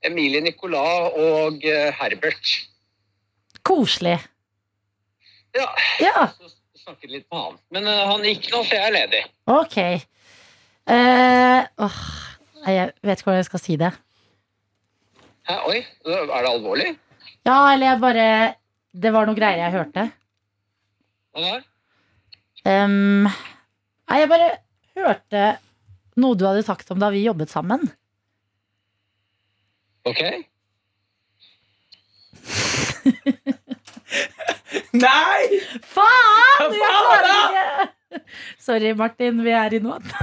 Emilie 0.06 0.40
Nicolas 0.44 1.10
og 1.18 1.64
eh, 1.66 1.90
Herbert. 1.98 2.52
Koselig. 3.66 4.18
Ja, 5.56 5.66
Ja, 6.00 6.28
så 6.30 6.52
snakket 6.84 7.10
litt 7.10 7.26
med 7.32 7.40
han. 7.42 7.58
Men 7.74 7.88
eh, 7.90 8.04
han 8.08 8.24
gikk 8.24 8.48
nå, 8.52 8.62
så 8.64 8.78
jeg 8.78 8.86
er 8.88 8.96
ledig. 8.96 9.24
ok. 9.50 9.78
Uh, 10.90 11.60
oh, 11.86 11.98
jeg 12.66 12.88
vet 13.06 13.20
ikke 13.20 13.28
hvordan 13.28 13.36
jeg 13.38 13.46
skal 13.46 13.60
si 13.62 13.74
det. 13.78 13.90
Hæ, 15.46 15.58
oi, 15.68 15.82
er 16.08 16.24
det 16.30 16.48
alvorlig? 16.50 16.88
Ja, 17.46 17.58
eller 17.72 17.86
jeg 17.92 18.00
bare 18.02 18.24
Det 18.90 19.12
var 19.14 19.28
noen 19.28 19.36
greier 19.38 19.60
jeg 19.60 19.74
hørte. 19.76 20.06
Hva 21.30 21.44
da? 21.44 21.60
Um, 22.66 23.28
nei, 23.28 24.18
jeg 24.18 24.30
bare 24.32 24.48
hørte 24.98 25.44
noe 26.20 26.36
du 26.38 26.44
hadde 26.48 26.62
sagt 26.66 26.90
om 26.92 27.00
da 27.02 27.10
vi 27.12 27.24
jobbet 27.24 27.50
sammen. 27.52 27.82
Ok. 30.08 30.20
Nei! 35.04 35.42
Faen! 35.86 36.72
Jeg 36.74 36.90
klarer 36.90 37.26
ikke! 37.30 37.90
Sorry, 38.60 38.92
Martin. 38.98 39.42
Vi 39.44 39.52
er 39.54 39.74
i 39.76 39.80
noe 39.82 39.98
annet. 39.98 40.14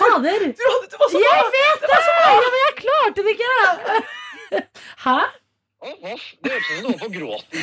Fader! 0.00 0.40
Du, 0.56 0.64
hadde, 0.64 0.88
du 0.90 0.96
var 1.00 1.08
så 1.12 1.22
Jeg 1.22 1.44
vet 1.56 1.80
det! 1.84 2.00
Så 2.06 2.12
ja, 2.20 2.32
men 2.44 2.60
jeg 2.64 2.74
klarte 2.80 3.20
det 3.26 3.32
ikke! 3.36 3.54
Hæ? 5.06 5.18
Å, 5.80 5.90
hva? 6.02 6.14
Det 6.44 6.50
hørtes 6.52 6.70
ut 6.70 6.76
som 6.76 6.82
noen 6.86 6.98
på 7.00 7.08
gråten. 7.16 7.58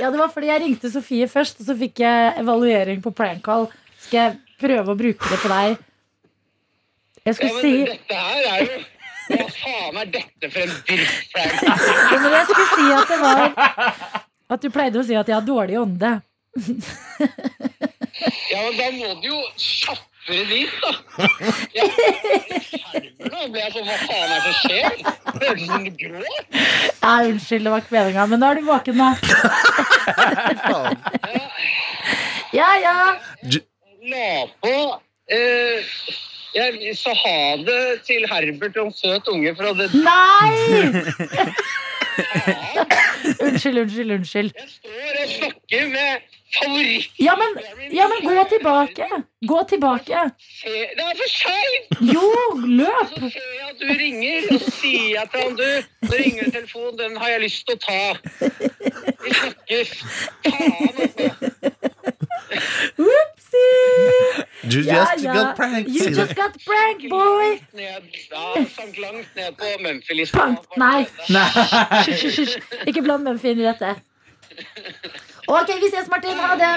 Ja, 0.00 0.10
det 0.12 0.18
var 0.20 0.28
fordi 0.34 0.50
jeg 0.50 0.60
ringte 0.64 0.90
Sofie 0.92 1.28
først, 1.30 1.60
og 1.62 1.68
så 1.70 1.76
fikk 1.78 2.02
jeg 2.04 2.34
evaluering 2.42 3.00
på 3.04 3.12
prank 3.16 3.40
call. 3.46 3.68
Skal 4.02 4.18
jeg 4.18 4.30
prøve 4.60 4.92
å 4.92 4.98
bruke 4.98 5.30
det 5.32 5.38
på 5.42 5.48
deg? 5.52 5.78
Jeg 7.22 7.30
Ja, 7.30 7.32
skulle 7.38 7.54
men 7.54 7.62
si 7.62 7.72
dette 7.86 8.14
her 8.18 8.42
er 8.50 8.60
jo 8.66 8.76
Hva 9.30 9.44
faen 9.54 9.98
er 10.02 10.08
dette 10.10 10.48
for 10.50 10.60
en 10.66 10.72
drittprank? 10.88 11.54
Ja, 11.62 12.16
men 12.18 12.32
jeg 12.34 12.44
skulle 12.50 12.70
si 12.74 12.86
at 12.98 13.08
det 13.12 13.18
var 13.22 13.38
At 14.56 14.60
du 14.64 14.68
pleide 14.74 14.98
å 15.00 15.06
si 15.06 15.14
at 15.16 15.30
jeg 15.30 15.36
har 15.38 15.46
dårlig 15.46 15.78
ånde. 15.80 16.10
Ja, 18.50 18.58
men 18.66 18.74
da 18.76 18.88
må 18.98 19.14
du 19.22 19.28
jo 19.30 19.38
kjappe 19.56 20.11
dit, 20.26 20.70
da. 20.82 20.90
Ja, 21.76 21.84
skjermer 22.62 23.12
nå 23.32 23.48
ble 23.50 23.60
jeg 23.62 23.72
sånn, 23.74 23.86
hva 23.88 23.96
faen 24.02 24.22
er 24.22 24.28
det 24.32 24.42
som 24.44 24.54
skjer? 24.60 24.90
Høres 25.42 25.62
ut 25.62 25.68
som 25.70 25.82
du 25.84 25.90
gråter. 25.98 26.44
Ja, 27.02 27.12
unnskyld, 27.28 27.64
det 27.64 27.70
var 27.72 27.80
ikke 27.82 27.96
meninga, 27.96 28.24
men 28.30 28.38
nå 28.42 28.46
er 28.50 28.54
du 28.58 28.62
våken, 28.68 28.96
da. 29.00 29.08
Ja, 32.52 32.70
ja. 32.82 32.96
La 34.12 34.30
på 34.60 34.74
eh, 35.30 35.78
Jeg 36.56 36.94
sa 36.98 37.12
ha 37.16 37.36
det 37.64 37.82
til 38.08 38.26
Herbert 38.28 38.76
og 38.82 38.90
en 38.90 38.96
søt 38.98 39.30
unge 39.30 39.52
fra 39.56 39.70
det 39.78 39.86
Nei! 39.94 40.50
Unnskyld, 43.46 43.78
unnskyld, 43.78 44.10
unnskyld. 44.18 44.50
Jeg 44.58 44.68
står 44.68 45.12
og 45.22 45.28
snakker 45.38 45.86
med 45.94 46.10
favoritt... 46.56 47.10
Ja, 47.16 47.36
men, 47.40 47.56
ja, 47.90 48.08
men 48.08 48.18
gå 48.28 48.44
tilbake. 48.50 49.08
Gå 49.52 49.64
tilbake. 49.68 50.30
Det 50.62 51.04
er 51.06 51.16
for 51.20 51.30
seint! 51.32 51.86
Jo, 52.14 52.28
løp. 52.66 53.12
Så 53.16 53.30
ser 53.34 53.50
jeg 53.58 53.68
at 53.70 53.80
du 53.80 53.88
ringer, 54.02 54.48
og 54.50 54.60
så 54.60 54.70
sier 54.78 55.08
jeg 55.16 55.30
til 55.32 55.46
han 55.46 55.56
du, 55.58 55.68
nå 56.08 56.20
ringer 56.24 56.44
en 56.44 56.56
telefon, 56.58 56.92
den 56.98 57.16
har 57.22 57.34
jeg 57.34 57.44
lyst 57.46 57.66
til 57.66 57.74
å 57.76 57.82
ta. 57.86 58.02
Vi 59.24 59.36
snakkes. 59.40 59.96
Faen, 60.48 60.94
altså. 61.06 61.72
Upsi! 62.98 63.68
You 64.62 64.82
just 64.82 65.24
ja. 65.24 65.32
got 65.34 65.56
pranked. 65.56 65.90
You 65.90 66.10
just 66.10 66.34
got 66.36 66.56
pranked, 66.64 67.08
boy. 67.10 67.58
Ja, 67.72 67.98
sank 68.76 68.98
langt 68.98 69.36
ned 69.36 69.56
på 69.58 69.72
Mumphy-lista. 69.82 70.52
Nei. 70.76 71.06
Ikke 72.86 73.02
bland 73.02 73.24
Mumphy 73.26 73.54
inn 73.54 73.64
i 73.64 73.68
dette. 73.70 73.96
Ok, 75.48 75.72
vi 75.82 75.88
ses, 75.90 76.08
Martin. 76.12 76.38
Ha 76.38 76.54
det. 76.60 76.72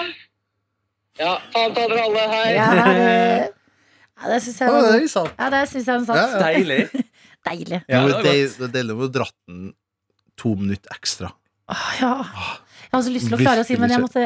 Ja, 1.22 1.36
faen 1.54 1.76
ta 1.76 1.86
dere 1.90 2.06
alle. 2.08 2.26
Hei. 2.34 2.48
Ja, 2.58 2.72
ha 2.72 2.90
det. 2.94 3.52
Ja, 4.16 4.30
det 4.32 4.38
syns 4.46 4.62
jeg 4.62 4.72
var 4.72 4.86
det. 4.88 5.00
Ja, 5.36 5.48
det 5.52 5.58
syns 5.68 5.88
jeg 5.92 6.04
var 6.08 6.16
Ja, 6.18 6.28
ja. 6.32 6.38
Deilig. 6.40 7.02
Deilig. 7.50 7.80
Ja, 7.92 7.98
det 8.08 8.22
det, 8.24 8.36
det 8.56 8.64
er 8.70 8.72
deilig 8.78 8.96
å 8.96 9.08
dratt 9.12 9.36
den 9.52 9.74
to 10.40 10.54
minutter 10.56 10.96
ekstra. 10.96 11.34
Ah, 11.68 11.90
ja. 12.00 12.12
Jeg 12.86 12.94
har 12.96 13.04
så 13.04 13.12
lyst 13.12 13.28
til 13.28 13.36
å 13.36 13.42
klare 13.42 13.66
å 13.66 13.68
si, 13.68 13.76
men 13.82 13.92
jeg 13.92 14.00
måtte 14.06 14.24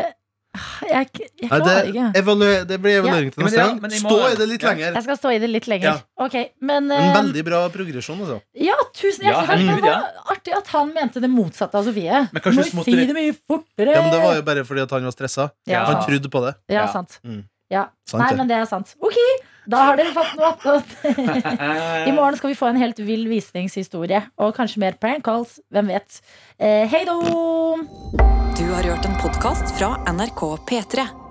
Jeg, 0.90 1.08
jeg 1.14 1.50
klarer 1.50 1.66
det, 1.86 1.92
ikke. 1.92 2.06
evaluer, 2.18 2.64
det 2.66 2.78
blir 2.82 2.96
evaluering 3.00 3.30
til 3.32 3.44
Ja, 3.44 3.46
neste 3.46 3.66
gang. 3.80 3.92
Stå 4.02 4.16
i 4.32 4.36
det 4.40 4.48
litt 4.50 4.64
Ja. 4.64 4.70
lenger. 4.72 4.94
Jeg 4.98 5.04
skal 5.06 5.18
stå 5.20 5.30
i 5.36 5.38
det 5.44 5.50
litt 5.50 5.68
lenger. 5.70 5.86
Ja. 5.86 6.26
Ok, 6.26 6.36
men 6.66 6.90
En 6.92 7.04
eh, 7.12 7.14
veldig 7.16 7.44
bra 7.46 7.60
progresjon, 7.70 8.18
altså. 8.24 8.40
Ja, 8.58 8.74
tusen 8.98 9.28
hjertelig 9.28 9.46
takk. 9.46 9.60
herregud, 9.60 9.84
Det 9.84 9.92
var 9.94 10.34
artig 10.36 10.56
at 10.58 10.68
han 10.74 10.94
mente 10.96 11.22
det 11.22 11.30
motsatte 11.30 11.76
av 11.78 11.86
Sofie. 11.86 12.24
Men 12.34 12.42
kanskje 12.42 12.74
Må 12.74 12.84
si 12.84 12.96
det 12.96 13.14
mye 13.14 13.36
fortere. 13.46 13.94
Ja, 13.94 14.02
men 14.02 14.12
Det 14.12 14.22
var 14.26 14.36
jo 14.36 14.42
bare 14.42 14.64
fordi 14.66 14.82
at 14.82 14.90
han 14.98 15.04
var 15.04 15.12
stressa. 15.12 15.52
Ja, 15.68 15.86
Han 15.86 16.02
trodde 16.10 16.30
på 16.34 16.42
det. 16.48 16.56
Ja, 16.68 16.82
Ja. 16.82 16.92
sant. 16.92 17.20
Mm. 17.24 17.44
Ja. 17.70 17.86
Nei, 18.18 18.34
men 18.36 18.48
det 18.48 18.58
er 18.58 18.66
sant. 18.66 18.96
Ok, 19.00 19.14
da 19.70 19.86
har 19.90 20.00
dere 20.00 20.14
fått 20.16 20.36
noe 20.40 20.50
attåt. 20.54 20.96
I 22.10 22.14
morgen 22.16 22.38
skal 22.40 22.52
vi 22.52 22.58
få 22.58 22.72
en 22.72 22.82
helt 22.82 23.00
vill 23.06 23.28
visningshistorie. 23.30 24.24
Og 24.42 24.56
kanskje 24.58 24.82
mer 24.82 24.98
prank 25.02 25.26
calls. 25.28 25.60
Hvem 25.74 25.94
vet. 25.94 26.22
Eh, 26.58 26.90
hei 26.90 27.06
då! 27.06 27.20
Du 28.58 28.66
har 28.74 28.84
hørt 28.84 29.06
en 29.06 29.18
podkast 29.22 29.78
fra 29.78 29.94
NRK 30.10 30.46
P3. 30.70 31.29